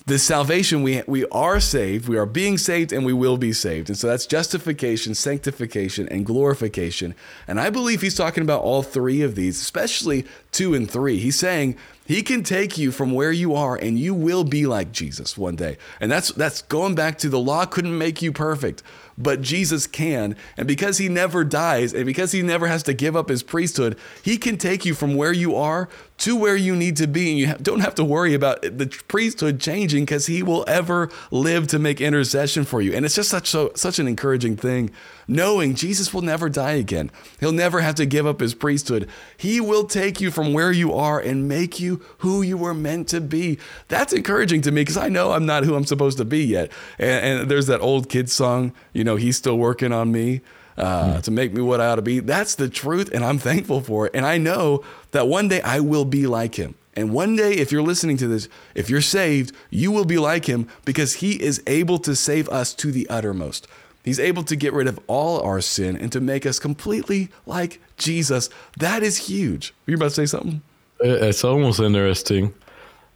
The 0.08 0.18
salvation, 0.18 0.82
we, 0.82 1.02
we 1.06 1.26
are 1.26 1.60
saved, 1.60 2.08
we 2.08 2.16
are 2.16 2.24
being 2.24 2.56
saved, 2.56 2.94
and 2.94 3.04
we 3.04 3.12
will 3.12 3.36
be 3.36 3.52
saved. 3.52 3.90
And 3.90 3.98
so 3.98 4.06
that's 4.06 4.24
justification, 4.24 5.14
sanctification, 5.14 6.08
and 6.08 6.24
glorification. 6.24 7.14
And 7.46 7.60
I 7.60 7.68
believe 7.68 8.00
he's 8.00 8.14
talking 8.14 8.42
about 8.42 8.62
all 8.62 8.82
three 8.82 9.20
of 9.20 9.34
these, 9.34 9.60
especially 9.60 10.24
two 10.50 10.72
and 10.72 10.90
three. 10.90 11.18
He's 11.18 11.38
saying 11.38 11.76
he 12.06 12.22
can 12.22 12.42
take 12.42 12.78
you 12.78 12.90
from 12.90 13.12
where 13.12 13.32
you 13.32 13.54
are 13.54 13.76
and 13.76 13.98
you 13.98 14.14
will 14.14 14.44
be 14.44 14.64
like 14.64 14.92
Jesus 14.92 15.36
one 15.36 15.56
day. 15.56 15.76
And 16.00 16.10
that's 16.10 16.32
that's 16.32 16.62
going 16.62 16.94
back 16.94 17.18
to 17.18 17.28
the 17.28 17.38
law 17.38 17.66
couldn't 17.66 17.98
make 17.98 18.22
you 18.22 18.32
perfect, 18.32 18.82
but 19.18 19.42
Jesus 19.42 19.86
can. 19.86 20.36
And 20.56 20.66
because 20.66 20.96
he 20.96 21.10
never 21.10 21.44
dies 21.44 21.92
and 21.92 22.06
because 22.06 22.32
he 22.32 22.40
never 22.40 22.66
has 22.66 22.82
to 22.84 22.94
give 22.94 23.14
up 23.14 23.28
his 23.28 23.42
priesthood, 23.42 23.98
he 24.22 24.38
can 24.38 24.56
take 24.56 24.86
you 24.86 24.94
from 24.94 25.16
where 25.16 25.34
you 25.34 25.54
are 25.54 25.90
to 26.18 26.36
where 26.36 26.56
you 26.56 26.76
need 26.76 26.96
to 26.96 27.06
be. 27.06 27.30
And 27.30 27.38
you 27.38 27.54
don't 27.62 27.80
have 27.80 27.94
to 27.96 28.04
worry 28.04 28.34
about 28.34 28.62
the 28.62 28.86
priesthood 29.08 29.60
changing 29.60 30.04
because 30.04 30.26
he 30.26 30.42
will 30.42 30.64
ever 30.68 31.10
live 31.30 31.66
to 31.68 31.78
make 31.78 32.00
intercession 32.00 32.64
for 32.64 32.80
you. 32.80 32.92
And 32.92 33.04
it's 33.04 33.14
just 33.14 33.30
such 33.30 33.54
such 33.74 33.98
an 33.98 34.08
encouraging 34.08 34.56
thing 34.56 34.90
knowing 35.28 35.74
Jesus 35.74 36.14
will 36.14 36.22
never 36.22 36.48
die 36.48 36.72
again. 36.72 37.10
He'll 37.38 37.52
never 37.52 37.80
have 37.80 37.94
to 37.96 38.06
give 38.06 38.26
up 38.26 38.40
his 38.40 38.54
priesthood. 38.54 39.08
He 39.36 39.60
will 39.60 39.84
take 39.84 40.20
you 40.20 40.30
from 40.30 40.54
where 40.54 40.72
you 40.72 40.94
are 40.94 41.20
and 41.20 41.46
make 41.46 41.78
you 41.78 42.02
who 42.18 42.40
you 42.40 42.56
were 42.56 42.74
meant 42.74 43.08
to 43.08 43.20
be. 43.20 43.58
That's 43.88 44.14
encouraging 44.14 44.62
to 44.62 44.72
me 44.72 44.80
because 44.80 44.96
I 44.96 45.08
know 45.08 45.32
I'm 45.32 45.46
not 45.46 45.64
who 45.64 45.74
I'm 45.76 45.84
supposed 45.84 46.16
to 46.18 46.24
be 46.24 46.44
yet. 46.44 46.72
And, 46.98 47.40
and, 47.40 47.50
there's 47.50 47.66
that 47.66 47.80
old 47.80 48.08
kid 48.08 48.30
song, 48.30 48.72
you 48.92 49.04
know, 49.04 49.16
he's 49.16 49.36
still 49.36 49.58
working 49.58 49.92
on 49.92 50.10
me. 50.10 50.40
Uh, 50.78 51.16
mm. 51.16 51.22
To 51.24 51.30
make 51.32 51.52
me 51.52 51.60
what 51.60 51.80
I 51.80 51.88
ought 51.88 51.96
to 51.96 52.02
be. 52.02 52.20
That's 52.20 52.54
the 52.54 52.68
truth, 52.68 53.10
and 53.12 53.24
I'm 53.24 53.38
thankful 53.38 53.80
for 53.80 54.06
it. 54.06 54.12
And 54.14 54.24
I 54.24 54.38
know 54.38 54.84
that 55.10 55.26
one 55.26 55.48
day 55.48 55.60
I 55.62 55.80
will 55.80 56.04
be 56.04 56.28
like 56.28 56.54
him. 56.54 56.76
And 56.94 57.10
one 57.12 57.34
day, 57.34 57.54
if 57.54 57.72
you're 57.72 57.82
listening 57.82 58.16
to 58.18 58.28
this, 58.28 58.48
if 58.74 58.88
you're 58.88 59.00
saved, 59.00 59.52
you 59.70 59.90
will 59.90 60.04
be 60.04 60.18
like 60.18 60.46
him 60.46 60.68
because 60.84 61.14
he 61.14 61.32
is 61.42 61.62
able 61.66 61.98
to 61.98 62.14
save 62.14 62.48
us 62.48 62.74
to 62.74 62.92
the 62.92 63.08
uttermost. 63.08 63.66
He's 64.04 64.20
able 64.20 64.42
to 64.44 64.56
get 64.56 64.72
rid 64.72 64.86
of 64.86 64.98
all 65.06 65.40
our 65.42 65.60
sin 65.60 65.96
and 65.96 66.10
to 66.12 66.20
make 66.20 66.46
us 66.46 66.58
completely 66.58 67.28
like 67.44 67.80
Jesus. 67.96 68.48
That 68.78 69.02
is 69.02 69.28
huge. 69.28 69.74
Were 69.86 69.90
you 69.92 69.96
about 69.96 70.10
to 70.10 70.14
say 70.14 70.26
something? 70.26 70.62
It's 71.00 71.44
almost 71.44 71.80
interesting. 71.80 72.54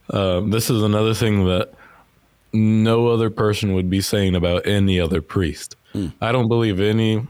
Um, 0.09 0.51
this 0.51 0.69
is 0.69 0.83
another 0.83 1.13
thing 1.13 1.45
that 1.45 1.73
no 2.53 3.07
other 3.07 3.29
person 3.29 3.73
would 3.73 3.89
be 3.89 4.01
saying 4.01 4.35
about 4.35 4.67
any 4.67 4.99
other 4.99 5.21
priest. 5.21 5.75
Mm. 5.93 6.13
I 6.21 6.31
don't 6.31 6.47
believe 6.47 6.79
any 6.79 7.25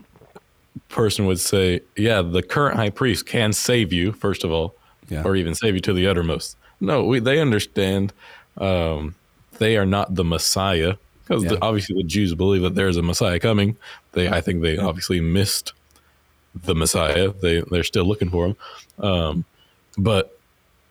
person 0.89 1.25
would 1.25 1.39
say, 1.39 1.81
yeah, 1.95 2.21
the 2.21 2.43
current 2.43 2.75
high 2.75 2.89
priest 2.89 3.25
can 3.25 3.53
save 3.53 3.93
you, 3.93 4.11
first 4.11 4.43
of 4.43 4.51
all, 4.51 4.75
yeah. 5.09 5.23
or 5.23 5.35
even 5.35 5.55
save 5.55 5.75
you 5.75 5.81
to 5.81 5.93
the 5.93 6.07
uttermost. 6.07 6.57
No, 6.79 7.03
we, 7.03 7.19
they 7.19 7.39
understand 7.39 8.13
um, 8.57 9.15
they 9.57 9.77
are 9.77 9.85
not 9.85 10.15
the 10.15 10.23
Messiah 10.23 10.95
because 11.23 11.43
yeah. 11.43 11.57
obviously 11.61 11.95
the 11.95 12.07
Jews 12.07 12.33
believe 12.35 12.61
that 12.63 12.75
there 12.75 12.87
is 12.87 12.97
a 12.97 13.01
Messiah 13.01 13.39
coming. 13.39 13.77
They, 14.11 14.29
I 14.29 14.41
think, 14.41 14.61
they 14.61 14.77
obviously 14.77 15.21
missed 15.21 15.73
the 16.63 16.75
Messiah. 16.75 17.31
They 17.41 17.61
they're 17.61 17.83
still 17.83 18.05
looking 18.05 18.29
for 18.29 18.47
him. 18.47 18.55
Um, 18.99 19.45
but 19.97 20.37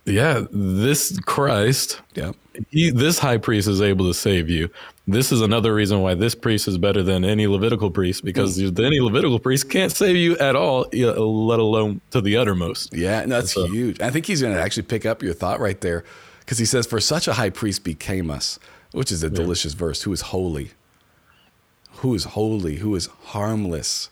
yeah, 0.04 0.44
this 0.50 1.18
Christ, 1.20 2.00
yeah, 2.14 2.32
he, 2.70 2.90
this 2.90 3.18
high 3.18 3.38
priest 3.38 3.68
is 3.68 3.80
able 3.80 4.06
to 4.06 4.14
save 4.14 4.48
you 4.48 4.70
this 5.06 5.32
is 5.32 5.40
another 5.40 5.74
reason 5.74 6.00
why 6.00 6.14
this 6.14 6.34
priest 6.34 6.68
is 6.68 6.78
better 6.78 7.02
than 7.02 7.24
any 7.24 7.46
Levitical 7.46 7.90
priest 7.90 8.24
because 8.24 8.58
mm. 8.58 8.84
any 8.84 9.00
Levitical 9.00 9.40
priest 9.40 9.68
can't 9.68 9.90
save 9.90 10.16
you 10.16 10.38
at 10.38 10.54
all, 10.54 10.86
let 10.92 11.58
alone 11.58 12.00
to 12.10 12.20
the 12.20 12.36
uttermost. 12.36 12.94
Yeah, 12.94 13.24
no, 13.24 13.40
that's 13.40 13.52
so, 13.52 13.66
huge. 13.66 14.00
I 14.00 14.10
think 14.10 14.26
he's 14.26 14.40
going 14.40 14.54
to 14.54 14.60
actually 14.60 14.84
pick 14.84 15.04
up 15.04 15.22
your 15.22 15.34
thought 15.34 15.58
right 15.58 15.80
there 15.80 16.04
because 16.40 16.58
he 16.58 16.64
says, 16.64 16.86
For 16.86 17.00
such 17.00 17.26
a 17.26 17.32
high 17.32 17.50
priest 17.50 17.82
became 17.82 18.30
us, 18.30 18.60
which 18.92 19.10
is 19.10 19.24
a 19.24 19.28
yeah. 19.28 19.34
delicious 19.34 19.74
verse, 19.74 20.02
who 20.02 20.12
is 20.12 20.20
holy, 20.20 20.70
who 21.96 22.14
is 22.14 22.24
holy, 22.24 22.76
who 22.76 22.94
is 22.94 23.06
harmless, 23.24 24.08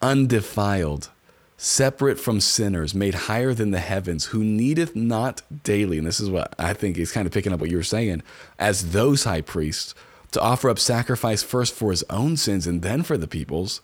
undefiled, 0.00 1.10
separate 1.56 2.20
from 2.20 2.40
sinners, 2.40 2.94
made 2.94 3.14
higher 3.14 3.52
than 3.52 3.72
the 3.72 3.80
heavens, 3.80 4.26
who 4.26 4.44
needeth 4.44 4.94
not 4.94 5.42
daily, 5.64 5.98
and 5.98 6.06
this 6.06 6.20
is 6.20 6.30
what 6.30 6.54
I 6.56 6.72
think 6.72 6.96
he's 6.96 7.10
kind 7.10 7.26
of 7.26 7.32
picking 7.32 7.52
up 7.52 7.58
what 7.58 7.70
you 7.70 7.76
were 7.76 7.82
saying, 7.82 8.22
as 8.60 8.92
those 8.92 9.24
high 9.24 9.40
priests 9.40 9.92
to 10.32 10.40
offer 10.40 10.70
up 10.70 10.78
sacrifice 10.78 11.42
first 11.42 11.74
for 11.74 11.90
his 11.90 12.04
own 12.10 12.36
sins 12.36 12.66
and 12.66 12.82
then 12.82 13.02
for 13.02 13.16
the 13.16 13.28
people's. 13.28 13.80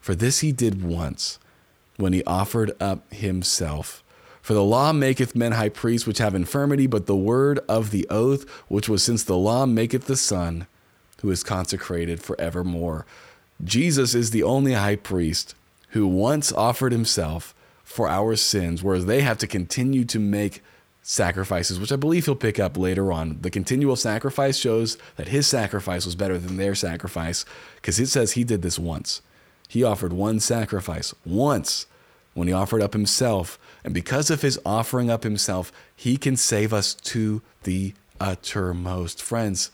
For 0.00 0.14
this 0.14 0.40
he 0.40 0.52
did 0.52 0.84
once, 0.84 1.38
when 1.96 2.12
he 2.12 2.24
offered 2.24 2.72
up 2.80 3.12
himself. 3.12 4.02
For 4.42 4.52
the 4.52 4.62
law 4.62 4.92
maketh 4.92 5.34
men 5.34 5.52
high 5.52 5.70
priests 5.70 6.06
which 6.06 6.18
have 6.18 6.34
infirmity, 6.34 6.86
but 6.86 7.06
the 7.06 7.16
word 7.16 7.60
of 7.68 7.90
the 7.90 8.06
oath, 8.10 8.46
which 8.68 8.88
was 8.88 9.02
since 9.02 9.24
the 9.24 9.38
law, 9.38 9.64
maketh 9.64 10.06
the 10.06 10.16
Son, 10.16 10.66
who 11.22 11.30
is 11.30 11.42
consecrated 11.42 12.20
for 12.20 12.38
evermore. 12.38 13.06
Jesus 13.62 14.14
is 14.14 14.30
the 14.30 14.42
only 14.42 14.74
high 14.74 14.96
priest 14.96 15.54
who 15.90 16.06
once 16.06 16.52
offered 16.52 16.92
himself 16.92 17.54
for 17.84 18.08
our 18.08 18.36
sins, 18.36 18.82
whereas 18.82 19.06
they 19.06 19.22
have 19.22 19.38
to 19.38 19.46
continue 19.46 20.04
to 20.04 20.18
make 20.18 20.62
sacrifices, 21.06 21.78
which 21.78 21.92
I 21.92 21.96
believe 21.96 22.24
he'll 22.24 22.34
pick 22.34 22.58
up 22.58 22.78
later 22.78 23.12
on. 23.12 23.38
The 23.42 23.50
continual 23.50 23.94
sacrifice 23.94 24.56
shows 24.56 24.96
that 25.16 25.28
his 25.28 25.46
sacrifice 25.46 26.06
was 26.06 26.14
better 26.14 26.38
than 26.38 26.56
their 26.56 26.74
sacrifice 26.74 27.44
because 27.76 28.00
it 28.00 28.06
says 28.06 28.32
he 28.32 28.42
did 28.42 28.62
this 28.62 28.78
once. 28.78 29.20
He 29.68 29.84
offered 29.84 30.14
one 30.14 30.40
sacrifice 30.40 31.14
once 31.24 31.86
when 32.32 32.48
he 32.48 32.54
offered 32.54 32.80
up 32.80 32.94
himself. 32.94 33.58
And 33.84 33.92
because 33.92 34.30
of 34.30 34.40
his 34.40 34.58
offering 34.64 35.10
up 35.10 35.24
himself, 35.24 35.70
he 35.94 36.16
can 36.16 36.38
save 36.38 36.72
us 36.72 36.94
to 36.94 37.42
the 37.64 37.92
uttermost. 38.18 39.22
Friends, 39.22 39.70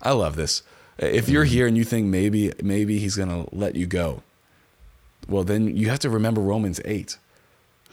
I 0.00 0.12
love 0.12 0.36
this. 0.36 0.62
If 0.96 1.28
you're 1.28 1.44
here 1.44 1.66
and 1.66 1.76
you 1.76 1.84
think 1.84 2.06
maybe 2.06 2.52
maybe 2.62 2.98
he's 2.98 3.16
going 3.16 3.28
to 3.28 3.54
let 3.54 3.74
you 3.74 3.86
go, 3.86 4.22
well 5.28 5.42
then 5.42 5.76
you 5.76 5.88
have 5.90 6.00
to 6.00 6.10
remember 6.10 6.40
Romans 6.40 6.80
8 6.84 7.18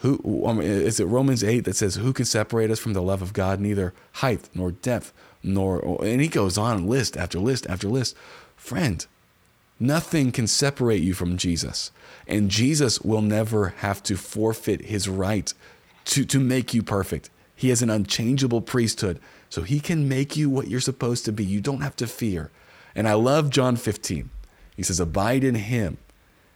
who 0.06 0.46
I 0.46 0.52
mean, 0.52 0.62
is 0.66 1.00
it 1.00 1.06
Romans 1.06 1.42
8 1.42 1.60
that 1.60 1.76
says, 1.76 1.96
Who 1.96 2.12
can 2.12 2.24
separate 2.24 2.70
us 2.70 2.78
from 2.78 2.92
the 2.92 3.02
love 3.02 3.22
of 3.22 3.32
God? 3.32 3.60
Neither 3.60 3.92
height 4.12 4.48
nor 4.54 4.72
depth, 4.72 5.12
nor. 5.42 6.04
And 6.04 6.20
he 6.20 6.28
goes 6.28 6.56
on 6.56 6.86
list 6.86 7.16
after 7.16 7.38
list 7.38 7.66
after 7.68 7.88
list. 7.88 8.16
Friend, 8.56 9.04
nothing 9.80 10.32
can 10.32 10.46
separate 10.46 11.02
you 11.02 11.14
from 11.14 11.36
Jesus. 11.36 11.90
And 12.26 12.50
Jesus 12.50 13.00
will 13.00 13.22
never 13.22 13.68
have 13.78 14.02
to 14.04 14.16
forfeit 14.16 14.82
his 14.82 15.08
right 15.08 15.52
to, 16.06 16.24
to 16.24 16.40
make 16.40 16.72
you 16.72 16.82
perfect. 16.82 17.30
He 17.54 17.70
has 17.70 17.82
an 17.82 17.90
unchangeable 17.90 18.60
priesthood, 18.60 19.18
so 19.48 19.62
he 19.62 19.80
can 19.80 20.08
make 20.08 20.36
you 20.36 20.50
what 20.50 20.68
you're 20.68 20.80
supposed 20.80 21.24
to 21.24 21.32
be. 21.32 21.44
You 21.44 21.60
don't 21.60 21.80
have 21.80 21.96
to 21.96 22.06
fear. 22.06 22.50
And 22.94 23.08
I 23.08 23.14
love 23.14 23.50
John 23.50 23.76
15. 23.76 24.30
He 24.76 24.82
says, 24.82 25.00
Abide 25.00 25.42
in 25.42 25.54
him. 25.54 25.98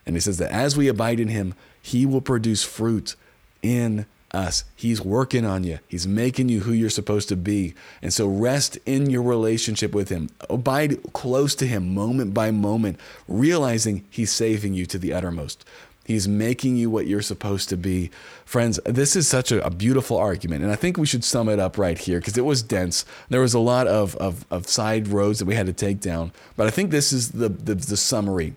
And 0.07 0.17
he 0.17 0.21
says 0.21 0.39
that 0.39 0.51
as 0.51 0.77
we 0.77 0.89
abide 0.89 1.21
in 1.21 1.29
him, 1.29 1.55
he 1.81 2.05
will 2.05 2.21
produce 2.21 2.63
fruit 2.65 3.17
in 3.63 4.07
us. 4.33 4.65
He's 4.77 5.01
working 5.01 5.45
on 5.45 5.65
you. 5.65 5.81
He's 5.89 6.07
making 6.07 6.49
you 6.49 6.61
who 6.61 6.73
you're 6.73 6.91
supposed 6.91 7.29
to 7.31 7.37
be. 7.37 7.75
And 8.01 8.13
so 8.13 8.29
rest 8.29 8.79
in 8.87 9.11
your 9.11 9.23
relationship 9.23 9.95
with 9.95 10.09
Him. 10.09 10.31
Abide 10.49 11.13
close 11.13 11.55
to 11.57 11.67
Him 11.67 11.95
moment 11.95 12.33
by 12.33 12.51
moment, 12.51 12.99
realizing 13.27 14.05
He's 14.11 14.31
saving 14.31 14.75
you 14.75 14.87
to 14.87 14.99
the 14.99 15.13
uttermost. 15.13 15.65
He's 16.05 16.27
making 16.27 16.77
you 16.77 16.91
what 16.91 17.07
you're 17.07 17.23
supposed 17.23 17.69
to 17.69 17.77
be. 17.77 18.11
Friends, 18.45 18.81
this 18.85 19.15
is 19.15 19.29
such 19.29 19.53
a, 19.53 19.65
a 19.65 19.71
beautiful 19.71 20.17
argument. 20.17 20.65
And 20.65 20.73
I 20.73 20.75
think 20.75 20.97
we 20.97 21.07
should 21.07 21.23
sum 21.23 21.49
it 21.49 21.61
up 21.61 21.79
right 21.79 21.97
here 21.97 22.19
because 22.19 22.37
it 22.37 22.45
was 22.45 22.63
dense. 22.63 23.05
There 23.29 23.41
was 23.41 23.55
a 23.55 23.61
lot 23.61 23.87
of, 23.87 24.17
of, 24.17 24.45
of, 24.51 24.67
side 24.67 25.07
roads 25.07 25.39
that 25.39 25.45
we 25.45 25.55
had 25.55 25.67
to 25.67 25.73
take 25.73 26.01
down. 26.01 26.33
But 26.57 26.67
I 26.67 26.71
think 26.71 26.91
this 26.91 27.13
is 27.13 27.31
the, 27.31 27.49
the, 27.49 27.77
the 27.77 27.97
summary 27.97 28.55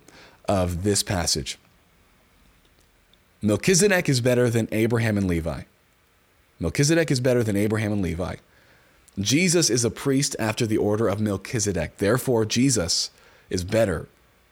of 0.47 0.83
this 0.83 1.03
passage. 1.03 1.59
Melchizedek 3.45 4.07
is 4.07 4.21
better 4.21 4.49
than 4.49 4.69
Abraham 4.71 5.17
and 5.17 5.27
Levi. 5.27 5.63
Melchizedek 6.61 7.11
is 7.11 7.19
better 7.19 7.43
than 7.43 7.57
Abraham 7.57 7.91
and 7.91 8.01
Levi. 8.01 8.37
Jesus 9.19 9.69
is 9.69 9.83
a 9.83 9.91
priest 9.91 10.33
after 10.39 10.65
the 10.65 10.77
order 10.77 11.09
of 11.09 11.19
Melchizedek. 11.19 11.97
Therefore, 11.97 12.45
Jesus 12.45 13.11
is 13.49 13.65
better 13.65 14.07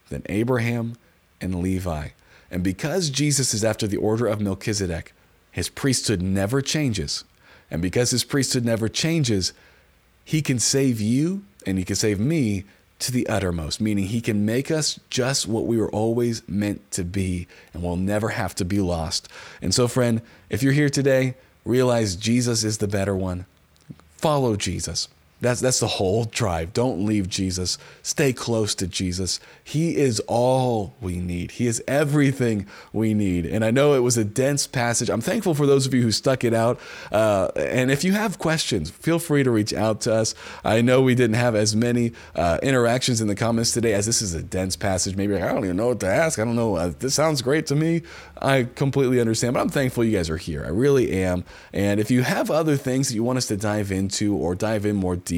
than 0.10 0.24
Abraham 0.26 0.98
and 1.40 1.62
Levi. 1.62 2.10
And 2.52 2.66
because 2.66 3.10
Jesus 3.10 3.54
is 3.54 3.64
after 3.64 3.88
the 3.88 3.96
order 3.96 4.28
of 4.28 4.42
Melchizedek, 4.42 5.14
his 5.52 5.70
priesthood 5.70 6.22
never 6.22 6.62
changes. 6.62 7.24
And 7.72 7.82
because 7.82 8.12
his 8.12 8.26
priesthood 8.26 8.66
never 8.66 8.90
changes, 8.90 9.54
he 10.26 10.42
can 10.42 10.60
save 10.60 11.00
you 11.00 11.44
and 11.66 11.78
he 11.78 11.86
can 11.86 11.96
save 11.96 12.20
me 12.20 12.66
to 13.02 13.12
the 13.12 13.28
uttermost, 13.28 13.82
meaning 13.82 14.06
He 14.06 14.22
can 14.22 14.46
make 14.46 14.72
us 14.72 15.00
just 15.10 15.48
what 15.48 15.66
we 15.66 15.78
were 15.78 15.90
always 15.92 16.48
meant 16.48 16.92
to 16.92 17.04
be, 17.04 17.48
and 17.74 17.84
we'll 17.84 17.96
never 17.96 18.30
have 18.30 18.56
to 18.56 18.66
be 18.66 18.80
lost. 18.80 19.28
And 19.62 19.74
so, 19.74 19.88
friend, 19.88 20.22
if 20.50 20.64
you're 20.64 20.74
here 20.74 20.90
today, 20.90 21.36
realize 21.66 22.16
Jesus 22.16 22.64
is 22.64 22.78
the 22.78 22.88
better 22.88 23.16
one. 23.16 23.46
Follow 24.18 24.56
Jesus. 24.56 25.08
That's 25.42 25.60
that's 25.60 25.80
the 25.80 25.88
whole 25.88 26.26
drive. 26.26 26.72
Don't 26.72 27.04
leave 27.04 27.28
Jesus. 27.28 27.80
Stay 28.04 28.32
close 28.32 28.76
to 28.76 28.88
Jesus. 28.88 29.40
He 29.64 29.98
is 29.98 30.20
all 30.28 30.94
we 31.02 31.18
need. 31.18 31.52
He 31.52 31.66
is 31.66 31.84
everything 31.88 32.68
we 32.94 33.16
need. 33.16 33.48
And 33.48 33.66
I 33.66 33.72
know 33.72 33.96
it 33.96 34.00
was 34.00 34.18
a 34.18 34.24
dense 34.24 34.68
passage. 34.68 35.10
I'm 35.10 35.20
thankful 35.20 35.56
for 35.56 35.66
those 35.66 35.88
of 35.88 35.96
you 35.96 36.04
who 36.04 36.12
stuck 36.12 36.44
it 36.44 36.54
out. 36.54 36.80
Uh, 37.12 37.50
and 37.56 37.90
if 37.90 38.04
you 38.04 38.12
have 38.12 38.38
questions, 38.38 38.92
feel 38.92 39.18
free 39.18 39.42
to 39.42 39.50
reach 39.50 39.74
out 39.74 40.02
to 40.02 40.14
us. 40.14 40.36
I 40.64 40.82
know 40.82 41.02
we 41.02 41.16
didn't 41.16 41.38
have 41.38 41.56
as 41.56 41.76
many 41.76 42.14
uh, 42.36 42.60
interactions 42.62 43.20
in 43.20 43.28
the 43.28 43.36
comments 43.36 43.72
today 43.72 43.94
as 43.94 44.06
this 44.06 44.22
is 44.22 44.36
a 44.36 44.44
dense 44.44 44.76
passage. 44.76 45.16
Maybe 45.16 45.34
like, 45.34 45.44
I 45.44 45.52
don't 45.52 45.66
even 45.66 45.78
know 45.78 45.88
what 45.88 46.00
to 46.02 46.08
ask. 46.08 46.38
I 46.38 46.46
don't 46.46 46.56
know. 46.56 46.76
Uh, 46.76 46.94
this 47.00 47.16
sounds 47.16 47.42
great 47.42 47.66
to 47.68 47.76
me. 47.76 48.04
I 48.40 48.68
completely 48.76 49.20
understand, 49.20 49.56
but 49.56 49.62
I'm 49.62 49.70
thankful 49.70 50.04
you 50.04 50.16
guys 50.16 50.30
are 50.30 50.38
here. 50.38 50.64
I 50.64 50.70
really 50.70 51.12
am. 51.24 51.46
And 51.74 52.00
if 52.00 52.12
you 52.12 52.22
have 52.22 52.52
other 52.52 52.78
things 52.78 53.08
that 53.08 53.16
you 53.16 53.24
want 53.24 53.38
us 53.38 53.48
to 53.48 53.58
dive 53.58 53.92
into 53.92 54.36
or 54.36 54.54
dive 54.54 54.86
in 54.86 54.96
more 54.96 55.16
deeply, 55.16 55.31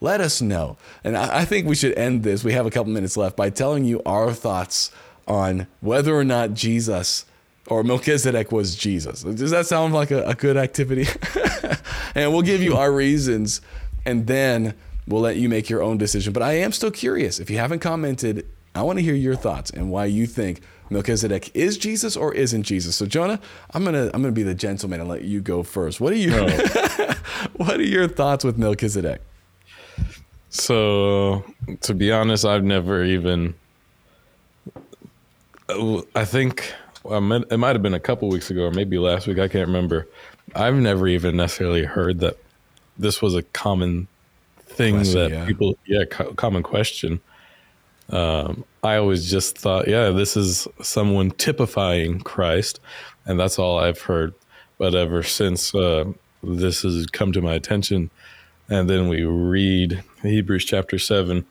let 0.00 0.20
us 0.20 0.40
know. 0.40 0.76
And 1.04 1.16
I, 1.16 1.40
I 1.40 1.44
think 1.44 1.66
we 1.66 1.74
should 1.74 1.96
end 1.98 2.22
this. 2.22 2.44
We 2.44 2.52
have 2.52 2.66
a 2.66 2.70
couple 2.70 2.92
minutes 2.92 3.16
left 3.16 3.36
by 3.36 3.50
telling 3.50 3.84
you 3.84 4.02
our 4.06 4.32
thoughts 4.32 4.90
on 5.26 5.66
whether 5.80 6.14
or 6.14 6.24
not 6.24 6.54
Jesus 6.54 7.24
or 7.66 7.82
Melchizedek 7.82 8.50
was 8.50 8.74
Jesus. 8.76 9.22
Does 9.22 9.50
that 9.50 9.66
sound 9.66 9.92
like 9.92 10.10
a, 10.10 10.24
a 10.24 10.34
good 10.34 10.56
activity? 10.56 11.06
and 12.14 12.32
we'll 12.32 12.42
give 12.42 12.62
you 12.62 12.76
our 12.76 12.90
reasons 12.90 13.60
and 14.06 14.26
then 14.26 14.74
we'll 15.06 15.20
let 15.20 15.36
you 15.36 15.48
make 15.48 15.68
your 15.68 15.82
own 15.82 15.98
decision. 15.98 16.32
But 16.32 16.42
I 16.42 16.52
am 16.54 16.72
still 16.72 16.90
curious. 16.90 17.40
If 17.40 17.50
you 17.50 17.58
haven't 17.58 17.80
commented, 17.80 18.46
I 18.74 18.82
want 18.82 18.98
to 18.98 19.02
hear 19.02 19.14
your 19.14 19.36
thoughts 19.36 19.70
and 19.70 19.90
why 19.90 20.06
you 20.06 20.26
think 20.26 20.60
Melchizedek 20.90 21.50
is 21.54 21.78
Jesus 21.78 22.16
or 22.16 22.34
isn't 22.34 22.62
Jesus. 22.62 22.96
So 22.96 23.06
Jonah, 23.06 23.40
I'm 23.72 23.84
gonna 23.84 24.10
I'm 24.14 24.22
gonna 24.22 24.32
be 24.32 24.42
the 24.42 24.54
gentleman 24.54 25.00
and 25.00 25.08
let 25.08 25.22
you 25.22 25.40
go 25.40 25.62
first. 25.62 26.00
What 26.00 26.12
are 26.12 26.16
you 26.16 26.32
oh. 26.34 27.14
What 27.56 27.78
are 27.78 27.82
your 27.82 28.08
thoughts 28.08 28.44
with 28.44 28.58
Melchizedek? 28.58 29.20
So 30.50 31.44
to 31.82 31.94
be 31.94 32.10
honest, 32.10 32.44
I've 32.44 32.64
never 32.64 33.04
even. 33.04 33.54
I 36.14 36.24
think 36.24 36.72
it 37.04 37.58
might 37.58 37.74
have 37.74 37.82
been 37.82 37.94
a 37.94 38.00
couple 38.00 38.28
weeks 38.28 38.50
ago 38.50 38.64
or 38.64 38.70
maybe 38.70 38.98
last 38.98 39.26
week. 39.26 39.38
I 39.38 39.48
can't 39.48 39.66
remember. 39.66 40.08
I've 40.54 40.74
never 40.74 41.06
even 41.06 41.36
necessarily 41.36 41.84
heard 41.84 42.20
that 42.20 42.38
this 42.98 43.20
was 43.20 43.34
a 43.34 43.42
common 43.42 44.08
thing 44.60 44.96
question, 44.96 45.20
that 45.20 45.30
yeah. 45.30 45.46
people, 45.46 45.76
yeah, 45.86 46.04
co- 46.10 46.32
common 46.34 46.62
question. 46.62 47.20
Um, 48.10 48.64
I 48.82 48.96
always 48.96 49.30
just 49.30 49.58
thought, 49.58 49.88
yeah, 49.88 50.10
this 50.10 50.36
is 50.36 50.66
someone 50.82 51.30
typifying 51.32 52.20
Christ, 52.20 52.80
and 53.26 53.38
that's 53.38 53.58
all 53.58 53.78
I've 53.78 54.00
heard. 54.00 54.34
But 54.78 54.94
ever 54.94 55.22
since 55.22 55.74
uh, 55.74 56.04
this 56.42 56.82
has 56.82 57.06
come 57.06 57.32
to 57.32 57.42
my 57.42 57.54
attention, 57.54 58.10
and 58.68 58.88
then 58.88 59.08
we 59.08 59.24
read 59.24 60.02
Hebrews 60.22 60.64
chapter 60.64 60.98
7, 60.98 61.44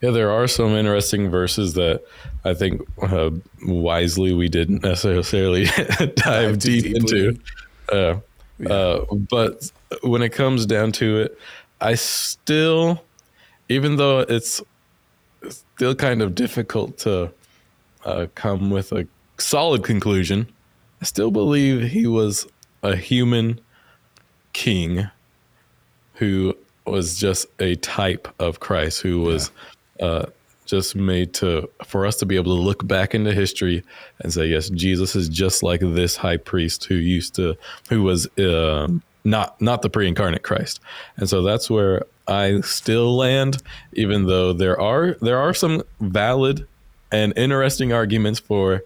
yeah, 0.00 0.10
there 0.10 0.30
are 0.30 0.46
some 0.46 0.74
interesting 0.74 1.28
verses 1.28 1.74
that 1.74 2.04
I 2.44 2.54
think 2.54 2.82
uh, 3.02 3.30
wisely 3.66 4.32
we 4.32 4.48
didn't 4.48 4.82
necessarily 4.84 5.64
dive, 5.98 6.14
dive 6.14 6.58
deep 6.58 6.86
into. 6.86 7.38
Uh, 7.90 8.18
yeah. 8.58 8.68
uh, 8.68 9.14
but 9.14 9.70
when 10.02 10.22
it 10.22 10.30
comes 10.30 10.66
down 10.66 10.92
to 10.92 11.22
it, 11.22 11.38
I 11.80 11.94
still, 11.94 13.02
even 13.68 13.96
though 13.96 14.20
it's 14.20 14.60
still 15.78 15.94
kind 15.94 16.22
of 16.22 16.34
difficult 16.34 16.98
to 16.98 17.32
uh, 18.04 18.26
come 18.34 18.68
with 18.68 18.90
a 18.90 19.06
solid 19.38 19.84
conclusion. 19.84 20.48
I 21.00 21.04
still 21.04 21.30
believe 21.30 21.88
he 21.92 22.04
was 22.04 22.48
a 22.82 22.96
human 22.96 23.60
king 24.52 25.08
who 26.14 26.56
was 26.84 27.16
just 27.16 27.46
a 27.60 27.76
type 27.76 28.26
of 28.40 28.58
Christ 28.58 29.02
who 29.02 29.20
was 29.20 29.52
yeah. 30.00 30.06
uh, 30.06 30.26
just 30.66 30.96
made 30.96 31.32
to 31.34 31.70
for 31.84 32.06
us 32.06 32.16
to 32.16 32.26
be 32.26 32.34
able 32.34 32.56
to 32.56 32.60
look 32.60 32.84
back 32.88 33.14
into 33.14 33.32
history 33.32 33.84
and 34.18 34.32
say, 34.32 34.46
yes, 34.46 34.70
Jesus 34.70 35.14
is 35.14 35.28
just 35.28 35.62
like 35.62 35.78
this 35.80 36.16
high 36.16 36.38
priest 36.38 36.86
who 36.86 36.96
used 36.96 37.36
to, 37.36 37.56
who 37.88 38.02
was 38.02 38.26
uh, 38.36 38.88
not 39.22 39.60
not 39.60 39.82
the 39.82 39.90
pre-incarnate 39.90 40.42
Christ, 40.42 40.80
and 41.18 41.28
so 41.28 41.42
that's 41.42 41.70
where 41.70 42.02
I 42.28 42.60
still 42.60 43.16
land, 43.16 43.62
even 43.94 44.26
though 44.26 44.52
there 44.52 44.80
are 44.80 45.16
there 45.20 45.38
are 45.38 45.54
some 45.54 45.82
valid 46.00 46.66
and 47.10 47.36
interesting 47.36 47.92
arguments 47.92 48.38
for. 48.38 48.82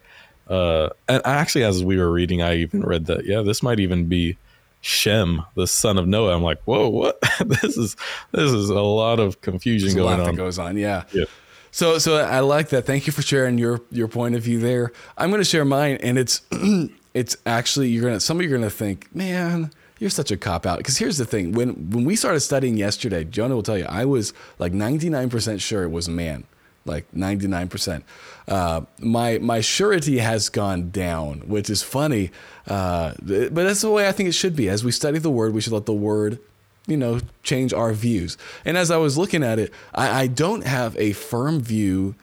Uh, 0.49 0.91
and 1.09 1.23
actually, 1.25 1.65
as 1.65 1.83
we 1.85 1.97
were 1.97 2.11
reading, 2.11 2.43
I 2.43 2.57
even 2.57 2.83
read 2.83 3.07
that 3.07 3.27
yeah, 3.27 3.43
this 3.43 3.63
might 3.63 3.81
even 3.81 4.07
be 4.07 4.37
Shem, 4.81 5.45
the 5.55 5.67
son 5.67 5.97
of 5.97 6.07
Noah. 6.07 6.35
I'm 6.35 6.43
like, 6.43 6.61
whoa, 6.65 6.89
what? 6.89 7.19
this 7.47 7.77
is 7.77 7.97
this 8.33 8.53
is 8.53 8.69
a 8.69 8.81
lot 8.81 9.21
of 9.21 9.41
confusion 9.41 9.89
There's 9.89 9.95
going 9.95 10.21
on. 10.21 10.27
That 10.27 10.37
goes 10.37 10.59
on, 10.59 10.77
yeah. 10.77 11.05
yeah. 11.13 11.25
So 11.71 11.99
so 11.99 12.17
I 12.17 12.41
like 12.41 12.69
that. 12.71 12.85
Thank 12.85 13.07
you 13.07 13.13
for 13.13 13.23
sharing 13.23 13.59
your 13.59 13.81
your 13.91 14.09
point 14.09 14.35
of 14.35 14.43
view 14.43 14.59
there. 14.59 14.93
I'm 15.17 15.31
going 15.31 15.41
to 15.41 15.49
share 15.49 15.65
mine, 15.65 15.99
and 16.03 16.19
it's 16.19 16.43
it's 17.15 17.37
actually 17.47 17.89
you're 17.89 18.05
gonna 18.05 18.21
some 18.21 18.39
of 18.39 18.43
you 18.43 18.53
are 18.55 18.59
gonna 18.59 18.71
think, 18.71 19.15
man, 19.15 19.71
you're 20.03 20.11
such 20.11 20.33
a 20.33 20.37
cop 20.37 20.67
out. 20.67 20.79
Because 20.79 20.99
here's 20.99 21.17
the 21.17 21.25
thing: 21.25 21.53
when 21.53 21.91
when 21.91 22.05
we 22.05 22.17
started 22.17 22.41
studying 22.41 22.77
yesterday, 22.77 23.23
Jonah 23.23 23.55
will 23.55 23.63
tell 23.63 23.79
you, 23.79 23.87
I 23.89 24.05
was 24.05 24.35
like 24.59 24.73
99% 24.73 25.61
sure 25.61 25.85
it 25.85 25.91
was 25.91 26.09
a 26.09 26.11
man, 26.11 26.43
like 26.85 27.07
99%. 27.13 28.03
Uh, 28.49 28.81
my 28.99 29.39
my 29.39 29.61
surety 29.61 30.19
has 30.19 30.49
gone 30.49 30.91
down, 30.91 31.43
which 31.47 31.71
is 31.71 31.85
funny, 31.85 32.33
uh, 32.67 33.15
but 33.23 33.55
that's 33.55 33.83
the 33.83 33.91
way 33.91 34.09
I 34.09 34.13
think 34.13 34.29
it 34.29 34.33
should 34.33 34.57
be. 34.57 34.69
As 34.69 34.83
we 34.83 34.91
study 34.91 35.21
the 35.21 35.31
word, 35.31 35.55
we 35.55 35.61
should 35.61 35.73
let 35.73 35.87
the 35.87 35.93
word 35.93 36.41
you 36.89 36.97
know, 36.97 37.21
change 37.45 37.73
our 37.73 37.93
views. 37.93 38.37
And 38.65 38.77
as 38.77 38.91
I 38.91 38.97
was 38.97 39.17
looking 39.17 39.45
at 39.45 39.61
it, 39.61 39.73
I, 39.95 40.23
I, 40.23 40.27
don't 40.27 40.67
have 40.67 40.97
a 40.97 41.13
firm 41.13 41.61
view 41.61 42.17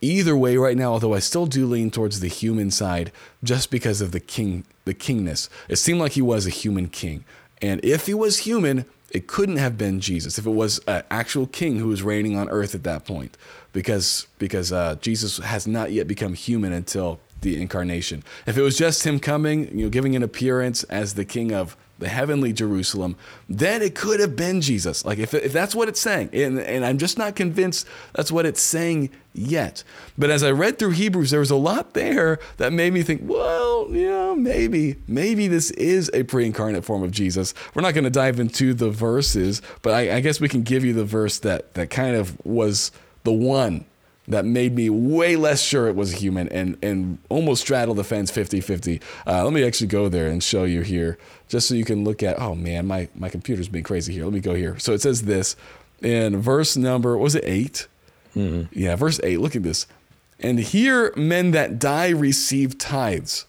either 0.00 0.36
way 0.36 0.56
right 0.56 0.76
now, 0.76 0.92
although 0.92 1.14
I 1.14 1.18
still 1.18 1.46
do 1.46 1.66
lean 1.66 1.90
towards 1.90 2.20
the 2.20 2.28
human 2.28 2.70
side 2.70 3.12
just 3.42 3.70
because 3.70 4.00
of 4.00 4.12
the 4.12 4.20
king 4.20 4.64
the 4.84 4.94
kingness. 4.94 5.48
It 5.68 5.76
seemed 5.76 6.00
like 6.00 6.12
he 6.12 6.22
was 6.22 6.46
a 6.46 6.50
human 6.50 6.88
king. 6.88 7.24
And 7.60 7.84
if 7.84 8.06
he 8.06 8.14
was 8.14 8.38
human, 8.38 8.86
it 9.10 9.26
couldn't 9.26 9.58
have 9.58 9.76
been 9.76 10.00
Jesus 10.00 10.38
if 10.38 10.46
it 10.46 10.50
was 10.50 10.80
an 10.86 11.02
actual 11.10 11.46
king 11.46 11.78
who 11.78 11.88
was 11.88 12.02
reigning 12.02 12.36
on 12.36 12.48
earth 12.48 12.74
at 12.74 12.84
that 12.84 13.04
point, 13.04 13.36
because 13.72 14.26
because 14.38 14.72
uh, 14.72 14.96
Jesus 15.00 15.38
has 15.38 15.66
not 15.66 15.92
yet 15.92 16.06
become 16.06 16.34
human 16.34 16.72
until 16.72 17.20
the 17.40 17.60
incarnation. 17.60 18.22
If 18.46 18.58
it 18.58 18.62
was 18.62 18.76
just 18.76 19.06
him 19.06 19.20
coming, 19.20 19.68
you 19.76 19.84
know, 19.84 19.90
giving 19.90 20.16
an 20.16 20.22
appearance 20.22 20.84
as 20.84 21.14
the 21.14 21.24
king 21.24 21.52
of 21.52 21.76
the 21.98 22.08
heavenly 22.08 22.52
Jerusalem, 22.52 23.16
then 23.48 23.82
it 23.82 23.94
could 23.94 24.20
have 24.20 24.36
been 24.36 24.60
Jesus. 24.60 25.04
Like 25.04 25.18
if, 25.18 25.34
if 25.34 25.52
that's 25.52 25.74
what 25.74 25.88
it's 25.88 26.00
saying, 26.00 26.30
and, 26.32 26.58
and 26.58 26.84
I'm 26.84 26.98
just 26.98 27.18
not 27.18 27.34
convinced 27.34 27.86
that's 28.14 28.30
what 28.30 28.46
it's 28.46 28.60
saying 28.60 29.10
yet. 29.34 29.82
But 30.16 30.30
as 30.30 30.42
I 30.42 30.50
read 30.50 30.78
through 30.78 30.92
Hebrews, 30.92 31.30
there 31.30 31.40
was 31.40 31.50
a 31.50 31.56
lot 31.56 31.94
there 31.94 32.38
that 32.58 32.72
made 32.72 32.92
me 32.92 33.02
think, 33.02 33.22
well, 33.24 33.88
yeah, 33.90 34.34
maybe, 34.34 34.96
maybe 35.06 35.48
this 35.48 35.70
is 35.72 36.10
a 36.14 36.22
pre-incarnate 36.22 36.84
form 36.84 37.02
of 37.02 37.10
Jesus. 37.10 37.52
We're 37.74 37.82
not 37.82 37.94
going 37.94 38.04
to 38.04 38.10
dive 38.10 38.38
into 38.38 38.74
the 38.74 38.90
verses, 38.90 39.60
but 39.82 39.94
I, 39.94 40.16
I 40.16 40.20
guess 40.20 40.40
we 40.40 40.48
can 40.48 40.62
give 40.62 40.84
you 40.84 40.92
the 40.92 41.04
verse 41.04 41.38
that 41.40 41.74
that 41.74 41.90
kind 41.90 42.14
of 42.14 42.44
was 42.44 42.92
the 43.24 43.32
one 43.32 43.84
that 44.28 44.44
made 44.44 44.74
me 44.74 44.90
way 44.90 45.36
less 45.36 45.62
sure 45.62 45.88
it 45.88 45.96
was 45.96 46.12
a 46.12 46.16
human 46.16 46.48
and, 46.50 46.76
and 46.82 47.18
almost 47.30 47.62
straddle 47.62 47.94
the 47.94 48.04
fence 48.04 48.30
50 48.30 48.60
50. 48.60 49.00
Uh, 49.26 49.42
let 49.42 49.52
me 49.52 49.64
actually 49.64 49.86
go 49.86 50.08
there 50.08 50.28
and 50.28 50.42
show 50.42 50.64
you 50.64 50.82
here 50.82 51.18
just 51.48 51.66
so 51.66 51.74
you 51.74 51.84
can 51.84 52.04
look 52.04 52.22
at. 52.22 52.38
Oh 52.38 52.54
man, 52.54 52.86
my, 52.86 53.08
my 53.14 53.30
computer's 53.30 53.68
being 53.68 53.84
crazy 53.84 54.12
here. 54.12 54.24
Let 54.24 54.34
me 54.34 54.40
go 54.40 54.54
here. 54.54 54.78
So 54.78 54.92
it 54.92 55.00
says 55.00 55.22
this 55.22 55.56
in 56.02 56.40
verse 56.40 56.76
number, 56.76 57.16
was 57.16 57.34
it 57.34 57.44
8? 57.44 57.88
Mm-hmm. 58.36 58.78
Yeah, 58.78 58.96
verse 58.96 59.18
8. 59.22 59.40
Look 59.40 59.56
at 59.56 59.62
this. 59.62 59.86
And 60.38 60.60
here 60.60 61.12
men 61.16 61.50
that 61.52 61.78
die 61.78 62.10
receive 62.10 62.78
tithes, 62.78 63.46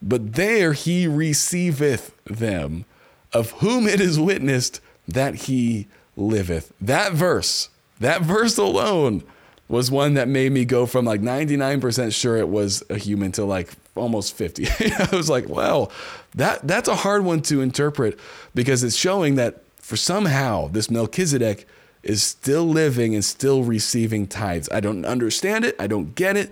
but 0.00 0.32
there 0.32 0.72
he 0.72 1.06
receiveth 1.06 2.12
them, 2.24 2.84
of 3.32 3.52
whom 3.52 3.86
it 3.86 4.00
is 4.00 4.18
witnessed 4.18 4.80
that 5.06 5.34
he 5.34 5.86
liveth. 6.16 6.72
That 6.80 7.12
verse, 7.12 7.68
that 8.00 8.22
verse 8.22 8.58
alone 8.58 9.22
was 9.68 9.90
one 9.90 10.14
that 10.14 10.28
made 10.28 10.52
me 10.52 10.64
go 10.64 10.86
from 10.86 11.04
like 11.04 11.20
99% 11.20 12.14
sure 12.14 12.36
it 12.36 12.48
was 12.48 12.82
a 12.90 12.96
human 12.98 13.32
to 13.32 13.44
like 13.44 13.70
almost 13.94 14.34
50. 14.34 14.66
I 14.98 15.08
was 15.12 15.30
like, 15.30 15.48
wow, 15.48 15.88
that 16.34 16.66
that's 16.66 16.88
a 16.88 16.96
hard 16.96 17.24
one 17.24 17.42
to 17.42 17.60
interpret 17.60 18.18
because 18.54 18.82
it's 18.84 18.96
showing 18.96 19.36
that 19.36 19.62
for 19.76 19.96
somehow 19.96 20.68
this 20.68 20.90
Melchizedek 20.90 21.66
is 22.02 22.22
still 22.22 22.64
living 22.64 23.14
and 23.14 23.24
still 23.24 23.62
receiving 23.62 24.26
tithes. 24.26 24.68
I 24.72 24.80
don't 24.80 25.04
understand 25.04 25.64
it. 25.64 25.76
I 25.78 25.86
don't 25.86 26.14
get 26.14 26.36
it. 26.36 26.50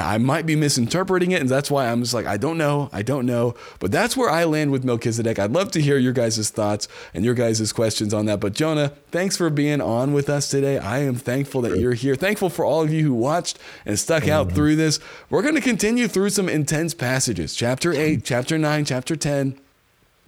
I, 0.00 0.18
might 0.18 0.46
be 0.46 0.56
misinterpreting 0.56 1.30
it, 1.32 1.40
and 1.40 1.48
that's 1.48 1.70
why 1.70 1.88
I'm 1.88 2.02
just 2.02 2.14
like, 2.14 2.26
I 2.26 2.36
don't 2.36 2.58
know, 2.58 2.88
I 2.92 3.02
don't 3.02 3.26
know. 3.26 3.54
But 3.78 3.92
that's 3.92 4.16
where 4.16 4.30
I 4.30 4.44
land 4.44 4.70
with 4.72 4.84
Melchizedek. 4.84 5.38
I'd 5.38 5.52
love 5.52 5.70
to 5.72 5.80
hear 5.80 5.98
your 5.98 6.12
guys' 6.12 6.50
thoughts 6.50 6.88
and 7.14 7.24
your 7.24 7.34
guys' 7.34 7.72
questions 7.72 8.12
on 8.12 8.26
that. 8.26 8.40
But 8.40 8.54
Jonah, 8.54 8.92
thanks 9.10 9.36
for 9.36 9.50
being 9.50 9.80
on 9.80 10.12
with 10.12 10.28
us 10.28 10.48
today. 10.48 10.78
I 10.78 10.98
am 10.98 11.14
thankful 11.14 11.60
that 11.62 11.78
you're 11.78 11.94
here. 11.94 12.16
Thankful 12.16 12.50
for 12.50 12.64
all 12.64 12.82
of 12.82 12.92
you 12.92 13.02
who 13.02 13.14
watched 13.14 13.58
and 13.84 13.98
stuck 13.98 14.28
out 14.28 14.52
through 14.52 14.76
this. 14.76 14.98
We're 15.30 15.42
going 15.42 15.54
to 15.54 15.60
continue 15.60 16.08
through 16.08 16.30
some 16.30 16.48
intense 16.48 16.94
passages. 16.94 17.54
Chapter 17.54 17.92
8, 17.92 18.24
chapter 18.24 18.58
9, 18.58 18.84
chapter 18.84 19.16
10 19.16 19.58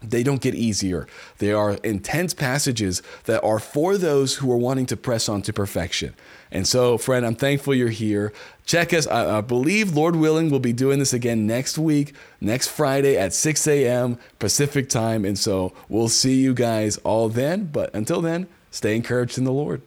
they 0.02 0.22
don't 0.22 0.40
get 0.40 0.54
easier. 0.54 1.06
They 1.38 1.52
are 1.52 1.72
intense 1.82 2.34
passages 2.34 3.02
that 3.24 3.42
are 3.42 3.58
for 3.58 3.96
those 3.96 4.36
who 4.36 4.50
are 4.52 4.56
wanting 4.56 4.86
to 4.86 4.96
press 4.96 5.28
on 5.28 5.42
to 5.42 5.52
perfection. 5.52 6.14
And 6.51 6.66
so, 6.66 6.99
friend, 6.99 7.26
I'm 7.26 7.34
thankful 7.34 7.74
you're 7.74 7.88
here. 7.88 8.32
Check 8.64 8.92
us. 8.92 9.07
I, 9.07 9.38
I, 9.38 9.40
believe, 9.40 9.96
Lord 9.96 10.16
willing, 10.16 10.51
we'll 10.51 10.61
be 10.61 10.72
doing 10.72 10.99
this 10.99 11.12
again 11.12 11.46
next 11.46 11.78
week, 11.78 12.14
next 12.40 12.68
Friday 12.68 13.16
at 13.16 13.32
6 13.32 13.66
a.m. 13.66 14.18
Pacific 14.38 14.88
time. 14.88 15.24
And 15.24 15.38
so 15.38 15.72
we'll 15.88 16.09
see 16.09 16.34
you 16.34 16.55
guys 16.55 16.99
all 16.99 17.28
then. 17.28 17.64
But 17.66 17.94
until 17.94 18.20
then, 18.20 18.46
stay 18.70 18.96
encouraged 18.96 19.38
in 19.38 19.44
the 19.44 19.53
Lord. 19.53 19.82